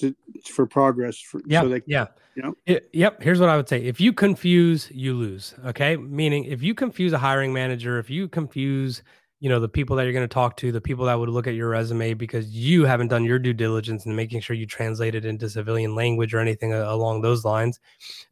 to, 0.00 0.14
for 0.44 0.66
progress 0.66 1.18
for 1.18 1.40
yeah 1.46 1.62
so 1.62 1.68
they 1.68 1.82
yeah. 1.86 2.06
You 2.34 2.42
know 2.42 2.54
it, 2.66 2.88
yep 2.92 3.22
here's 3.22 3.40
what 3.40 3.48
i 3.50 3.56
would 3.56 3.68
say. 3.68 3.82
If 3.82 4.00
you 4.00 4.12
confuse 4.12 4.90
you 4.90 5.14
lose 5.14 5.54
okay? 5.66 5.96
Meaning 5.96 6.44
if 6.44 6.62
you 6.62 6.74
confuse 6.74 7.12
a 7.12 7.18
hiring 7.18 7.52
manager 7.52 7.98
if 7.98 8.10
you 8.10 8.26
confuse 8.26 9.02
you 9.38 9.48
know 9.48 9.60
the 9.60 9.68
people 9.68 9.96
that 9.96 10.04
you're 10.04 10.12
going 10.12 10.28
to 10.28 10.34
talk 10.34 10.56
to 10.58 10.72
the 10.72 10.80
people 10.80 11.04
that 11.06 11.18
would 11.18 11.28
look 11.28 11.46
at 11.46 11.54
your 11.54 11.68
resume 11.68 12.14
because 12.14 12.48
you 12.48 12.84
haven't 12.86 13.08
done 13.08 13.24
your 13.24 13.38
due 13.38 13.52
diligence 13.52 14.06
and 14.06 14.16
making 14.16 14.40
sure 14.40 14.56
you 14.56 14.66
translate 14.66 15.14
it 15.14 15.24
into 15.24 15.48
civilian 15.48 15.94
language 15.94 16.32
or 16.34 16.40
anything 16.40 16.72
along 16.72 17.20
those 17.20 17.44
lines 17.44 17.78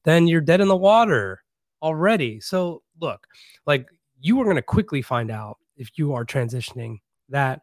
then 0.05 0.27
you're 0.27 0.41
dead 0.41 0.61
in 0.61 0.69
the 0.69 0.77
water 0.77 1.43
already 1.83 2.41
so 2.41 2.83
look 3.01 3.27
like 3.67 3.87
you 4.21 4.41
are 4.41 4.45
going 4.45 4.57
to 4.57 4.63
quickly 4.63 5.03
find 5.03 5.31
out 5.31 5.59
if 5.77 5.91
you 5.97 6.13
are 6.13 6.25
transitioning 6.25 6.99
that 7.29 7.61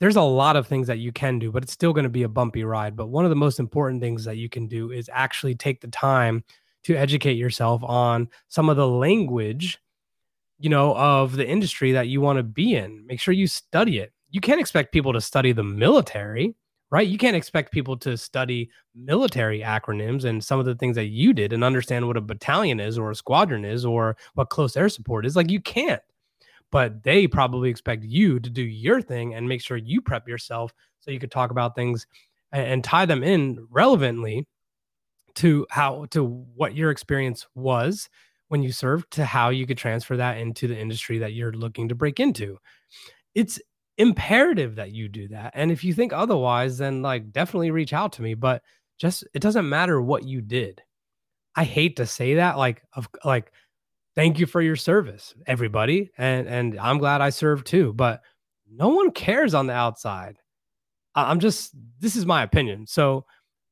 there's 0.00 0.16
a 0.16 0.22
lot 0.22 0.56
of 0.56 0.66
things 0.66 0.86
that 0.86 0.98
you 0.98 1.12
can 1.12 1.38
do 1.38 1.52
but 1.52 1.62
it's 1.62 1.72
still 1.72 1.92
going 1.92 2.04
to 2.04 2.10
be 2.10 2.22
a 2.22 2.28
bumpy 2.28 2.64
ride 2.64 2.96
but 2.96 3.08
one 3.08 3.24
of 3.24 3.30
the 3.30 3.36
most 3.36 3.58
important 3.58 4.00
things 4.00 4.24
that 4.24 4.36
you 4.36 4.48
can 4.48 4.66
do 4.66 4.90
is 4.90 5.10
actually 5.12 5.54
take 5.54 5.80
the 5.80 5.88
time 5.88 6.42
to 6.82 6.96
educate 6.96 7.34
yourself 7.34 7.82
on 7.84 8.28
some 8.48 8.68
of 8.68 8.76
the 8.76 8.86
language 8.88 9.78
you 10.58 10.70
know, 10.70 10.94
of 10.96 11.36
the 11.36 11.46
industry 11.46 11.92
that 11.92 12.08
you 12.08 12.20
want 12.20 12.38
to 12.38 12.42
be 12.42 12.74
in. 12.74 13.04
Make 13.06 13.20
sure 13.20 13.34
you 13.34 13.46
study 13.46 13.98
it. 13.98 14.12
You 14.30 14.40
can't 14.40 14.60
expect 14.60 14.92
people 14.92 15.12
to 15.12 15.20
study 15.20 15.52
the 15.52 15.62
military, 15.64 16.54
right? 16.94 17.08
You 17.08 17.18
can't 17.18 17.34
expect 17.34 17.72
people 17.72 17.96
to 17.96 18.16
study 18.16 18.70
military 18.94 19.58
acronyms 19.62 20.22
and 20.22 20.44
some 20.44 20.60
of 20.60 20.64
the 20.64 20.76
things 20.76 20.94
that 20.94 21.06
you 21.06 21.32
did 21.32 21.52
and 21.52 21.64
understand 21.64 22.06
what 22.06 22.16
a 22.16 22.20
battalion 22.20 22.78
is 22.78 22.96
or 22.98 23.10
a 23.10 23.16
squadron 23.16 23.64
is 23.64 23.84
or 23.84 24.16
what 24.34 24.48
close 24.48 24.76
air 24.76 24.88
support 24.88 25.26
is. 25.26 25.34
Like 25.34 25.50
you 25.50 25.60
can't. 25.60 26.00
But 26.70 27.02
they 27.02 27.26
probably 27.26 27.68
expect 27.68 28.04
you 28.04 28.38
to 28.38 28.48
do 28.48 28.62
your 28.62 29.02
thing 29.02 29.34
and 29.34 29.48
make 29.48 29.60
sure 29.60 29.76
you 29.76 30.02
prep 30.02 30.28
yourself 30.28 30.72
so 31.00 31.10
you 31.10 31.18
could 31.18 31.32
talk 31.32 31.50
about 31.50 31.74
things 31.74 32.06
and, 32.52 32.64
and 32.64 32.84
tie 32.84 33.06
them 33.06 33.24
in 33.24 33.66
relevantly 33.72 34.46
to 35.34 35.66
how 35.70 36.06
to 36.12 36.24
what 36.24 36.76
your 36.76 36.92
experience 36.92 37.44
was 37.56 38.08
when 38.46 38.62
you 38.62 38.70
served 38.70 39.10
to 39.14 39.24
how 39.24 39.48
you 39.48 39.66
could 39.66 39.78
transfer 39.78 40.16
that 40.16 40.38
into 40.38 40.68
the 40.68 40.78
industry 40.78 41.18
that 41.18 41.32
you're 41.32 41.54
looking 41.54 41.88
to 41.88 41.96
break 41.96 42.20
into. 42.20 42.56
It's 43.34 43.58
imperative 43.98 44.76
that 44.76 44.92
you 44.92 45.08
do 45.08 45.28
that. 45.28 45.52
And 45.54 45.70
if 45.70 45.84
you 45.84 45.94
think 45.94 46.12
otherwise, 46.12 46.78
then 46.78 47.02
like 47.02 47.32
definitely 47.32 47.70
reach 47.70 47.92
out 47.92 48.12
to 48.14 48.22
me. 48.22 48.34
But 48.34 48.62
just 48.98 49.24
it 49.34 49.40
doesn't 49.40 49.68
matter 49.68 50.00
what 50.00 50.24
you 50.24 50.40
did. 50.40 50.82
I 51.56 51.64
hate 51.64 51.96
to 51.96 52.06
say 52.06 52.34
that, 52.34 52.58
like 52.58 52.82
of 52.94 53.08
like, 53.24 53.52
thank 54.16 54.38
you 54.38 54.46
for 54.46 54.60
your 54.60 54.76
service, 54.76 55.34
everybody. 55.46 56.10
And 56.18 56.48
and 56.48 56.78
I'm 56.78 56.98
glad 56.98 57.20
I 57.20 57.30
served 57.30 57.66
too. 57.66 57.92
But 57.92 58.22
no 58.70 58.88
one 58.88 59.10
cares 59.10 59.54
on 59.54 59.66
the 59.66 59.74
outside. 59.74 60.38
I'm 61.14 61.40
just 61.40 61.72
this 62.00 62.16
is 62.16 62.26
my 62.26 62.42
opinion. 62.42 62.86
So 62.86 63.24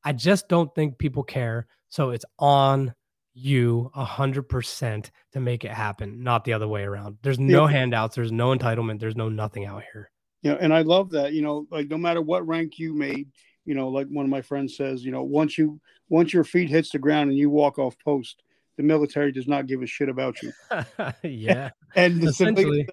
I 0.03 0.13
just 0.13 0.47
don't 0.47 0.73
think 0.75 0.97
people 0.97 1.23
care. 1.23 1.67
So 1.89 2.11
it's 2.11 2.25
on 2.39 2.93
you 3.33 3.91
a 3.95 4.05
hundred 4.05 4.43
percent 4.43 5.11
to 5.33 5.39
make 5.39 5.65
it 5.65 5.71
happen, 5.71 6.23
not 6.23 6.45
the 6.45 6.53
other 6.53 6.67
way 6.67 6.83
around. 6.83 7.17
There's 7.21 7.39
no 7.39 7.67
handouts, 7.67 8.15
there's 8.15 8.31
no 8.31 8.55
entitlement, 8.55 8.99
there's 8.99 9.15
no 9.15 9.29
nothing 9.29 9.65
out 9.65 9.83
here. 9.91 10.09
Yeah, 10.43 10.57
and 10.59 10.73
I 10.73 10.81
love 10.81 11.09
that. 11.11 11.33
You 11.33 11.41
know, 11.41 11.67
like 11.71 11.89
no 11.89 11.97
matter 11.97 12.21
what 12.21 12.45
rank 12.47 12.77
you 12.77 12.93
made, 12.93 13.29
you 13.65 13.73
know, 13.75 13.87
like 13.89 14.07
one 14.07 14.25
of 14.25 14.29
my 14.29 14.41
friends 14.41 14.75
says, 14.75 15.03
you 15.03 15.11
know, 15.11 15.23
once 15.23 15.57
you 15.57 15.79
once 16.09 16.33
your 16.33 16.43
feet 16.43 16.69
hits 16.69 16.91
the 16.91 16.99
ground 16.99 17.29
and 17.29 17.39
you 17.39 17.49
walk 17.49 17.79
off 17.79 17.95
post, 18.03 18.43
the 18.77 18.83
military 18.83 19.31
does 19.31 19.47
not 19.47 19.67
give 19.67 19.81
a 19.81 19.87
shit 19.87 20.09
about 20.09 20.35
you. 20.41 20.51
yeah, 21.23 21.71
and 21.95 22.21
the 22.21 22.33
civilian 22.33 22.87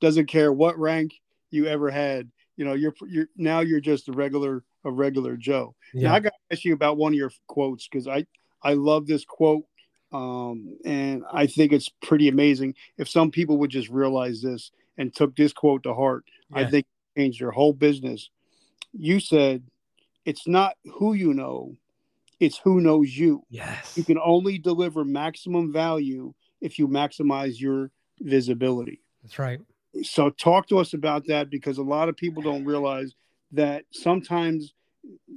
doesn't 0.00 0.26
care 0.26 0.52
what 0.52 0.78
rank 0.78 1.14
you 1.50 1.66
ever 1.66 1.90
had. 1.90 2.30
You 2.56 2.64
know, 2.64 2.74
you're 2.74 2.94
you're 3.08 3.28
now 3.36 3.60
you're 3.60 3.80
just 3.80 4.08
a 4.08 4.12
regular 4.12 4.64
a 4.84 4.90
regular 4.90 5.36
Joe. 5.36 5.74
Yeah. 5.94 6.08
Now 6.08 6.14
I 6.16 6.20
got 6.20 6.30
to 6.30 6.54
ask 6.54 6.64
you 6.64 6.74
about 6.74 6.96
one 6.96 7.12
of 7.12 7.16
your 7.16 7.30
quotes 7.46 7.88
because 7.88 8.06
I 8.08 8.26
I 8.62 8.74
love 8.74 9.06
this 9.06 9.24
quote 9.24 9.64
um, 10.12 10.76
and 10.84 11.22
I 11.32 11.46
think 11.46 11.72
it's 11.72 11.88
pretty 12.02 12.28
amazing. 12.28 12.74
If 12.98 13.08
some 13.08 13.30
people 13.30 13.58
would 13.58 13.70
just 13.70 13.88
realize 13.88 14.42
this 14.42 14.72
and 14.98 15.14
took 15.14 15.36
this 15.36 15.52
quote 15.52 15.84
to 15.84 15.94
heart, 15.94 16.24
yeah. 16.52 16.58
I 16.58 16.70
think 16.70 16.86
changed 17.16 17.40
their 17.40 17.50
whole 17.50 17.72
business. 17.72 18.30
You 18.92 19.20
said, 19.20 19.62
it's 20.24 20.46
not 20.46 20.74
who 20.94 21.14
you 21.14 21.34
know, 21.34 21.76
it's 22.38 22.58
who 22.58 22.80
knows 22.80 23.16
you. 23.16 23.42
Yes. 23.50 23.96
You 23.96 24.04
can 24.04 24.18
only 24.18 24.58
deliver 24.58 25.04
maximum 25.04 25.72
value 25.72 26.32
if 26.60 26.78
you 26.78 26.88
maximize 26.88 27.60
your 27.60 27.90
visibility. 28.20 29.02
That's 29.22 29.38
right. 29.38 29.60
So 30.02 30.30
talk 30.30 30.68
to 30.68 30.78
us 30.78 30.94
about 30.94 31.26
that 31.26 31.50
because 31.50 31.78
a 31.78 31.82
lot 31.82 32.08
of 32.08 32.16
people 32.16 32.42
don't 32.42 32.64
realize 32.64 33.14
that 33.52 33.84
sometimes 33.92 34.72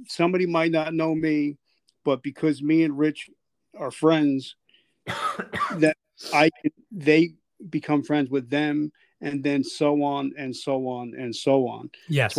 somebody 0.06 0.46
might 0.46 0.70
not 0.70 0.94
know 0.94 1.14
me, 1.14 1.56
but 2.04 2.22
because 2.22 2.62
me 2.62 2.84
and 2.84 2.96
Rich 2.96 3.28
are 3.76 3.90
friends, 3.90 4.56
that 5.06 5.96
I 6.32 6.50
they 6.92 7.34
become 7.68 8.02
friends 8.02 8.30
with 8.30 8.48
them, 8.48 8.92
and 9.24 9.42
then 9.42 9.64
so 9.64 10.02
on 10.02 10.32
and 10.36 10.54
so 10.54 10.86
on 10.86 11.14
and 11.18 11.34
so 11.34 11.66
on. 11.66 11.90
Yes. 12.08 12.38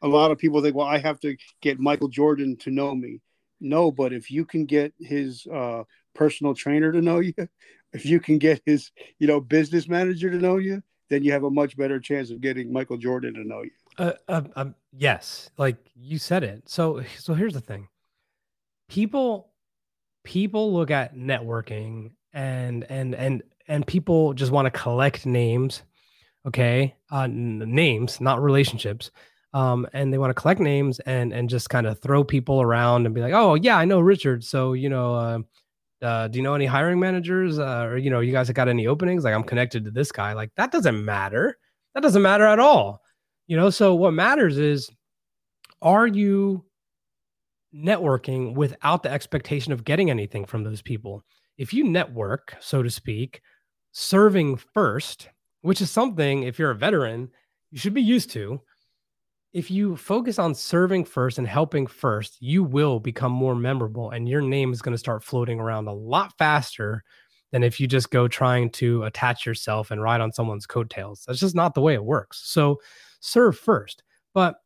a 0.00 0.08
lot 0.08 0.30
of 0.30 0.38
people 0.38 0.62
think, 0.62 0.76
well, 0.76 0.86
I 0.86 0.98
have 0.98 1.18
to 1.20 1.36
get 1.60 1.80
Michael 1.80 2.08
Jordan 2.08 2.56
to 2.58 2.70
know 2.70 2.94
me. 2.94 3.20
No, 3.60 3.90
but 3.90 4.12
if 4.12 4.30
you 4.30 4.44
can 4.44 4.64
get 4.64 4.94
his 4.98 5.46
uh, 5.52 5.82
personal 6.14 6.54
trainer 6.54 6.92
to 6.92 7.02
know 7.02 7.18
you, 7.20 7.34
if 7.92 8.06
you 8.06 8.20
can 8.20 8.38
get 8.38 8.62
his, 8.64 8.90
you 9.18 9.26
know, 9.26 9.40
business 9.40 9.88
manager 9.88 10.30
to 10.30 10.38
know 10.38 10.56
you, 10.56 10.82
then 11.10 11.22
you 11.22 11.32
have 11.32 11.44
a 11.44 11.50
much 11.50 11.76
better 11.76 12.00
chance 12.00 12.30
of 12.30 12.40
getting 12.40 12.72
Michael 12.72 12.96
Jordan 12.96 13.34
to 13.34 13.44
know 13.44 13.62
you. 13.62 13.70
Uh, 13.98 14.12
uh, 14.28 14.42
um, 14.56 14.74
yes, 14.92 15.50
like 15.58 15.76
you 15.94 16.18
said 16.18 16.42
it. 16.42 16.68
So, 16.68 17.02
so 17.18 17.34
here's 17.34 17.54
the 17.54 17.60
thing: 17.60 17.88
people 18.88 19.50
people 20.24 20.72
look 20.72 20.90
at 20.90 21.14
networking 21.14 22.10
and 22.32 22.84
and 22.88 23.14
and 23.14 23.42
and 23.68 23.86
people 23.86 24.34
just 24.34 24.50
want 24.50 24.66
to 24.66 24.70
collect 24.70 25.26
names 25.26 25.82
okay 26.46 26.94
uh 27.10 27.26
names 27.28 28.20
not 28.20 28.42
relationships 28.42 29.10
um 29.52 29.86
and 29.92 30.12
they 30.12 30.18
want 30.18 30.30
to 30.30 30.34
collect 30.34 30.60
names 30.60 31.00
and 31.00 31.32
and 31.32 31.48
just 31.48 31.70
kind 31.70 31.86
of 31.86 31.98
throw 32.00 32.22
people 32.24 32.60
around 32.60 33.06
and 33.06 33.14
be 33.14 33.20
like 33.20 33.32
oh 33.32 33.54
yeah 33.54 33.76
i 33.76 33.84
know 33.84 34.00
richard 34.00 34.44
so 34.44 34.72
you 34.72 34.88
know 34.88 35.14
uh, 35.14 35.38
uh, 36.02 36.28
do 36.28 36.38
you 36.38 36.42
know 36.42 36.54
any 36.54 36.66
hiring 36.66 37.00
managers 37.00 37.58
uh, 37.58 37.86
or 37.88 37.96
you 37.96 38.10
know 38.10 38.20
you 38.20 38.32
guys 38.32 38.46
have 38.46 38.56
got 38.56 38.68
any 38.68 38.86
openings? 38.86 39.24
Like 39.24 39.32
i'm 39.32 39.44
connected 39.44 39.86
to 39.86 39.90
this 39.90 40.12
guy. 40.12 40.34
Like 40.34 40.50
that 40.56 40.70
doesn't 40.70 41.02
matter. 41.02 41.56
That 41.94 42.02
doesn't 42.02 42.20
matter 42.20 42.44
at 42.44 42.58
all 42.58 43.00
you 43.46 43.56
know? 43.56 43.70
So 43.70 43.94
what 43.94 44.12
matters 44.12 44.58
is 44.58 44.90
are 45.82 46.06
you 46.06 46.64
networking 47.74 48.54
without 48.54 49.02
the 49.02 49.10
expectation 49.10 49.72
of 49.72 49.84
getting 49.84 50.10
anything 50.10 50.44
from 50.44 50.62
those 50.62 50.80
people. 50.80 51.24
If 51.58 51.74
you 51.74 51.84
network, 51.84 52.56
so 52.60 52.82
to 52.82 52.90
speak, 52.90 53.40
serving 53.92 54.56
first, 54.56 55.28
which 55.64 55.80
is 55.80 55.90
something, 55.90 56.42
if 56.42 56.58
you're 56.58 56.72
a 56.72 56.76
veteran, 56.76 57.30
you 57.70 57.78
should 57.78 57.94
be 57.94 58.02
used 58.02 58.30
to. 58.30 58.60
If 59.54 59.70
you 59.70 59.96
focus 59.96 60.38
on 60.38 60.54
serving 60.54 61.06
first 61.06 61.38
and 61.38 61.48
helping 61.48 61.86
first, 61.86 62.36
you 62.38 62.62
will 62.62 63.00
become 63.00 63.32
more 63.32 63.54
memorable 63.54 64.10
and 64.10 64.28
your 64.28 64.42
name 64.42 64.74
is 64.74 64.82
going 64.82 64.92
to 64.92 64.98
start 64.98 65.24
floating 65.24 65.58
around 65.58 65.88
a 65.88 65.94
lot 65.94 66.36
faster 66.36 67.02
than 67.50 67.62
if 67.62 67.80
you 67.80 67.86
just 67.86 68.10
go 68.10 68.28
trying 68.28 68.68
to 68.72 69.04
attach 69.04 69.46
yourself 69.46 69.90
and 69.90 70.02
ride 70.02 70.20
on 70.20 70.32
someone's 70.32 70.66
coattails. 70.66 71.24
That's 71.26 71.40
just 71.40 71.54
not 71.54 71.72
the 71.72 71.80
way 71.80 71.94
it 71.94 72.04
works. 72.04 72.42
So 72.44 72.78
serve 73.20 73.56
first. 73.56 74.02
But, 74.34 74.56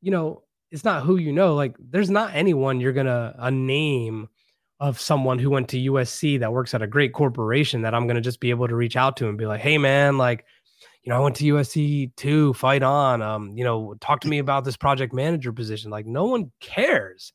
you 0.00 0.10
know, 0.10 0.42
it's 0.72 0.84
not 0.84 1.04
who 1.04 1.16
you 1.16 1.30
know. 1.30 1.54
Like 1.54 1.76
there's 1.78 2.10
not 2.10 2.34
anyone 2.34 2.80
you're 2.80 2.92
gonna 2.92 3.36
a 3.38 3.52
name 3.52 4.28
of 4.80 4.98
someone 4.98 5.38
who 5.38 5.50
went 5.50 5.68
to 5.68 5.90
USC 5.92 6.40
that 6.40 6.52
works 6.52 6.72
at 6.74 6.82
a 6.82 6.86
great 6.86 7.12
corporation 7.12 7.82
that 7.82 7.94
I'm 7.94 8.06
gonna 8.06 8.20
just 8.20 8.40
be 8.40 8.50
able 8.50 8.66
to 8.66 8.74
reach 8.74 8.96
out 8.96 9.16
to 9.18 9.28
and 9.28 9.36
be 9.36 9.46
like, 9.46 9.60
hey 9.60 9.78
man, 9.78 10.16
like, 10.18 10.44
you 11.02 11.10
know, 11.10 11.16
I 11.16 11.20
went 11.20 11.36
to 11.36 11.44
USC 11.44 12.14
too, 12.16 12.54
fight 12.54 12.82
on. 12.82 13.22
Um, 13.22 13.56
you 13.56 13.64
know, 13.64 13.94
talk 14.00 14.20
to 14.20 14.28
me 14.28 14.38
about 14.38 14.64
this 14.64 14.76
project 14.76 15.12
manager 15.12 15.52
position. 15.52 15.90
Like, 15.90 16.06
no 16.06 16.24
one 16.24 16.50
cares. 16.60 17.32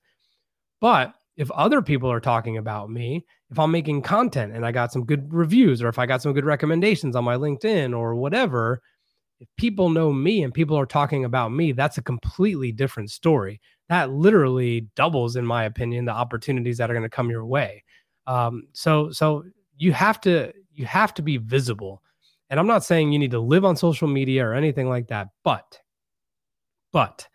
But 0.82 1.14
if 1.38 1.52
other 1.52 1.82
people 1.82 2.12
are 2.12 2.20
talking 2.20 2.58
about 2.58 2.90
me, 2.90 3.26
if 3.52 3.60
I'm 3.60 3.72
making 3.72 4.02
content 4.02 4.54
and 4.56 4.66
I 4.66 4.72
got 4.72 4.92
some 4.92 5.06
good 5.06 5.34
reviews, 5.34 5.82
or 5.82 5.90
if 5.90 6.00
I 6.00 6.06
got 6.06 6.22
some 6.22 6.34
good 6.34 6.46
recommendations 6.46 7.16
on 7.16 7.24
my 7.24 7.36
LinkedIn 7.36 7.98
or 7.98 8.16
whatever, 8.16 8.82
if 9.40 9.48
people 9.58 9.90
know 9.90 10.14
me 10.14 10.44
and 10.44 10.54
people 10.54 10.78
are 10.78 10.86
talking 10.86 11.26
about 11.26 11.52
me, 11.52 11.72
that's 11.72 11.98
a 11.98 12.04
completely 12.04 12.72
different 12.72 13.12
story. 13.12 13.60
That 13.90 14.12
literally 14.12 14.88
doubles, 14.96 15.36
in 15.36 15.46
my 15.46 15.66
opinion, 15.66 16.06
the 16.06 16.12
opportunities 16.12 16.78
that 16.78 16.90
are 16.90 16.94
going 16.94 17.04
to 17.04 17.10
come 17.10 17.30
your 17.30 17.46
way. 17.46 17.84
Um, 18.28 18.68
so, 18.74 19.12
so 19.12 19.44
you 19.78 19.94
have 19.94 20.20
to 20.22 20.52
you 20.74 20.86
have 20.86 21.14
to 21.16 21.22
be 21.22 21.38
visible. 21.38 22.02
And 22.50 22.60
I'm 22.60 22.68
not 22.68 22.84
saying 22.84 23.12
you 23.12 23.20
need 23.20 23.32
to 23.32 23.40
live 23.40 23.66
on 23.66 23.76
social 23.76 24.08
media 24.08 24.46
or 24.46 24.54
anything 24.54 24.90
like 24.90 25.08
that, 25.08 25.30
but 25.44 25.80
but 26.92 27.28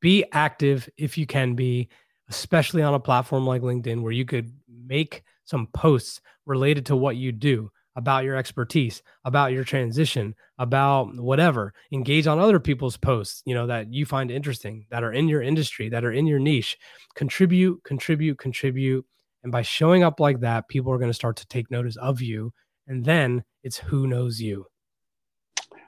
be 0.00 0.24
active 0.32 0.88
if 0.96 1.16
you 1.16 1.26
can 1.26 1.54
be, 1.54 1.88
especially 2.28 2.82
on 2.82 2.94
a 2.94 3.00
platform 3.00 3.46
like 3.46 3.62
LinkedIn 3.62 4.02
where 4.02 4.12
you 4.12 4.24
could 4.24 4.52
make 4.68 5.22
some 5.44 5.68
posts 5.68 6.20
related 6.44 6.86
to 6.86 6.96
what 6.96 7.16
you 7.16 7.32
do 7.32 7.70
about 7.96 8.24
your 8.24 8.36
expertise, 8.36 9.02
about 9.24 9.52
your 9.52 9.64
transition, 9.64 10.34
about 10.58 11.16
whatever. 11.16 11.72
Engage 11.90 12.26
on 12.26 12.38
other 12.38 12.60
people's 12.60 12.98
posts, 12.98 13.42
you 13.46 13.54
know, 13.54 13.66
that 13.66 13.92
you 13.92 14.04
find 14.04 14.30
interesting, 14.30 14.86
that 14.90 15.02
are 15.02 15.12
in 15.12 15.28
your 15.28 15.42
industry, 15.42 15.88
that 15.88 16.04
are 16.04 16.12
in 16.12 16.26
your 16.26 16.38
niche. 16.38 16.76
Contribute, 17.14 17.82
contribute, 17.84 18.38
contribute. 18.38 19.04
And 19.42 19.50
by 19.50 19.62
showing 19.62 20.04
up 20.04 20.20
like 20.20 20.40
that, 20.40 20.68
people 20.68 20.92
are 20.92 20.98
going 20.98 21.10
to 21.10 21.14
start 21.14 21.36
to 21.38 21.46
take 21.46 21.70
notice 21.70 21.96
of 21.96 22.20
you. 22.20 22.52
And 22.86 23.04
then 23.04 23.44
it's 23.64 23.78
who 23.78 24.06
knows 24.06 24.40
you. 24.40 24.66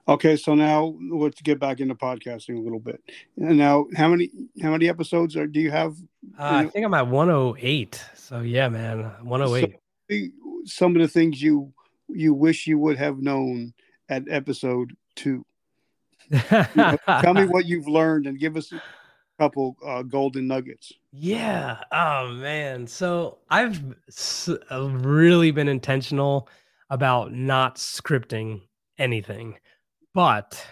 Okay, 0.09 0.37
so 0.37 0.55
now 0.55 0.97
let's 1.11 1.43
get 1.43 1.61
back 1.61 1.81
into 1.81 1.95
podcasting 1.95 2.57
a 2.57 2.61
little 2.61 2.81
bit. 2.81 3.03
And 3.37 3.59
now, 3.59 3.87
how 3.95 4.09
many 4.09 4.31
how 4.63 4.71
many 4.71 4.89
episodes 4.89 5.37
are 5.37 5.47
do 5.47 5.61
you 5.61 5.71
have? 5.71 5.97
Uh, 6.39 6.65
I 6.65 6.67
think 6.67 6.87
I'm 6.87 6.95
at 6.95 7.09
108. 7.09 8.03
So 8.15 8.41
yeah, 8.41 8.71
man, 8.71 9.13
108. 9.23 9.77
So, 10.11 10.17
some 10.65 10.97
of 10.97 11.03
the 11.03 11.09
things 11.09 11.43
you 11.43 11.75
you 12.09 12.35
wish 12.35 12.67
you 12.67 12.79
would 12.79 12.97
have 12.97 13.19
known 13.19 13.73
at 14.09 14.25
episode 14.29 14.97
two. 15.15 15.45
you 16.31 16.41
know, 16.77 16.97
tell 17.21 17.35
me 17.35 17.47
what 17.47 17.67
you've 17.67 17.89
learned 17.89 18.27
and 18.27 18.39
give 18.39 18.57
us 18.57 18.73
a 18.73 18.83
couple 19.39 19.77
uh, 19.85 20.03
golden 20.03 20.47
nuggets. 20.47 20.93
Yeah. 21.13 21.79
Oh 21.93 22.33
man. 22.33 22.87
So 22.87 23.39
I've 23.51 23.83
uh, 24.71 24.89
really 24.91 25.51
been 25.51 25.69
intentional 25.69 26.49
about 26.91 27.33
not 27.33 27.77
scripting 27.77 28.63
anything 28.99 29.59
but, 30.19 30.67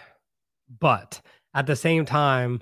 but 0.79 1.21
at 1.53 1.67
the 1.67 1.75
same 1.77 2.05
time, 2.05 2.61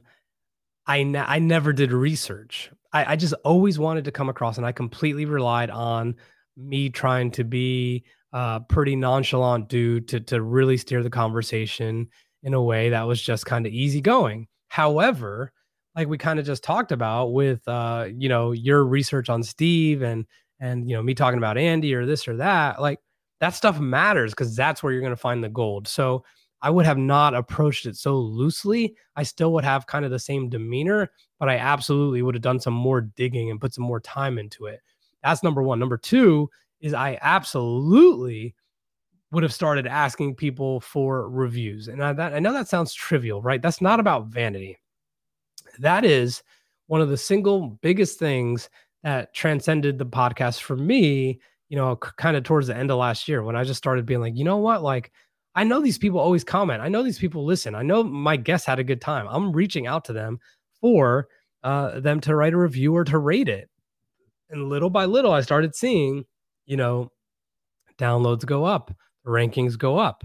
I, 0.86 1.02
ne- 1.02 1.18
I 1.18 1.40
never 1.40 1.74
did 1.74 1.92
research. 1.92 2.70
I, 2.94 3.14
I 3.14 3.16
just 3.16 3.34
always 3.44 3.80
wanted 3.80 4.06
to 4.06 4.12
come 4.12 4.30
across, 4.30 4.58
and 4.58 4.66
I 4.68 4.72
completely 4.72 5.26
relied 5.26 5.72
on 5.72 6.16
me 6.56 6.92
trying 6.92 7.32
to 7.32 7.44
be 7.44 8.04
a 8.36 8.60
pretty 8.60 8.98
nonchalant 8.98 9.70
dude 9.70 10.10
to 10.10 10.20
to 10.20 10.42
really 10.42 10.76
steer 10.76 11.02
the 11.02 11.10
conversation 11.10 12.10
in 12.44 12.54
a 12.54 12.62
way 12.62 12.90
that 12.90 13.08
was 13.08 13.22
just 13.22 13.46
kind 13.46 13.66
of 13.66 13.72
easygoing. 13.72 14.46
However, 14.68 15.54
like 15.96 16.10
we 16.10 16.18
kind 16.18 16.38
of 16.38 16.46
just 16.46 16.62
talked 16.62 16.92
about 16.92 17.28
with 17.32 17.66
uh, 17.66 18.10
you 18.14 18.28
know, 18.28 18.52
your 18.52 18.84
research 18.84 19.30
on 19.30 19.42
Steve 19.42 20.02
and 20.02 20.26
and 20.60 20.90
you 20.90 20.98
know, 20.98 21.02
me 21.02 21.14
talking 21.14 21.38
about 21.38 21.58
Andy 21.58 21.96
or 21.96 22.06
this 22.06 22.28
or 22.28 22.36
that, 22.36 22.82
like 22.82 23.00
that 23.40 23.56
stuff 23.56 23.80
matters 23.80 24.34
because 24.34 24.54
that's 24.54 24.84
where 24.84 24.92
you're 24.92 25.02
going 25.02 25.12
to 25.12 25.18
find 25.18 25.42
the 25.42 25.48
gold. 25.48 25.88
So 25.88 26.26
I 26.62 26.70
would 26.72 26.86
have 26.86 26.98
not 26.98 27.36
approached 27.36 27.86
it 27.86 27.96
so 27.96 28.18
loosely. 28.18 28.96
I 29.16 29.24
still 29.24 29.54
would 29.54 29.64
have 29.64 29.88
kind 29.88 30.04
of 30.04 30.12
the 30.12 30.20
same 30.20 30.50
demeanor, 30.50 31.10
but 31.40 31.48
I 31.48 31.56
absolutely 31.56 32.22
would 32.22 32.36
have 32.36 32.42
done 32.42 32.60
some 32.60 32.74
more 32.74 33.00
digging 33.00 33.50
and 33.50 33.62
put 33.62 33.74
some 33.74 33.86
more 33.86 34.02
time 34.02 34.38
into 34.38 34.66
it. 34.66 34.82
That's 35.24 35.42
number 35.42 35.64
one. 35.64 35.80
Number 35.80 35.98
two 35.98 36.50
is 36.86 36.94
I 36.94 37.18
absolutely 37.22 38.54
would 39.32 39.42
have 39.42 39.54
started 39.54 39.88
asking 39.88 40.36
people 40.36 40.80
for 40.80 41.28
reviews. 41.30 41.88
And 41.88 42.04
I, 42.04 42.14
that, 42.14 42.36
I 42.36 42.40
know 42.40 42.54
that 42.54 42.68
sounds 42.68 42.94
trivial, 42.94 43.42
right? 43.42 43.60
That's 43.60 43.82
not 43.82 44.00
about 44.00 44.28
vanity. 44.28 44.78
That 45.80 46.06
is 46.06 46.44
one 46.86 47.02
of 47.02 47.10
the 47.10 47.18
single 47.18 47.70
biggest 47.82 48.20
things 48.20 48.70
that 49.02 49.34
transcended 49.34 49.98
the 49.98 50.06
podcast 50.06 50.62
for 50.62 50.78
me, 50.78 51.40
you 51.70 51.76
know, 51.76 51.96
kind 51.96 52.38
of 52.38 52.44
towards 52.44 52.68
the 52.68 52.78
end 52.78 52.92
of 52.92 53.00
last 53.00 53.28
year 53.28 53.42
when 53.42 53.56
I 53.56 53.64
just 53.64 53.80
started 53.80 54.06
being 54.06 54.22
like, 54.22 54.38
you 54.38 54.44
know 54.44 54.58
what? 54.58 54.84
Like, 54.84 55.12
I 55.56 55.64
know 55.64 55.82
these 55.82 55.98
people 55.98 56.20
always 56.20 56.44
comment. 56.44 56.84
I 56.84 56.88
know 56.88 57.02
these 57.02 57.18
people 57.18 57.46
listen. 57.46 57.74
I 57.74 57.82
know 57.82 58.04
my 58.04 58.38
guests 58.38 58.68
had 58.68 58.78
a 58.78 58.84
good 58.84 59.02
time. 59.02 59.26
I'm 59.28 59.52
reaching 59.52 59.88
out 59.88 60.06
to 60.06 60.14
them 60.14 60.40
for 60.82 61.30
uh, 61.64 62.00
them 62.00 62.20
to 62.22 62.36
write 62.36 62.54
a 62.54 62.58
review 62.58 62.96
or 62.96 63.04
to 63.06 63.18
rate 63.18 63.50
it. 63.50 63.72
And 64.52 64.70
little 64.70 64.92
by 64.92 65.06
little, 65.06 65.32
I 65.32 65.42
started 65.42 65.74
seeing, 65.74 66.26
you 66.66 66.78
know, 66.78 67.12
downloads 67.98 68.46
go 68.46 68.66
up, 68.66 68.94
rankings 69.26 69.78
go 69.78 69.98
up. 69.98 70.24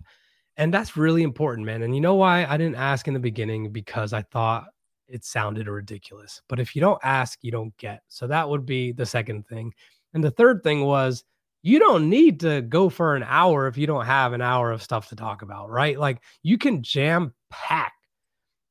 And 0.56 0.74
that's 0.74 0.96
really 0.96 1.22
important, 1.22 1.66
man. 1.66 1.82
And 1.82 1.94
you 1.94 2.00
know 2.00 2.16
why 2.16 2.44
I 2.44 2.56
didn't 2.56 2.76
ask 2.76 3.08
in 3.08 3.14
the 3.14 3.20
beginning? 3.20 3.72
Because 3.72 4.12
I 4.12 4.22
thought 4.22 4.66
it 5.08 5.24
sounded 5.24 5.68
ridiculous. 5.68 6.42
But 6.48 6.60
if 6.60 6.74
you 6.74 6.80
don't 6.80 7.00
ask, 7.02 7.38
you 7.42 7.50
don't 7.50 7.76
get. 7.78 8.02
So 8.08 8.26
that 8.26 8.48
would 8.48 8.66
be 8.66 8.92
the 8.92 9.06
second 9.06 9.46
thing. 9.46 9.72
And 10.14 10.22
the 10.22 10.30
third 10.30 10.62
thing 10.62 10.84
was 10.84 11.24
you 11.62 11.78
don't 11.78 12.08
need 12.08 12.40
to 12.40 12.62
go 12.62 12.88
for 12.88 13.16
an 13.16 13.24
hour 13.26 13.66
if 13.66 13.76
you 13.76 13.86
don't 13.86 14.06
have 14.06 14.32
an 14.32 14.40
hour 14.40 14.70
of 14.70 14.82
stuff 14.82 15.08
to 15.08 15.16
talk 15.16 15.42
about, 15.42 15.70
right? 15.70 15.98
Like 15.98 16.22
you 16.42 16.58
can 16.58 16.82
jam 16.82 17.34
pack 17.50 17.92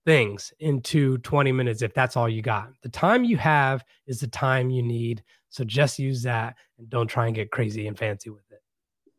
things 0.06 0.52
into 0.60 1.18
20 1.20 1.52
minutes 1.52 1.82
if 1.82 1.94
that's 1.94 2.18
all 2.18 2.28
you 2.28 2.42
got. 2.42 2.70
The 2.82 2.90
time 2.90 3.24
you 3.24 3.38
have 3.38 3.84
is 4.08 4.20
the 4.20 4.28
time 4.28 4.70
you 4.70 4.82
need. 4.82 5.24
So 5.50 5.64
just 5.64 6.00
use 6.00 6.24
that 6.24 6.56
and 6.78 6.90
don't 6.90 7.08
try 7.08 7.26
and 7.26 7.36
get 7.36 7.52
crazy 7.52 7.88
and 7.88 7.98
fancy 7.98 8.30
with 8.30 8.50
it. 8.52 8.62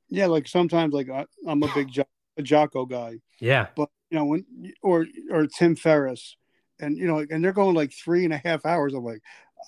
Yeah, 0.08 0.26
like 0.26 0.48
sometimes 0.48 0.94
like 0.94 1.08
I, 1.10 1.26
am 1.46 1.62
a 1.62 1.74
big 1.74 1.88
jo- 1.92 2.04
a 2.36 2.42
Jocko 2.42 2.86
guy. 2.86 3.20
Yeah. 3.40 3.68
But 3.76 3.90
you 4.10 4.18
know 4.18 4.24
when 4.24 4.44
or 4.82 5.06
or 5.30 5.46
Tim 5.46 5.76
Ferriss 5.76 6.36
and 6.80 6.96
you 6.96 7.06
know 7.06 7.24
and 7.30 7.44
they're 7.44 7.52
going 7.52 7.76
like 7.76 7.92
three 7.92 8.24
and 8.24 8.34
a 8.34 8.38
half 8.38 8.66
hours. 8.66 8.94
I'm 8.94 9.04
like, 9.04 9.22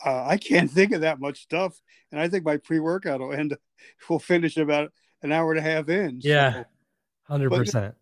uh, 0.05 0.25
I 0.27 0.37
can't 0.37 0.71
think 0.71 0.93
of 0.93 1.03
that 1.03 1.21
much 1.21 1.43
stuff, 1.43 1.81
and 2.11 2.21
I 2.21 2.29
think 2.29 2.45
my 2.45 2.57
pre-workout 2.57 3.21
will 3.21 3.33
end. 3.33 3.57
Will 4.09 4.21
finish 4.21 4.59
about 4.59 4.93
an 5.23 5.33
hour 5.33 5.51
and 5.51 5.59
a 5.59 5.63
half 5.63 5.89
in. 5.89 6.21
Yeah, 6.23 6.63
hundred 7.25 7.51
percent. 7.51 7.97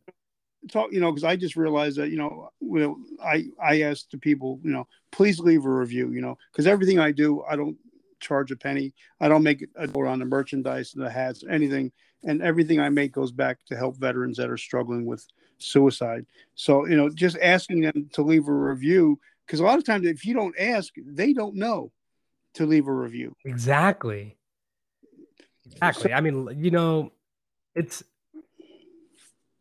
Talk, 0.71 0.93
you 0.93 1.01
know, 1.01 1.11
because 1.11 1.25
I 1.25 1.37
just 1.37 1.57
realized 1.57 1.97
that 1.97 2.11
you 2.11 2.19
know, 2.19 2.51
well, 2.61 2.99
I 3.25 3.47
I 3.59 3.81
asked 3.81 4.11
the 4.11 4.19
people, 4.19 4.61
you 4.63 4.73
know, 4.73 4.87
please 5.11 5.41
leave 5.41 5.65
a 5.65 5.71
review, 5.71 6.13
you 6.13 6.21
know, 6.21 6.37
because 6.53 6.67
everything 6.67 6.99
I 6.99 7.13
do, 7.13 7.43
I 7.45 7.57
don't 7.57 7.79
charge 8.21 8.51
a 8.51 8.57
penny. 8.57 8.93
I 9.21 9.29
don't 9.29 9.43
make 9.43 9.67
a 9.77 9.87
door 9.87 10.07
on 10.07 10.19
the 10.19 10.25
merchandise 10.25 10.95
and 10.95 11.05
the 11.05 11.11
hats, 11.11 11.45
anything, 11.49 11.93
and 12.25 12.43
everything 12.43 12.81
I 12.81 12.89
make 12.89 13.13
goes 13.13 13.33
back 13.33 13.59
to 13.67 13.77
help 13.77 13.97
veterans 13.97 14.37
that 14.37 14.51
are 14.51 14.57
struggling 14.57 15.07
with 15.07 15.27
suicide. 15.59 16.27
So 16.55 16.87
you 16.87 16.97
know, 16.97 17.09
just 17.09 17.37
asking 17.41 17.81
them 17.81 18.11
to 18.13 18.23
leave 18.23 18.49
a 18.49 18.53
review 18.53 19.19
because 19.51 19.59
a 19.59 19.65
lot 19.65 19.79
of 19.79 19.85
times 19.85 20.07
if 20.07 20.25
you 20.25 20.33
don't 20.33 20.55
ask 20.61 20.93
they 21.05 21.33
don't 21.33 21.57
know 21.57 21.91
to 22.55 22.67
leave 22.67 22.87
a 22.87 22.93
review 22.93 23.35
exactly 23.45 24.37
exactly 25.67 26.11
so, 26.11 26.15
i 26.15 26.21
mean 26.21 26.49
you 26.57 26.71
know 26.71 27.11
it's 27.75 28.05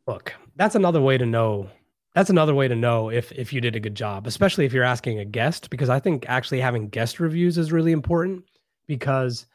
look 0.06 0.36
that's 0.56 0.76
another 0.76 1.02
way 1.02 1.18
to 1.18 1.26
know 1.26 1.68
that's 2.16 2.30
another 2.30 2.56
way 2.56 2.68
to 2.68 2.76
know 2.76 3.10
if 3.10 3.32
if 3.32 3.54
you 3.54 3.62
did 3.62 3.76
a 3.76 3.80
good 3.80 3.96
job 3.96 4.28
especially 4.28 4.66
if 4.66 4.74
you're 4.74 4.84
asking 4.84 5.20
a 5.20 5.26
guest 5.26 5.70
because 5.70 5.90
i 5.90 6.00
think 6.00 6.26
actually 6.28 6.60
having 6.60 6.90
guest 6.90 7.20
reviews 7.20 7.58
is 7.58 7.72
really 7.72 7.92
important 7.92 8.44
because 8.88 9.46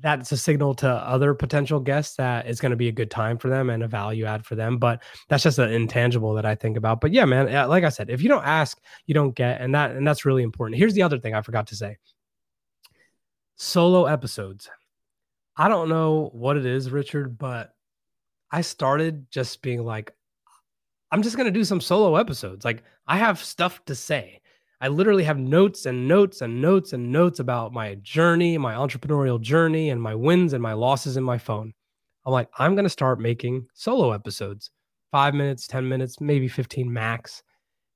that's 0.00 0.32
a 0.32 0.36
signal 0.36 0.74
to 0.74 0.88
other 0.88 1.34
potential 1.34 1.78
guests 1.78 2.16
that 2.16 2.46
it's 2.46 2.60
going 2.60 2.70
to 2.70 2.76
be 2.76 2.88
a 2.88 2.92
good 2.92 3.10
time 3.10 3.36
for 3.36 3.48
them 3.48 3.68
and 3.68 3.82
a 3.82 3.88
value 3.88 4.24
add 4.24 4.44
for 4.44 4.54
them. 4.54 4.78
But 4.78 5.02
that's 5.28 5.42
just 5.42 5.58
an 5.58 5.70
intangible 5.70 6.34
that 6.34 6.46
I 6.46 6.54
think 6.54 6.76
about. 6.76 7.00
But 7.00 7.12
yeah, 7.12 7.24
man, 7.24 7.68
like 7.68 7.84
I 7.84 7.90
said, 7.90 8.08
if 8.08 8.22
you 8.22 8.28
don't 8.28 8.44
ask, 8.44 8.80
you 9.06 9.14
don't 9.14 9.34
get, 9.34 9.60
and 9.60 9.74
that 9.74 9.90
and 9.92 10.06
that's 10.06 10.24
really 10.24 10.42
important. 10.42 10.78
Here's 10.78 10.94
the 10.94 11.02
other 11.02 11.18
thing 11.18 11.34
I 11.34 11.42
forgot 11.42 11.66
to 11.68 11.76
say: 11.76 11.98
solo 13.56 14.06
episodes. 14.06 14.70
I 15.56 15.68
don't 15.68 15.90
know 15.90 16.30
what 16.32 16.56
it 16.56 16.64
is, 16.64 16.90
Richard, 16.90 17.36
but 17.36 17.74
I 18.50 18.62
started 18.62 19.30
just 19.30 19.60
being 19.60 19.84
like, 19.84 20.14
I'm 21.12 21.22
just 21.22 21.36
going 21.36 21.46
to 21.46 21.52
do 21.52 21.64
some 21.64 21.80
solo 21.80 22.16
episodes. 22.16 22.64
Like 22.64 22.82
I 23.06 23.18
have 23.18 23.38
stuff 23.38 23.84
to 23.84 23.94
say. 23.94 24.40
I 24.80 24.88
literally 24.88 25.22
have 25.22 25.38
notes 25.38 25.86
and 25.86 26.08
notes 26.08 26.40
and 26.40 26.60
notes 26.60 26.92
and 26.92 27.12
notes 27.12 27.38
about 27.38 27.72
my 27.72 27.94
journey, 27.96 28.58
my 28.58 28.74
entrepreneurial 28.74 29.40
journey, 29.40 29.90
and 29.90 30.02
my 30.02 30.14
wins 30.14 30.54
and 30.54 30.62
my 30.62 30.72
losses 30.72 31.16
in 31.16 31.22
my 31.22 31.38
phone. 31.38 31.72
I'm 32.26 32.32
like, 32.32 32.48
I'm 32.58 32.74
going 32.74 32.84
to 32.84 32.90
start 32.90 33.20
making 33.20 33.66
solo 33.74 34.10
episodes 34.10 34.70
five 35.12 35.34
minutes, 35.34 35.68
10 35.68 35.88
minutes, 35.88 36.20
maybe 36.20 36.48
15 36.48 36.92
max. 36.92 37.44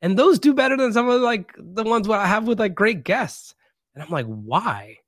And 0.03 0.17
those 0.17 0.39
do 0.39 0.55
better 0.55 0.77
than 0.77 0.93
some 0.93 1.09
of 1.09 1.23
like 1.23 1.53
the 1.59 1.83
ones 1.83 2.07
what 2.07 2.21
I 2.21 2.27
have 2.27 2.47
with 2.47 2.61
like 2.61 2.75
great 2.75 3.03
guests. 3.03 3.55
And 3.95 4.05
I'm 4.05 4.11
like, 4.11 4.27
why? 4.27 4.99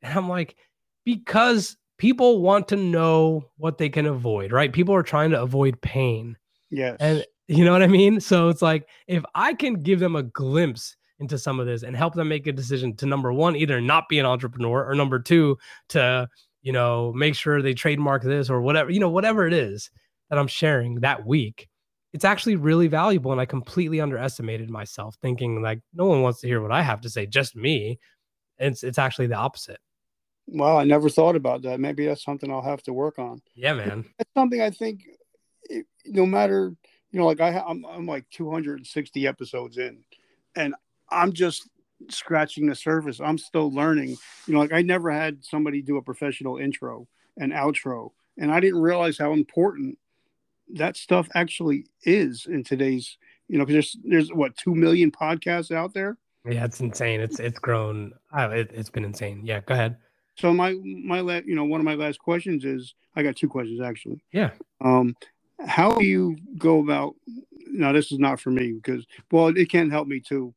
And 0.00 0.16
I'm 0.16 0.28
like, 0.28 0.56
because 1.04 1.76
people 1.98 2.40
want 2.40 2.68
to 2.68 2.76
know 2.76 3.44
what 3.56 3.78
they 3.78 3.88
can 3.88 4.06
avoid, 4.06 4.52
right? 4.52 4.72
People 4.72 4.94
are 4.94 5.02
trying 5.02 5.30
to 5.30 5.42
avoid 5.42 5.80
pain. 5.82 6.36
Yes. 6.70 6.96
And 7.00 7.24
you 7.48 7.64
know 7.64 7.72
what 7.72 7.82
I 7.82 7.88
mean? 7.88 8.20
So 8.20 8.48
it's 8.48 8.62
like, 8.62 8.88
if 9.06 9.24
I 9.34 9.54
can 9.54 9.82
give 9.82 10.00
them 10.00 10.16
a 10.16 10.22
glimpse 10.22 10.96
into 11.18 11.38
some 11.38 11.58
of 11.58 11.66
this 11.66 11.82
and 11.82 11.96
help 11.96 12.14
them 12.14 12.28
make 12.28 12.46
a 12.46 12.52
decision 12.52 12.94
to 12.96 13.06
number 13.06 13.32
one, 13.32 13.56
either 13.56 13.80
not 13.80 14.08
be 14.08 14.18
an 14.18 14.26
entrepreneur 14.26 14.88
or 14.88 14.94
number 14.94 15.18
two, 15.18 15.58
to, 15.88 16.28
you 16.62 16.72
know, 16.72 17.12
make 17.12 17.34
sure 17.34 17.60
they 17.60 17.74
trademark 17.74 18.22
this 18.22 18.50
or 18.50 18.60
whatever, 18.60 18.90
you 18.90 19.00
know, 19.00 19.10
whatever 19.10 19.46
it 19.46 19.52
is 19.52 19.90
that 20.30 20.38
I'm 20.38 20.46
sharing 20.46 21.00
that 21.00 21.26
week. 21.26 21.68
It's 22.12 22.24
actually 22.24 22.56
really 22.56 22.86
valuable. 22.86 23.32
And 23.32 23.40
I 23.40 23.46
completely 23.46 24.00
underestimated 24.00 24.70
myself 24.70 25.16
thinking 25.20 25.60
like 25.60 25.80
no 25.92 26.06
one 26.06 26.22
wants 26.22 26.40
to 26.40 26.46
hear 26.46 26.60
what 26.60 26.72
I 26.72 26.82
have 26.82 27.00
to 27.02 27.10
say, 27.10 27.26
just 27.26 27.56
me. 27.56 27.98
It's 28.58 28.82
it's 28.82 28.98
actually 28.98 29.28
the 29.28 29.36
opposite. 29.36 29.78
Well, 30.46 30.78
I 30.78 30.84
never 30.84 31.08
thought 31.08 31.36
about 31.36 31.62
that. 31.62 31.80
Maybe 31.80 32.06
that's 32.06 32.24
something 32.24 32.50
I'll 32.50 32.62
have 32.62 32.82
to 32.84 32.92
work 32.92 33.18
on. 33.18 33.40
Yeah, 33.54 33.74
man. 33.74 34.04
It's 34.18 34.30
something 34.34 34.60
I 34.60 34.70
think, 34.70 35.02
no 36.06 36.24
matter 36.24 36.72
you 37.10 37.18
know, 37.18 37.26
like 37.26 37.40
I, 37.40 37.58
I'm, 37.58 37.84
I'm 37.86 38.06
like 38.06 38.28
260 38.30 39.26
episodes 39.26 39.78
in, 39.78 39.98
and 40.56 40.74
I'm 41.10 41.32
just 41.32 41.68
scratching 42.08 42.66
the 42.66 42.74
surface. 42.74 43.20
I'm 43.20 43.38
still 43.38 43.72
learning. 43.72 44.16
You 44.46 44.54
know, 44.54 44.60
like 44.60 44.72
I 44.72 44.82
never 44.82 45.10
had 45.10 45.44
somebody 45.44 45.82
do 45.82 45.96
a 45.96 46.02
professional 46.02 46.58
intro 46.58 47.06
and 47.38 47.52
outro, 47.52 48.10
and 48.36 48.52
I 48.52 48.60
didn't 48.60 48.80
realize 48.80 49.18
how 49.18 49.32
important 49.32 49.98
that 50.74 50.96
stuff 50.96 51.28
actually 51.34 51.86
is 52.02 52.46
in 52.46 52.64
today's. 52.64 53.16
You 53.48 53.58
know, 53.58 53.64
because 53.64 53.96
there's 54.04 54.28
there's 54.28 54.32
what 54.36 54.56
two 54.56 54.74
million 54.74 55.10
podcasts 55.10 55.74
out 55.74 55.94
there. 55.94 56.18
Yeah, 56.48 56.64
it's 56.64 56.80
insane. 56.80 57.20
It's 57.20 57.40
it's 57.40 57.58
grown. 57.58 58.12
Oh, 58.32 58.50
it, 58.50 58.74
has 58.74 58.90
been 58.90 59.04
insane. 59.04 59.40
Yeah, 59.44 59.60
go 59.60 59.74
ahead. 59.74 59.96
So 60.36 60.52
my 60.52 60.74
my 60.82 61.20
la- 61.20 61.40
you 61.44 61.54
know 61.54 61.64
one 61.64 61.80
of 61.80 61.84
my 61.84 61.94
last 61.94 62.18
questions 62.18 62.64
is 62.64 62.94
I 63.16 63.22
got 63.22 63.36
two 63.36 63.48
questions 63.48 63.80
actually. 63.80 64.22
Yeah. 64.32 64.50
Um, 64.82 65.16
how 65.66 65.92
do 65.92 66.04
you 66.04 66.36
go 66.56 66.80
about 66.80 67.14
now 67.70 67.92
this 67.92 68.12
is 68.12 68.18
not 68.18 68.40
for 68.40 68.50
me 68.50 68.72
because 68.72 69.04
well 69.30 69.48
it 69.48 69.70
can't 69.70 69.90
help 69.90 70.06
me 70.06 70.20
too 70.20 70.54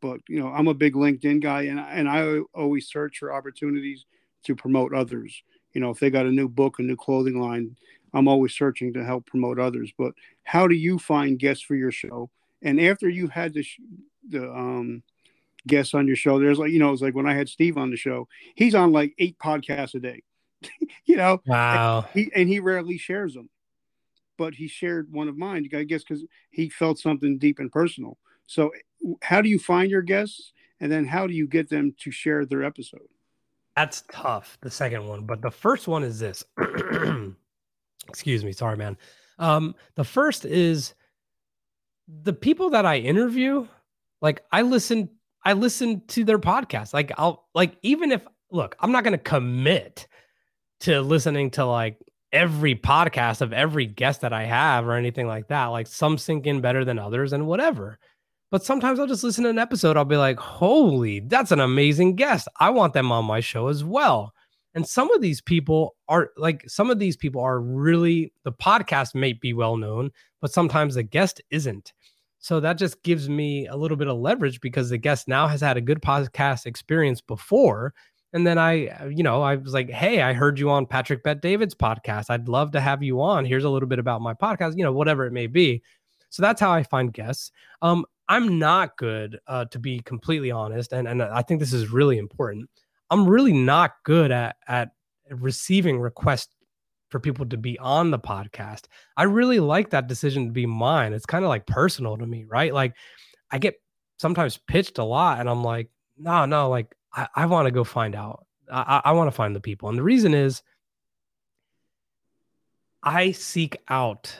but 0.00 0.20
you 0.28 0.38
know 0.38 0.48
i'm 0.48 0.68
a 0.68 0.74
big 0.74 0.94
linkedin 0.94 1.40
guy 1.40 1.62
and, 1.62 1.78
and 1.80 2.08
i 2.08 2.38
always 2.54 2.88
search 2.88 3.18
for 3.18 3.32
opportunities 3.32 4.06
to 4.44 4.54
promote 4.54 4.92
others. 4.94 5.42
You 5.72 5.80
know 5.80 5.90
if 5.90 5.98
they 5.98 6.10
got 6.10 6.26
a 6.26 6.30
new 6.30 6.48
book 6.48 6.78
a 6.78 6.82
new 6.82 6.96
clothing 6.96 7.40
line 7.40 7.76
i'm 8.12 8.28
always 8.28 8.54
searching 8.54 8.92
to 8.92 9.04
help 9.04 9.26
promote 9.26 9.58
others. 9.58 9.92
But 9.98 10.12
how 10.44 10.68
do 10.68 10.74
you 10.74 10.98
find 10.98 11.38
guests 11.38 11.64
for 11.64 11.74
your 11.74 11.90
show? 11.90 12.30
And 12.62 12.80
after 12.80 13.08
you've 13.08 13.32
had 13.32 13.54
the, 13.54 13.62
sh- 13.62 13.80
the 14.28 14.50
um 14.50 15.02
guests 15.66 15.94
on 15.94 16.06
your 16.06 16.16
show 16.16 16.38
there's 16.38 16.58
like 16.58 16.70
you 16.70 16.78
know 16.78 16.92
it's 16.92 17.00
like 17.00 17.14
when 17.14 17.26
i 17.26 17.34
had 17.34 17.48
steve 17.48 17.78
on 17.78 17.90
the 17.90 17.96
show 17.96 18.28
he's 18.54 18.74
on 18.74 18.92
like 18.92 19.14
eight 19.18 19.38
podcasts 19.38 19.94
a 19.94 19.98
day 19.98 20.22
you 21.06 21.16
know? 21.16 21.40
Wow. 21.46 22.06
and 22.12 22.24
he, 22.24 22.30
and 22.34 22.48
he 22.48 22.60
rarely 22.60 22.98
shares 22.98 23.32
them 23.32 23.48
but 24.36 24.54
he 24.54 24.68
shared 24.68 25.12
one 25.12 25.28
of 25.28 25.36
mine 25.36 25.68
i 25.74 25.84
guess 25.84 26.02
because 26.02 26.24
he 26.50 26.68
felt 26.68 26.98
something 26.98 27.38
deep 27.38 27.58
and 27.58 27.72
personal. 27.72 28.18
So 28.46 28.70
how 29.22 29.40
do 29.40 29.48
you 29.48 29.58
find 29.58 29.90
your 29.90 30.02
guests? 30.02 30.52
And 30.80 30.90
then 30.90 31.06
how 31.06 31.26
do 31.26 31.34
you 31.34 31.46
get 31.46 31.68
them 31.68 31.94
to 32.00 32.10
share 32.10 32.44
their 32.44 32.62
episode? 32.62 33.08
That's 33.76 34.04
tough 34.10 34.58
the 34.60 34.70
second 34.70 35.06
one 35.06 35.24
but 35.26 35.42
the 35.42 35.50
first 35.50 35.88
one 35.88 36.04
is 36.04 36.18
this. 36.18 36.44
Excuse 38.08 38.44
me 38.44 38.52
sorry 38.52 38.76
man. 38.76 38.96
Um 39.38 39.74
the 39.94 40.04
first 40.04 40.44
is 40.44 40.94
the 42.22 42.32
people 42.32 42.70
that 42.70 42.84
i 42.84 42.98
interview 42.98 43.66
like 44.20 44.44
i 44.52 44.62
listen 44.62 45.08
i 45.44 45.54
listen 45.54 46.02
to 46.08 46.24
their 46.24 46.38
podcast. 46.38 46.94
Like 46.94 47.12
i'll 47.18 47.48
like 47.54 47.76
even 47.82 48.12
if 48.12 48.24
look 48.50 48.76
i'm 48.78 48.92
not 48.92 49.02
going 49.02 49.12
to 49.12 49.18
commit 49.18 50.06
to 50.80 51.00
listening 51.00 51.50
to 51.50 51.64
like 51.64 51.98
every 52.34 52.74
podcast 52.74 53.40
of 53.40 53.52
every 53.52 53.86
guest 53.86 54.20
that 54.20 54.32
i 54.32 54.44
have 54.44 54.86
or 54.86 54.92
anything 54.92 55.26
like 55.26 55.48
that 55.48 55.66
like 55.66 55.86
some 55.86 56.18
sink 56.18 56.46
in 56.46 56.60
better 56.60 56.84
than 56.84 56.98
others 56.98 57.32
and 57.32 57.46
whatever 57.46 57.98
but 58.54 58.64
sometimes 58.64 59.00
I'll 59.00 59.08
just 59.08 59.24
listen 59.24 59.42
to 59.42 59.50
an 59.50 59.58
episode. 59.58 59.96
I'll 59.96 60.04
be 60.04 60.16
like, 60.16 60.38
holy, 60.38 61.18
that's 61.18 61.50
an 61.50 61.58
amazing 61.58 62.14
guest. 62.14 62.46
I 62.60 62.70
want 62.70 62.92
them 62.92 63.10
on 63.10 63.24
my 63.24 63.40
show 63.40 63.66
as 63.66 63.82
well. 63.82 64.32
And 64.74 64.86
some 64.86 65.10
of 65.10 65.20
these 65.20 65.40
people 65.40 65.96
are 66.08 66.30
like, 66.36 66.62
some 66.70 66.88
of 66.88 67.00
these 67.00 67.16
people 67.16 67.40
are 67.40 67.60
really, 67.60 68.32
the 68.44 68.52
podcast 68.52 69.16
may 69.16 69.32
be 69.32 69.54
well 69.54 69.76
known, 69.76 70.12
but 70.40 70.52
sometimes 70.52 70.94
the 70.94 71.02
guest 71.02 71.42
isn't. 71.50 71.92
So 72.38 72.60
that 72.60 72.78
just 72.78 73.02
gives 73.02 73.28
me 73.28 73.66
a 73.66 73.74
little 73.74 73.96
bit 73.96 74.06
of 74.06 74.18
leverage 74.18 74.60
because 74.60 74.88
the 74.88 74.98
guest 74.98 75.26
now 75.26 75.48
has 75.48 75.60
had 75.60 75.76
a 75.76 75.80
good 75.80 76.00
podcast 76.00 76.64
experience 76.64 77.20
before. 77.20 77.92
And 78.34 78.44
then 78.44 78.58
I, 78.58 79.08
you 79.08 79.22
know, 79.22 79.42
I 79.42 79.54
was 79.54 79.72
like, 79.72 79.88
hey, 79.88 80.20
I 80.20 80.32
heard 80.32 80.58
you 80.58 80.68
on 80.68 80.86
Patrick 80.86 81.22
Bet 81.22 81.40
David's 81.40 81.74
podcast. 81.74 82.30
I'd 82.30 82.48
love 82.48 82.72
to 82.72 82.80
have 82.80 83.00
you 83.00 83.22
on. 83.22 83.44
Here's 83.44 83.64
a 83.64 83.70
little 83.70 83.88
bit 83.88 84.00
about 84.00 84.20
my 84.20 84.34
podcast, 84.34 84.76
you 84.76 84.82
know, 84.82 84.92
whatever 84.92 85.24
it 85.24 85.32
may 85.32 85.46
be. 85.46 85.82
So 86.30 86.42
that's 86.42 86.60
how 86.60 86.72
I 86.72 86.82
find 86.82 87.12
guests. 87.12 87.52
Um, 87.80 88.04
I'm 88.28 88.58
not 88.58 88.96
good, 88.96 89.38
uh, 89.46 89.66
to 89.66 89.78
be 89.78 90.00
completely 90.00 90.50
honest, 90.50 90.92
and 90.92 91.06
and 91.06 91.22
I 91.22 91.42
think 91.42 91.60
this 91.60 91.72
is 91.72 91.90
really 91.90 92.18
important. 92.18 92.68
I'm 93.10 93.28
really 93.28 93.52
not 93.52 93.92
good 94.02 94.32
at 94.32 94.56
at 94.66 94.90
receiving 95.30 96.00
requests 96.00 96.54
for 97.10 97.20
people 97.20 97.46
to 97.46 97.56
be 97.56 97.78
on 97.78 98.10
the 98.10 98.18
podcast. 98.18 98.86
I 99.16 99.24
really 99.24 99.60
like 99.60 99.90
that 99.90 100.08
decision 100.08 100.46
to 100.46 100.52
be 100.52 100.66
mine. 100.66 101.12
It's 101.12 101.26
kind 101.26 101.44
of 101.44 101.50
like 101.50 101.66
personal 101.66 102.16
to 102.16 102.26
me, 102.26 102.44
right? 102.48 102.74
Like 102.74 102.94
I 103.52 103.58
get 103.58 103.76
sometimes 104.18 104.58
pitched 104.66 104.98
a 104.98 105.04
lot, 105.04 105.38
and 105.38 105.48
I'm 105.48 105.62
like, 105.62 105.90
no, 106.16 106.46
no, 106.46 106.68
like 106.70 106.94
I, 107.14 107.28
I 107.34 107.46
want 107.46 107.66
to 107.66 107.70
go 107.70 107.84
find 107.84 108.14
out. 108.14 108.46
I, 108.70 109.02
I 109.06 109.12
want 109.12 109.28
to 109.28 109.32
find 109.32 109.54
the 109.54 109.60
people, 109.60 109.88
and 109.88 109.98
the 109.98 110.02
reason 110.02 110.34
is 110.34 110.62
I 113.02 113.32
seek 113.32 113.76
out, 113.88 114.34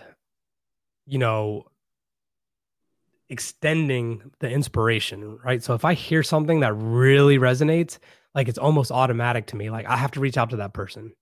you 1.07 1.19
know, 1.19 1.67
extending 3.29 4.31
the 4.41 4.49
inspiration, 4.51 5.39
right? 5.45 5.63
So 5.63 5.75
if 5.75 5.85
I 5.85 5.95
hear 5.95 6.23
something 6.23 6.61
that 6.61 6.73
really 6.73 7.39
resonates, 7.39 7.99
like 8.35 8.49
it's 8.49 8.59
almost 8.59 8.91
automatic 8.91 9.47
to 9.49 9.57
me. 9.57 9.71
Like 9.71 9.87
I 9.87 9.97
have 9.97 10.13
to 10.13 10.21
reach 10.21 10.37
out 10.37 10.51
to 10.51 10.57
that 10.57 10.73
person. 10.73 11.13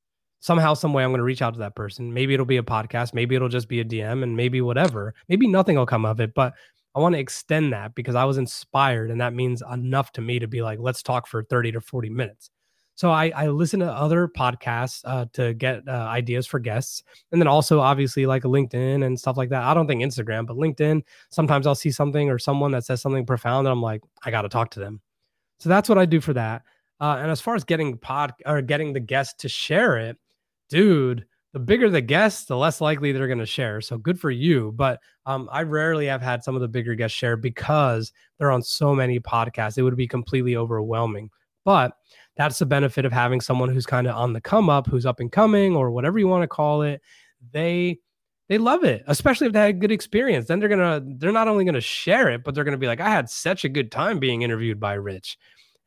Somehow, 0.40 0.74
some 0.74 0.92
way, 0.92 1.04
I'm 1.04 1.10
going 1.10 1.20
to 1.20 1.24
reach 1.24 1.42
out 1.42 1.54
to 1.54 1.60
that 1.60 1.76
person. 1.76 2.12
Maybe 2.12 2.34
it'll 2.34 2.44
be 2.44 2.56
a 2.56 2.64
podcast. 2.64 3.14
Maybe 3.14 3.36
it'll 3.36 3.48
just 3.48 3.68
be 3.68 3.78
a 3.78 3.84
DM 3.84 4.24
and 4.24 4.36
maybe 4.36 4.60
whatever. 4.60 5.14
Maybe 5.28 5.46
nothing 5.46 5.76
will 5.76 5.86
come 5.86 6.04
of 6.04 6.20
it, 6.20 6.34
but 6.34 6.54
I 6.94 7.00
want 7.00 7.14
to 7.14 7.18
extend 7.18 7.72
that 7.72 7.94
because 7.94 8.14
I 8.14 8.24
was 8.24 8.38
inspired. 8.38 9.10
And 9.10 9.20
that 9.20 9.34
means 9.34 9.62
enough 9.72 10.12
to 10.12 10.20
me 10.20 10.38
to 10.38 10.46
be 10.46 10.62
like, 10.62 10.78
let's 10.78 11.02
talk 11.02 11.26
for 11.26 11.42
30 11.42 11.72
to 11.72 11.80
40 11.80 12.10
minutes. 12.10 12.50
So 12.94 13.10
I, 13.10 13.32
I 13.34 13.48
listen 13.48 13.80
to 13.80 13.90
other 13.90 14.28
podcasts 14.28 15.00
uh, 15.04 15.26
to 15.32 15.54
get 15.54 15.82
uh, 15.88 15.92
ideas 15.92 16.46
for 16.46 16.60
guests, 16.60 17.02
and 17.32 17.40
then 17.40 17.48
also 17.48 17.80
obviously 17.80 18.26
like 18.26 18.42
LinkedIn 18.42 19.04
and 19.04 19.18
stuff 19.18 19.36
like 19.36 19.48
that. 19.48 19.62
I 19.62 19.72
don't 19.72 19.86
think 19.86 20.02
Instagram, 20.02 20.46
but 20.46 20.56
LinkedIn. 20.56 21.02
Sometimes 21.30 21.66
I'll 21.66 21.74
see 21.74 21.90
something 21.90 22.28
or 22.28 22.38
someone 22.38 22.70
that 22.72 22.84
says 22.84 23.00
something 23.00 23.24
profound, 23.24 23.66
and 23.66 23.72
I'm 23.72 23.82
like, 23.82 24.02
I 24.22 24.30
got 24.30 24.42
to 24.42 24.48
talk 24.48 24.70
to 24.72 24.80
them. 24.80 25.00
So 25.58 25.68
that's 25.68 25.88
what 25.88 25.98
I 25.98 26.04
do 26.04 26.20
for 26.20 26.34
that. 26.34 26.62
Uh, 27.00 27.16
and 27.18 27.30
as 27.30 27.40
far 27.40 27.54
as 27.54 27.64
getting 27.64 27.96
pod 27.96 28.34
or 28.46 28.60
getting 28.62 28.92
the 28.92 29.00
guest 29.00 29.40
to 29.40 29.48
share 29.48 29.96
it, 29.96 30.18
dude, 30.68 31.24
the 31.52 31.60
bigger 31.60 31.90
the 31.90 32.00
guest, 32.00 32.48
the 32.48 32.56
less 32.56 32.80
likely 32.80 33.12
they're 33.12 33.26
going 33.26 33.38
to 33.38 33.46
share. 33.46 33.80
So 33.80 33.98
good 33.98 34.18
for 34.18 34.30
you. 34.30 34.72
But 34.74 35.00
um, 35.26 35.48
I 35.52 35.62
rarely 35.62 36.06
have 36.06 36.22
had 36.22 36.42
some 36.42 36.54
of 36.54 36.60
the 36.60 36.68
bigger 36.68 36.94
guests 36.94 37.16
share 37.16 37.36
because 37.36 38.12
they're 38.38 38.50
on 38.50 38.62
so 38.62 38.94
many 38.94 39.20
podcasts. 39.20 39.76
It 39.76 39.82
would 39.82 39.96
be 39.96 40.08
completely 40.08 40.56
overwhelming. 40.56 41.30
But 41.64 41.92
that's 42.36 42.58
the 42.58 42.66
benefit 42.66 43.04
of 43.04 43.12
having 43.12 43.40
someone 43.40 43.68
who's 43.68 43.86
kind 43.86 44.06
of 44.06 44.16
on 44.16 44.32
the 44.32 44.40
come 44.40 44.70
up, 44.70 44.86
who's 44.86 45.06
up 45.06 45.20
and 45.20 45.30
coming, 45.30 45.76
or 45.76 45.90
whatever 45.90 46.18
you 46.18 46.26
want 46.26 46.42
to 46.42 46.48
call 46.48 46.82
it. 46.82 47.00
They 47.52 47.98
they 48.48 48.58
love 48.58 48.84
it, 48.84 49.04
especially 49.06 49.46
if 49.46 49.52
they 49.52 49.60
had 49.60 49.70
a 49.70 49.74
good 49.74 49.92
experience. 49.92 50.46
Then 50.46 50.58
they're 50.58 50.68
gonna 50.68 51.02
they're 51.18 51.32
not 51.32 51.48
only 51.48 51.64
gonna 51.64 51.80
share 51.80 52.30
it, 52.30 52.42
but 52.42 52.54
they're 52.54 52.64
gonna 52.64 52.78
be 52.78 52.86
like, 52.86 53.00
I 53.00 53.10
had 53.10 53.30
such 53.30 53.64
a 53.64 53.68
good 53.68 53.92
time 53.92 54.18
being 54.18 54.42
interviewed 54.42 54.80
by 54.80 54.94
Rich, 54.94 55.38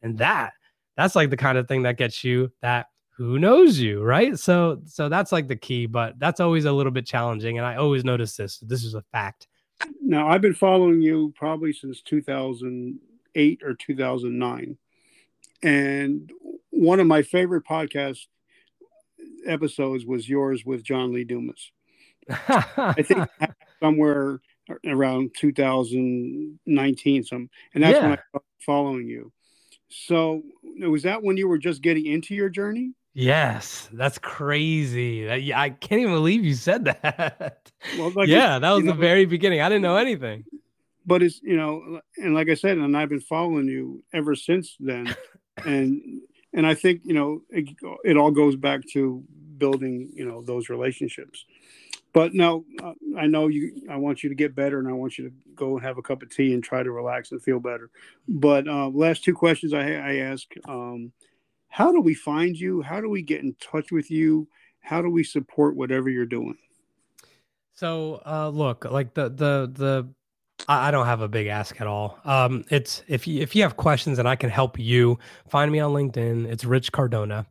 and 0.01 0.17
that 0.19 0.53
that's 0.95 1.15
like 1.15 1.29
the 1.29 1.37
kind 1.37 1.57
of 1.57 1.67
thing 1.67 1.83
that 1.83 1.97
gets 1.97 2.23
you 2.23 2.51
that 2.61 2.87
who 3.17 3.39
knows 3.39 3.79
you, 3.79 4.03
right? 4.03 4.37
So 4.37 4.81
so 4.85 5.09
that's 5.09 5.31
like 5.31 5.47
the 5.47 5.55
key, 5.55 5.85
but 5.85 6.19
that's 6.19 6.39
always 6.39 6.65
a 6.65 6.71
little 6.71 6.91
bit 6.91 7.05
challenging, 7.05 7.57
and 7.57 7.65
I 7.65 7.75
always 7.75 8.03
notice 8.03 8.35
this. 8.35 8.59
This 8.59 8.83
is 8.83 8.93
a 8.93 9.01
fact. 9.11 9.47
Now 10.01 10.27
I've 10.27 10.41
been 10.41 10.53
following 10.53 11.01
you 11.01 11.33
probably 11.35 11.73
since 11.73 12.01
2008 12.01 13.61
or 13.63 13.73
2009 13.73 14.77
and 15.63 16.31
one 16.69 16.99
of 16.99 17.07
my 17.07 17.23
favorite 17.23 17.63
podcast 17.65 18.19
episodes 19.47 20.05
was 20.05 20.29
yours 20.29 20.63
with 20.65 20.83
John 20.83 21.11
Lee 21.11 21.23
Dumas. 21.23 21.71
I 22.29 23.01
think 23.01 23.27
somewhere 23.79 24.41
around 24.85 25.31
2019, 25.37 27.23
some, 27.23 27.49
and 27.73 27.83
that's 27.83 27.95
yeah. 27.95 28.01
when 28.01 28.11
I 28.11 28.21
started 28.29 28.45
following 28.59 29.07
you. 29.07 29.31
So 29.89 30.43
was 30.79 31.03
that 31.03 31.23
when 31.23 31.37
you 31.37 31.47
were 31.47 31.57
just 31.57 31.81
getting 31.81 32.05
into 32.05 32.35
your 32.35 32.49
journey? 32.49 32.93
Yes, 33.17 33.87
that's 33.93 34.17
crazy. 34.17 35.53
I 35.53 35.69
can't 35.69 36.01
even 36.01 36.13
believe 36.13 36.43
you 36.43 36.53
said 36.53 36.83
that. 37.01 37.71
Well, 37.97 38.11
like 38.11 38.27
yeah, 38.27 38.59
that 38.59 38.71
was 38.71 38.83
the 38.83 38.93
know, 38.93 38.99
very 38.99 39.25
beginning. 39.25 39.61
I 39.61 39.69
didn't 39.69 39.83
know 39.83 39.95
anything. 39.95 40.43
But 41.05 41.23
it's 41.23 41.41
you 41.41 41.55
know, 41.55 42.01
and 42.17 42.35
like 42.35 42.49
I 42.49 42.55
said, 42.55 42.77
and 42.77 42.97
I've 42.97 43.07
been 43.07 43.21
following 43.21 43.67
you 43.67 44.03
ever 44.13 44.35
since 44.35 44.75
then 44.81 45.15
and 45.65 46.21
and 46.53 46.67
I 46.67 46.73
think 46.73 47.01
you 47.05 47.13
know 47.13 47.41
it, 47.49 47.69
it, 48.03 48.17
all 48.17 48.31
goes 48.31 48.57
back 48.57 48.81
to 48.91 49.23
building 49.57 50.11
you 50.13 50.25
know 50.25 50.41
those 50.41 50.67
relationships. 50.67 51.45
But 52.11 52.33
now 52.33 52.65
uh, 52.83 52.93
I 53.17 53.27
know 53.27 53.47
you. 53.47 53.81
I 53.89 53.95
want 53.95 54.23
you 54.23 54.29
to 54.29 54.35
get 54.35 54.55
better, 54.55 54.77
and 54.79 54.89
I 54.89 54.93
want 54.93 55.17
you 55.17 55.29
to 55.29 55.35
go 55.55 55.77
and 55.77 55.85
have 55.85 55.97
a 55.97 56.01
cup 56.01 56.21
of 56.21 56.29
tea 56.35 56.53
and 56.53 56.61
try 56.61 56.83
to 56.83 56.91
relax 56.91 57.31
and 57.31 57.41
feel 57.41 57.61
better. 57.61 57.89
But 58.27 58.67
uh, 58.67 58.89
last 58.89 59.23
two 59.23 59.33
questions 59.33 59.73
I, 59.73 59.93
I 59.93 60.15
ask: 60.17 60.47
um, 60.67 61.13
How 61.75 61.91
do 61.91 61.99
we 61.99 62.13
find 62.13 62.57
you? 62.57 62.81
How 62.81 63.01
do 63.01 63.09
we 63.09 63.21
get 63.21 63.43
in 63.43 63.53
touch 63.59 63.91
with 63.91 64.09
you? 64.09 64.47
How 64.79 65.01
do 65.01 65.09
we 65.09 65.25
support 65.25 65.75
whatever 65.75 66.09
you're 66.09 66.25
doing? 66.25 66.55
So, 67.73 68.21
uh, 68.25 68.47
look, 68.47 68.85
like 68.85 69.13
the 69.13 69.27
the 69.27 69.69
the 69.73 70.07
I 70.69 70.89
don't 70.89 71.05
have 71.05 71.19
a 71.19 71.27
big 71.27 71.47
ask 71.47 71.81
at 71.81 71.85
all. 71.85 72.17
Um, 72.23 72.63
it's 72.71 73.03
if 73.09 73.27
you 73.27 73.41
if 73.41 73.57
you 73.57 73.63
have 73.63 73.75
questions 73.75 74.19
and 74.19 74.25
I 74.25 74.37
can 74.37 74.49
help 74.49 74.79
you, 74.79 75.19
find 75.49 75.69
me 75.69 75.81
on 75.81 75.91
LinkedIn. 75.91 76.45
It's 76.49 76.63
Rich 76.63 76.93
Cardona. 76.93 77.45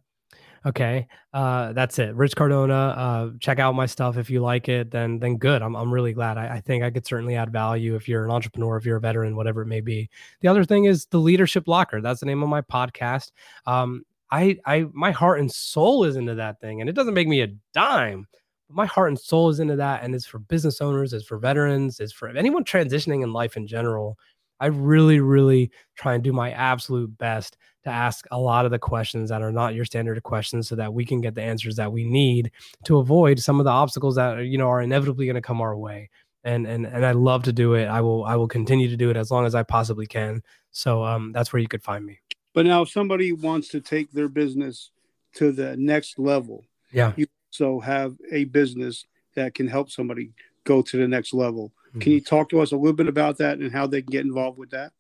Okay, 0.65 1.07
uh, 1.35 1.75
that's 1.75 1.99
it. 1.99 2.15
Rich 2.15 2.35
Cardona. 2.35 2.95
Uh, 2.97 3.31
check 3.41 3.59
out 3.59 3.75
my 3.75 3.85
stuff 3.85 4.17
if 4.17 4.31
you 4.31 4.41
like 4.41 4.71
it. 4.71 4.91
Then 4.91 5.19
then 5.19 5.37
good. 5.37 5.61
I'm 5.61 5.77
I'm 5.77 5.93
really 5.93 6.15
glad. 6.15 6.39
I, 6.39 6.55
I 6.55 6.61
think 6.63 6.83
I 6.83 6.91
could 6.91 7.07
certainly 7.07 7.37
add 7.37 7.53
value 7.53 7.95
if 7.95 8.09
you're 8.09 8.25
an 8.25 8.31
entrepreneur, 8.31 8.79
if 8.79 8.87
you're 8.87 8.97
a 8.97 9.03
veteran, 9.03 9.37
whatever 9.37 9.61
it 9.61 9.67
may 9.67 9.83
be. 9.83 10.09
The 10.41 10.49
other 10.49 10.65
thing 10.65 10.87
is 10.87 11.05
the 11.11 11.21
Leadership 11.21 11.69
Locker. 11.69 12.01
That's 12.01 12.21
the 12.21 12.27
name 12.27 12.43
of 12.43 12.49
my 12.49 12.63
podcast. 12.63 13.31
Um, 13.67 14.03
I 14.31 14.59
I 14.67 14.87
my 14.93 15.11
heart 15.11 15.41
and 15.41 15.51
soul 15.51 16.05
is 16.05 16.17
into 16.17 16.35
that 16.37 16.61
thing, 16.61 16.81
and 16.81 16.89
it 16.91 16.95
doesn't 16.95 17.15
make 17.15 17.29
me 17.29 17.43
a 17.43 17.49
dime 17.73 18.27
But 18.69 18.77
my 18.77 18.87
heart 18.87 19.09
and 19.11 19.19
soul 19.19 19.49
is 19.51 19.61
into 19.61 19.77
that 19.77 20.03
and 20.03 20.15
it's 20.15 20.27
for 20.27 20.39
business 20.39 20.81
owners 20.81 21.13
it's 21.13 21.27
for 21.27 21.39
veterans 21.39 22.01
it's 22.01 22.13
for 22.13 22.29
anyone 22.29 22.65
transitioning 22.65 23.23
in 23.23 23.33
life 23.33 23.57
in 23.57 23.67
general 23.67 24.19
i 24.61 24.67
really 24.67 25.21
really 25.21 25.71
try 25.97 26.15
and 26.15 26.25
do 26.25 26.33
my 26.33 26.51
absolute 26.53 27.17
best 27.19 27.57
to 27.85 27.91
ask 27.91 28.27
a 28.31 28.39
lot 28.39 28.65
of 28.65 28.71
the 28.71 28.79
questions 28.79 29.29
that 29.31 29.43
are 29.43 29.53
not 29.53 29.75
your 29.75 29.85
standard 29.85 30.23
questions 30.23 30.69
so 30.69 30.75
that 30.77 30.95
we 30.95 31.05
can 31.05 31.21
get 31.21 31.35
the 31.35 31.43
answers 31.43 31.77
that 31.77 31.93
we 31.93 32.05
need 32.05 32.51
to 32.85 32.99
avoid 32.99 33.39
some 33.39 33.61
of 33.61 33.65
the 33.65 33.71
obstacles 33.71 34.15
that 34.17 34.47
you 34.47 34.59
know 34.59 34.69
are 34.69 34.83
inevitably 34.83 35.27
going 35.27 35.35
to 35.35 35.43
come 35.43 35.61
our 35.61 35.77
way 35.77 36.09
and 36.45 36.67
and 36.67 36.87
and 36.87 37.05
I 37.05 37.13
love 37.13 37.43
to 37.45 37.53
do 37.53 37.75
it. 37.75 37.87
I 37.87 38.01
will 38.01 38.25
I 38.25 38.37
will 38.37 38.49
continue 38.49 38.89
to 38.89 38.97
do 38.97 39.11
it 39.11 39.17
as 39.17 39.31
long 39.31 39.47
as 39.47 39.55
I 39.55 39.63
possibly 39.63 40.07
can. 40.07 40.43
So 40.73 41.05
um, 41.05 41.33
that's 41.33 41.53
where 41.53 41.61
you 41.61 41.69
could 41.69 41.83
find 41.83 42.05
me. 42.05 42.21
But 42.55 42.67
now, 42.67 42.83
if 42.83 42.89
somebody 42.89 43.33
wants 43.33 43.69
to 43.69 43.81
take 43.81 44.11
their 44.13 44.29
business 44.29 44.91
to 45.35 45.53
the 45.53 45.77
next 45.77 46.19
level, 46.19 46.65
Yeah. 46.93 47.13
you 47.17 47.27
also 47.53 47.81
have 47.81 48.17
a 48.33 48.45
business 48.45 49.05
that 49.35 49.55
can 49.55 49.67
help 49.67 49.91
somebody 49.91 50.33
go 50.63 50.81
to 50.81 50.97
the 50.97 51.09
next 51.09 51.35
level. 51.35 51.73
Mm-hmm. 51.89 51.99
Can 51.99 52.13
you 52.13 52.21
talk 52.21 52.49
to 52.51 52.61
us 52.61 52.73
a 52.73 52.77
little 52.77 52.95
bit 52.95 53.09
about 53.09 53.39
that 53.39 53.59
and 53.59 53.73
how 53.73 53.87
they 53.87 54.01
can 54.01 54.11
get 54.11 54.25
involved 54.25 54.59
with 54.59 54.71
that? 54.71 54.93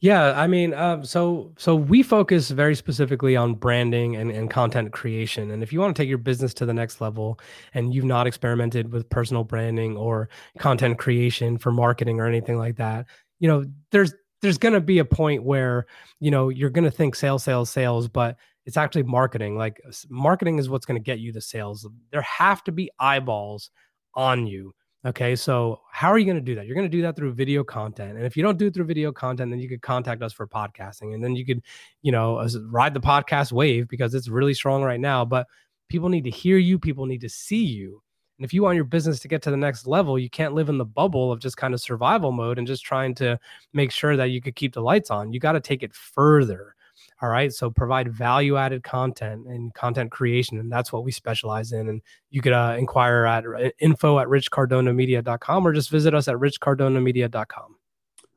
Yeah, 0.00 0.38
I 0.38 0.46
mean, 0.46 0.74
um, 0.74 1.04
so 1.04 1.52
so 1.56 1.74
we 1.74 2.02
focus 2.02 2.50
very 2.50 2.74
specifically 2.74 3.36
on 3.36 3.54
branding 3.54 4.16
and, 4.16 4.30
and 4.30 4.50
content 4.50 4.92
creation. 4.92 5.50
And 5.50 5.62
if 5.62 5.72
you 5.72 5.80
want 5.80 5.96
to 5.96 6.02
take 6.02 6.10
your 6.10 6.18
business 6.18 6.52
to 6.54 6.66
the 6.66 6.74
next 6.74 7.00
level 7.00 7.40
and 7.72 7.94
you've 7.94 8.04
not 8.04 8.26
experimented 8.26 8.92
with 8.92 9.08
personal 9.08 9.44
branding 9.44 9.96
or 9.96 10.28
content 10.58 10.98
creation 10.98 11.56
for 11.56 11.72
marketing 11.72 12.20
or 12.20 12.26
anything 12.26 12.58
like 12.58 12.76
that, 12.76 13.06
you 13.38 13.48
know, 13.48 13.64
there's 13.90 14.14
there's 14.42 14.58
going 14.58 14.74
to 14.74 14.80
be 14.80 14.98
a 14.98 15.04
point 15.04 15.44
where 15.44 15.86
you 16.20 16.30
know 16.30 16.48
you're 16.50 16.70
going 16.70 16.84
to 16.84 16.90
think 16.90 17.14
sales, 17.14 17.42
sales, 17.42 17.70
sales, 17.70 18.08
but 18.08 18.36
it's 18.66 18.76
actually 18.76 19.04
marketing. 19.04 19.56
Like 19.56 19.80
marketing 20.08 20.58
is 20.58 20.68
what's 20.68 20.86
going 20.86 21.00
to 21.00 21.04
get 21.04 21.18
you 21.18 21.32
the 21.32 21.40
sales. 21.40 21.86
There 22.10 22.22
have 22.22 22.62
to 22.64 22.72
be 22.72 22.90
eyeballs 22.98 23.70
on 24.14 24.46
you. 24.46 24.72
Okay, 25.04 25.34
so 25.34 25.80
how 25.90 26.10
are 26.10 26.18
you 26.18 26.24
going 26.24 26.36
to 26.36 26.40
do 26.40 26.54
that? 26.54 26.64
You're 26.64 26.76
going 26.76 26.88
to 26.88 26.96
do 26.96 27.02
that 27.02 27.16
through 27.16 27.32
video 27.32 27.64
content, 27.64 28.16
and 28.16 28.24
if 28.24 28.36
you 28.36 28.42
don't 28.42 28.58
do 28.58 28.66
it 28.66 28.74
through 28.74 28.84
video 28.84 29.10
content, 29.10 29.50
then 29.50 29.58
you 29.58 29.68
could 29.68 29.82
contact 29.82 30.22
us 30.22 30.32
for 30.32 30.46
podcasting, 30.46 31.14
and 31.14 31.24
then 31.24 31.34
you 31.34 31.44
could, 31.44 31.62
you 32.02 32.12
know, 32.12 32.46
ride 32.66 32.94
the 32.94 33.00
podcast 33.00 33.50
wave 33.50 33.88
because 33.88 34.14
it's 34.14 34.28
really 34.28 34.54
strong 34.54 34.82
right 34.82 35.00
now. 35.00 35.24
But 35.24 35.48
people 35.88 36.08
need 36.08 36.22
to 36.24 36.30
hear 36.30 36.56
you, 36.56 36.78
people 36.78 37.06
need 37.06 37.22
to 37.22 37.28
see 37.28 37.64
you, 37.64 38.00
and 38.42 38.44
if 38.48 38.52
you 38.52 38.64
want 38.64 38.74
your 38.74 38.84
business 38.84 39.20
to 39.20 39.28
get 39.28 39.40
to 39.42 39.52
the 39.52 39.56
next 39.56 39.86
level, 39.86 40.18
you 40.18 40.28
can't 40.28 40.52
live 40.52 40.68
in 40.68 40.76
the 40.76 40.84
bubble 40.84 41.30
of 41.30 41.38
just 41.38 41.56
kind 41.56 41.74
of 41.74 41.80
survival 41.80 42.32
mode 42.32 42.58
and 42.58 42.66
just 42.66 42.84
trying 42.84 43.14
to 43.14 43.38
make 43.72 43.92
sure 43.92 44.16
that 44.16 44.30
you 44.30 44.40
could 44.40 44.56
keep 44.56 44.74
the 44.74 44.80
lights 44.80 45.12
on. 45.12 45.32
You 45.32 45.38
got 45.38 45.52
to 45.52 45.60
take 45.60 45.84
it 45.84 45.94
further. 45.94 46.74
All 47.20 47.28
right. 47.28 47.52
So 47.52 47.70
provide 47.70 48.12
value 48.12 48.56
added 48.56 48.82
content 48.82 49.46
and 49.46 49.72
content 49.74 50.10
creation. 50.10 50.58
And 50.58 50.72
that's 50.72 50.92
what 50.92 51.04
we 51.04 51.12
specialize 51.12 51.70
in. 51.70 51.88
And 51.88 52.02
you 52.30 52.40
could 52.40 52.52
uh, 52.52 52.74
inquire 52.76 53.26
at 53.26 53.44
info 53.78 54.18
at 54.18 54.26
richcardonamedia.com 54.26 55.64
or 55.64 55.72
just 55.72 55.90
visit 55.90 56.12
us 56.12 56.26
at 56.26 56.34
richcardonamedia.com. 56.34 57.76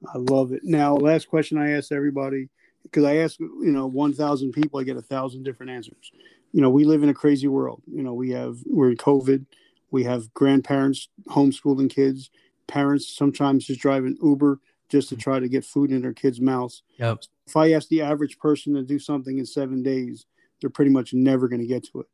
I 0.08 0.18
love 0.20 0.52
it. 0.52 0.62
Now, 0.64 0.94
last 0.94 1.30
question 1.30 1.58
I 1.58 1.72
ask 1.72 1.92
everybody 1.92 2.50
because 2.84 3.06
I 3.06 3.16
ask, 3.16 3.40
you 3.40 3.72
know, 3.72 3.88
1,000 3.88 4.52
people, 4.52 4.80
I 4.80 4.84
get 4.84 4.98
a 4.98 5.02
thousand 5.02 5.46
different 5.46 5.72
answers. 5.72 6.12
You 6.52 6.62
know, 6.62 6.70
we 6.70 6.86
live 6.86 7.02
in 7.02 7.10
a 7.10 7.14
crazy 7.14 7.48
world. 7.48 7.82
You 7.92 8.04
know, 8.04 8.14
we 8.14 8.30
have, 8.30 8.60
we're 8.68 8.92
in 8.92 8.98
COVID, 8.98 9.48
we 9.92 10.04
have 10.04 10.34
grandparents 10.34 11.10
homeschooling 11.30 11.90
kids, 11.90 12.30
parents 12.68 13.08
sometimes 13.08 13.66
just 13.66 13.80
driving 13.80 14.18
Uber 14.22 14.60
just 14.90 15.10
to 15.10 15.16
try 15.16 15.40
to 15.40 15.48
get 15.48 15.66
food 15.66 15.92
in 15.92 16.02
their 16.02 16.14
kids' 16.14 16.42
mouths. 16.42 16.84
Yep. 16.98 17.24
If 17.48 17.56
I 17.56 17.72
ask 17.74 17.88
the 17.90 18.02
average 18.02 18.38
person 18.40 18.74
to 18.74 18.84
do 18.84 19.00
something 19.00 19.38
in 19.38 19.46
seven 19.46 19.84
days, 19.84 20.26
they're 20.60 20.70
pretty 20.70 20.92
much 20.92 21.14
never 21.14 21.48
going 21.48 21.62
to 21.62 21.68
get 21.68 21.84
to 21.92 22.02
it. 22.02 22.08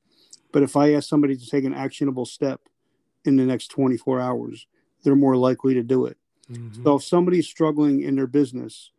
But 0.52 0.64
if 0.64 0.76
I 0.76 0.94
ask 0.94 1.08
somebody 1.08 1.38
to 1.38 1.50
take 1.50 1.64
an 1.64 1.74
actionable 1.74 2.26
step 2.26 2.62
in 3.24 3.38
the 3.38 3.46
next 3.46 3.68
24 3.70 4.20
hours, 4.20 4.68
they're 5.04 5.16
more 5.16 5.38
likely 5.38 5.74
to 5.74 5.84
do 5.84 6.06
it. 6.06 6.18
Mhm. 6.50 6.84
So 6.84 6.96
if 6.96 7.04
somebody's 7.04 7.48
struggling 7.48 8.02
in 8.02 8.16
their 8.16 8.28
business, 8.28 8.92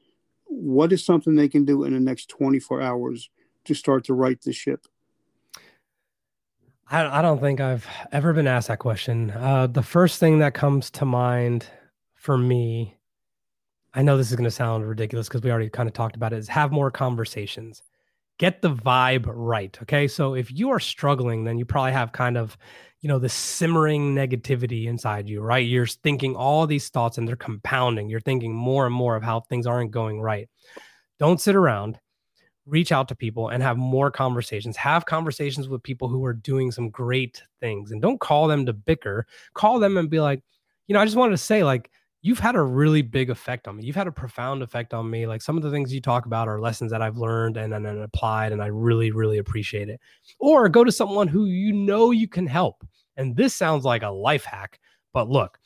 what 0.46 0.92
is 0.92 1.04
something 1.04 1.34
they 1.34 1.48
can 1.48 1.64
do 1.64 1.84
in 1.84 1.92
the 1.92 2.00
next 2.00 2.28
24 2.28 2.80
hours 2.80 3.30
to 3.64 3.74
start 3.74 4.04
to 4.04 4.14
right 4.14 4.40
the 4.40 4.52
ship? 4.52 4.86
I, 6.90 7.18
I 7.18 7.22
don't 7.22 7.40
think 7.40 7.60
I've 7.60 7.86
ever 8.12 8.32
been 8.32 8.46
asked 8.46 8.68
that 8.68 8.78
question. 8.78 9.30
Uh, 9.30 9.66
the 9.66 9.82
first 9.82 10.20
thing 10.20 10.38
that 10.40 10.54
comes 10.54 10.90
to 10.92 11.04
mind 11.04 11.66
for 12.14 12.36
me, 12.36 12.96
I 13.94 14.02
know 14.02 14.16
this 14.16 14.30
is 14.30 14.36
going 14.36 14.44
to 14.44 14.50
sound 14.50 14.88
ridiculous 14.88 15.28
because 15.28 15.42
we 15.42 15.50
already 15.50 15.70
kind 15.70 15.88
of 15.88 15.94
talked 15.94 16.16
about 16.16 16.32
it, 16.32 16.38
is 16.38 16.48
have 16.48 16.72
more 16.72 16.90
conversations. 16.90 17.82
Get 18.38 18.62
the 18.62 18.74
vibe 18.74 19.24
right. 19.26 19.76
Okay. 19.82 20.08
So 20.08 20.34
if 20.34 20.50
you 20.50 20.70
are 20.70 20.80
struggling, 20.80 21.44
then 21.44 21.58
you 21.58 21.64
probably 21.64 21.92
have 21.92 22.12
kind 22.12 22.36
of, 22.36 22.56
you 23.00 23.08
know, 23.08 23.18
the 23.18 23.28
simmering 23.28 24.14
negativity 24.14 24.86
inside 24.86 25.28
you, 25.28 25.40
right? 25.40 25.66
You're 25.66 25.86
thinking 25.86 26.34
all 26.34 26.66
these 26.66 26.88
thoughts 26.88 27.18
and 27.18 27.28
they're 27.28 27.36
compounding. 27.36 28.08
You're 28.08 28.20
thinking 28.20 28.54
more 28.54 28.86
and 28.86 28.94
more 28.94 29.16
of 29.16 29.22
how 29.22 29.40
things 29.40 29.66
aren't 29.66 29.90
going 29.90 30.20
right. 30.20 30.48
Don't 31.18 31.40
sit 31.40 31.54
around 31.54 31.98
reach 32.66 32.92
out 32.92 33.08
to 33.08 33.14
people 33.14 33.48
and 33.48 33.62
have 33.62 33.76
more 33.76 34.10
conversations. 34.10 34.76
Have 34.76 35.06
conversations 35.06 35.68
with 35.68 35.82
people 35.82 36.08
who 36.08 36.24
are 36.24 36.32
doing 36.32 36.70
some 36.70 36.90
great 36.90 37.42
things 37.60 37.90
and 37.90 38.00
don't 38.00 38.20
call 38.20 38.46
them 38.46 38.66
to 38.66 38.72
bicker. 38.72 39.26
Call 39.54 39.78
them 39.78 39.96
and 39.96 40.08
be 40.08 40.20
like, 40.20 40.42
you 40.86 40.94
know, 40.94 41.00
I 41.00 41.04
just 41.04 41.16
wanted 41.16 41.32
to 41.32 41.38
say, 41.38 41.64
like, 41.64 41.90
you've 42.22 42.38
had 42.38 42.54
a 42.54 42.62
really 42.62 43.02
big 43.02 43.30
effect 43.30 43.66
on 43.66 43.76
me. 43.76 43.84
You've 43.84 43.96
had 43.96 44.06
a 44.06 44.12
profound 44.12 44.62
effect 44.62 44.94
on 44.94 45.10
me. 45.10 45.26
Like 45.26 45.42
some 45.42 45.56
of 45.56 45.62
the 45.64 45.70
things 45.70 45.92
you 45.92 46.00
talk 46.00 46.26
about 46.26 46.48
are 46.48 46.60
lessons 46.60 46.92
that 46.92 47.02
I've 47.02 47.18
learned 47.18 47.56
and, 47.56 47.74
and, 47.74 47.86
applied, 47.86 48.52
and 48.52 48.62
I 48.62 48.66
really, 48.66 49.10
really 49.10 49.38
appreciate 49.38 49.88
it. 49.88 50.00
Or 50.38 50.68
go 50.68 50.84
to 50.84 50.92
someone 50.92 51.26
who 51.26 51.46
you 51.46 51.72
know 51.72 52.12
you 52.12 52.28
can 52.28 52.46
help. 52.46 52.86
And 53.16 53.36
this 53.36 53.54
sounds 53.54 53.84
like 53.84 54.02
a 54.02 54.08
life 54.08 54.44
hack, 54.44 54.78
but 55.12 55.28
look, 55.28 55.58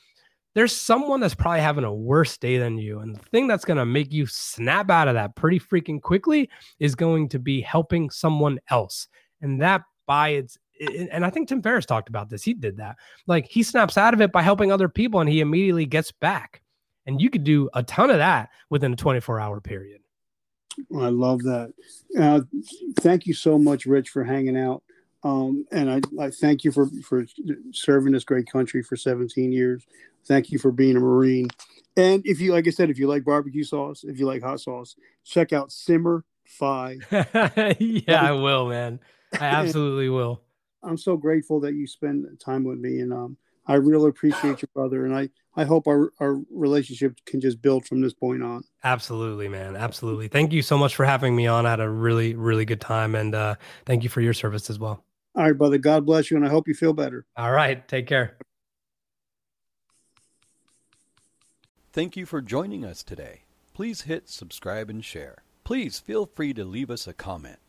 there's 0.57 0.75
someone 0.75 1.19
that's 1.19 1.35
probably 1.35 1.59
having 1.59 1.83
a 1.83 1.93
worse 1.93 2.35
day 2.35 2.57
than 2.57 2.79
you. 2.79 2.97
And 3.01 3.15
the 3.15 3.19
thing 3.19 3.45
that's 3.45 3.63
going 3.63 3.77
to 3.77 3.85
make 3.85 4.11
you 4.11 4.25
snap 4.25 4.89
out 4.89 5.07
of 5.07 5.13
that 5.13 5.35
pretty 5.35 5.59
freaking 5.59 6.01
quickly 6.01 6.49
is 6.79 6.95
going 6.95 7.29
to 7.29 7.37
be 7.37 7.61
helping 7.61 8.09
someone 8.09 8.57
else. 8.71 9.07
And 9.39 9.61
that 9.61 9.83
by 10.07 10.29
its, 10.29 10.57
and 10.81 11.23
I 11.23 11.29
think 11.29 11.47
Tim 11.47 11.61
Ferriss 11.61 11.85
talked 11.85 12.09
about 12.09 12.31
this. 12.31 12.41
He 12.41 12.55
did 12.55 12.77
that. 12.77 12.95
Like 13.27 13.45
he 13.47 13.61
snaps 13.61 13.99
out 13.99 14.15
of 14.15 14.21
it 14.21 14.31
by 14.31 14.41
helping 14.41 14.71
other 14.71 14.89
people 14.89 15.19
and 15.19 15.29
he 15.29 15.41
immediately 15.41 15.85
gets 15.85 16.11
back. 16.11 16.63
And 17.05 17.21
you 17.21 17.29
could 17.29 17.43
do 17.43 17.69
a 17.75 17.83
ton 17.83 18.09
of 18.09 18.17
that 18.17 18.49
within 18.71 18.93
a 18.93 18.95
24 18.95 19.39
hour 19.39 19.61
period. 19.61 20.01
I 20.99 21.09
love 21.09 21.43
that. 21.43 21.71
Uh, 22.19 22.41
thank 23.01 23.27
you 23.27 23.35
so 23.35 23.59
much, 23.59 23.85
Rich, 23.85 24.09
for 24.09 24.23
hanging 24.23 24.57
out. 24.57 24.81
Um, 25.27 25.65
and 25.73 25.91
I, 25.91 26.23
I 26.23 26.29
thank 26.29 26.63
you 26.63 26.71
for, 26.71 26.87
for 27.03 27.25
serving 27.73 28.13
this 28.13 28.23
great 28.23 28.49
country 28.49 28.81
for 28.81 28.95
17 28.95 29.51
years. 29.51 29.85
Thank 30.25 30.51
you 30.51 30.57
for 30.57 30.71
being 30.71 30.95
a 30.95 31.01
Marine. 31.01 31.49
And 31.97 32.25
if 32.25 32.39
you, 32.39 32.53
like 32.53 32.65
I 32.65 32.69
said, 32.69 32.89
if 32.89 32.97
you 32.97 33.07
like 33.07 33.25
barbecue 33.25 33.65
sauce, 33.65 34.05
if 34.05 34.19
you 34.19 34.25
like 34.25 34.41
hot 34.41 34.61
sauce, 34.61 34.95
check 35.25 35.51
out 35.51 35.73
Simmer 35.73 36.23
Fi. 36.45 36.99
yeah, 37.11 38.21
I 38.21 38.31
will, 38.31 38.69
man. 38.69 39.01
I 39.33 39.37
absolutely 39.45 40.07
will. 40.07 40.43
I'm 40.81 40.97
so 40.97 41.17
grateful 41.17 41.59
that 41.61 41.73
you 41.73 41.87
spend 41.87 42.25
time 42.39 42.63
with 42.63 42.79
me, 42.79 43.01
and 43.01 43.11
um, 43.11 43.35
I 43.65 43.73
really 43.73 44.07
appreciate 44.07 44.61
your 44.61 44.69
brother. 44.73 45.05
And 45.05 45.13
I, 45.13 45.29
I 45.57 45.65
hope 45.65 45.87
our, 45.87 46.13
our 46.21 46.39
relationship 46.49 47.17
can 47.25 47.41
just 47.41 47.61
build 47.61 47.85
from 47.85 47.99
this 47.99 48.13
point 48.13 48.43
on. 48.43 48.63
Absolutely, 48.85 49.49
man. 49.49 49.75
Absolutely. 49.75 50.29
Thank 50.29 50.53
you 50.53 50.61
so 50.61 50.77
much 50.77 50.95
for 50.95 51.03
having 51.03 51.35
me 51.35 51.47
on. 51.47 51.65
I 51.65 51.71
had 51.71 51.81
a 51.81 51.89
really, 51.89 52.33
really 52.35 52.63
good 52.63 52.79
time, 52.79 53.13
and 53.13 53.35
uh, 53.35 53.55
thank 53.85 54.03
you 54.03 54.09
for 54.09 54.21
your 54.21 54.33
service 54.33 54.69
as 54.69 54.79
well. 54.79 55.03
All 55.37 55.43
right, 55.43 55.57
brother. 55.57 55.77
God 55.77 56.05
bless 56.05 56.31
you, 56.31 56.37
and 56.37 56.45
I 56.45 56.49
hope 56.49 56.67
you 56.67 56.73
feel 56.73 56.93
better. 56.93 57.25
All 57.37 57.51
right. 57.51 57.87
Take 57.87 58.07
care. 58.07 58.37
Thank 61.93 62.17
you 62.17 62.25
for 62.25 62.41
joining 62.41 62.83
us 62.83 63.03
today. 63.03 63.41
Please 63.75 64.01
hit 64.01 64.29
subscribe 64.29 64.89
and 64.89 65.05
share. 65.05 65.43
Please 65.63 65.99
feel 65.99 66.25
free 66.25 66.53
to 66.55 66.65
leave 66.65 66.89
us 66.89 67.07
a 67.07 67.13
comment. 67.13 67.59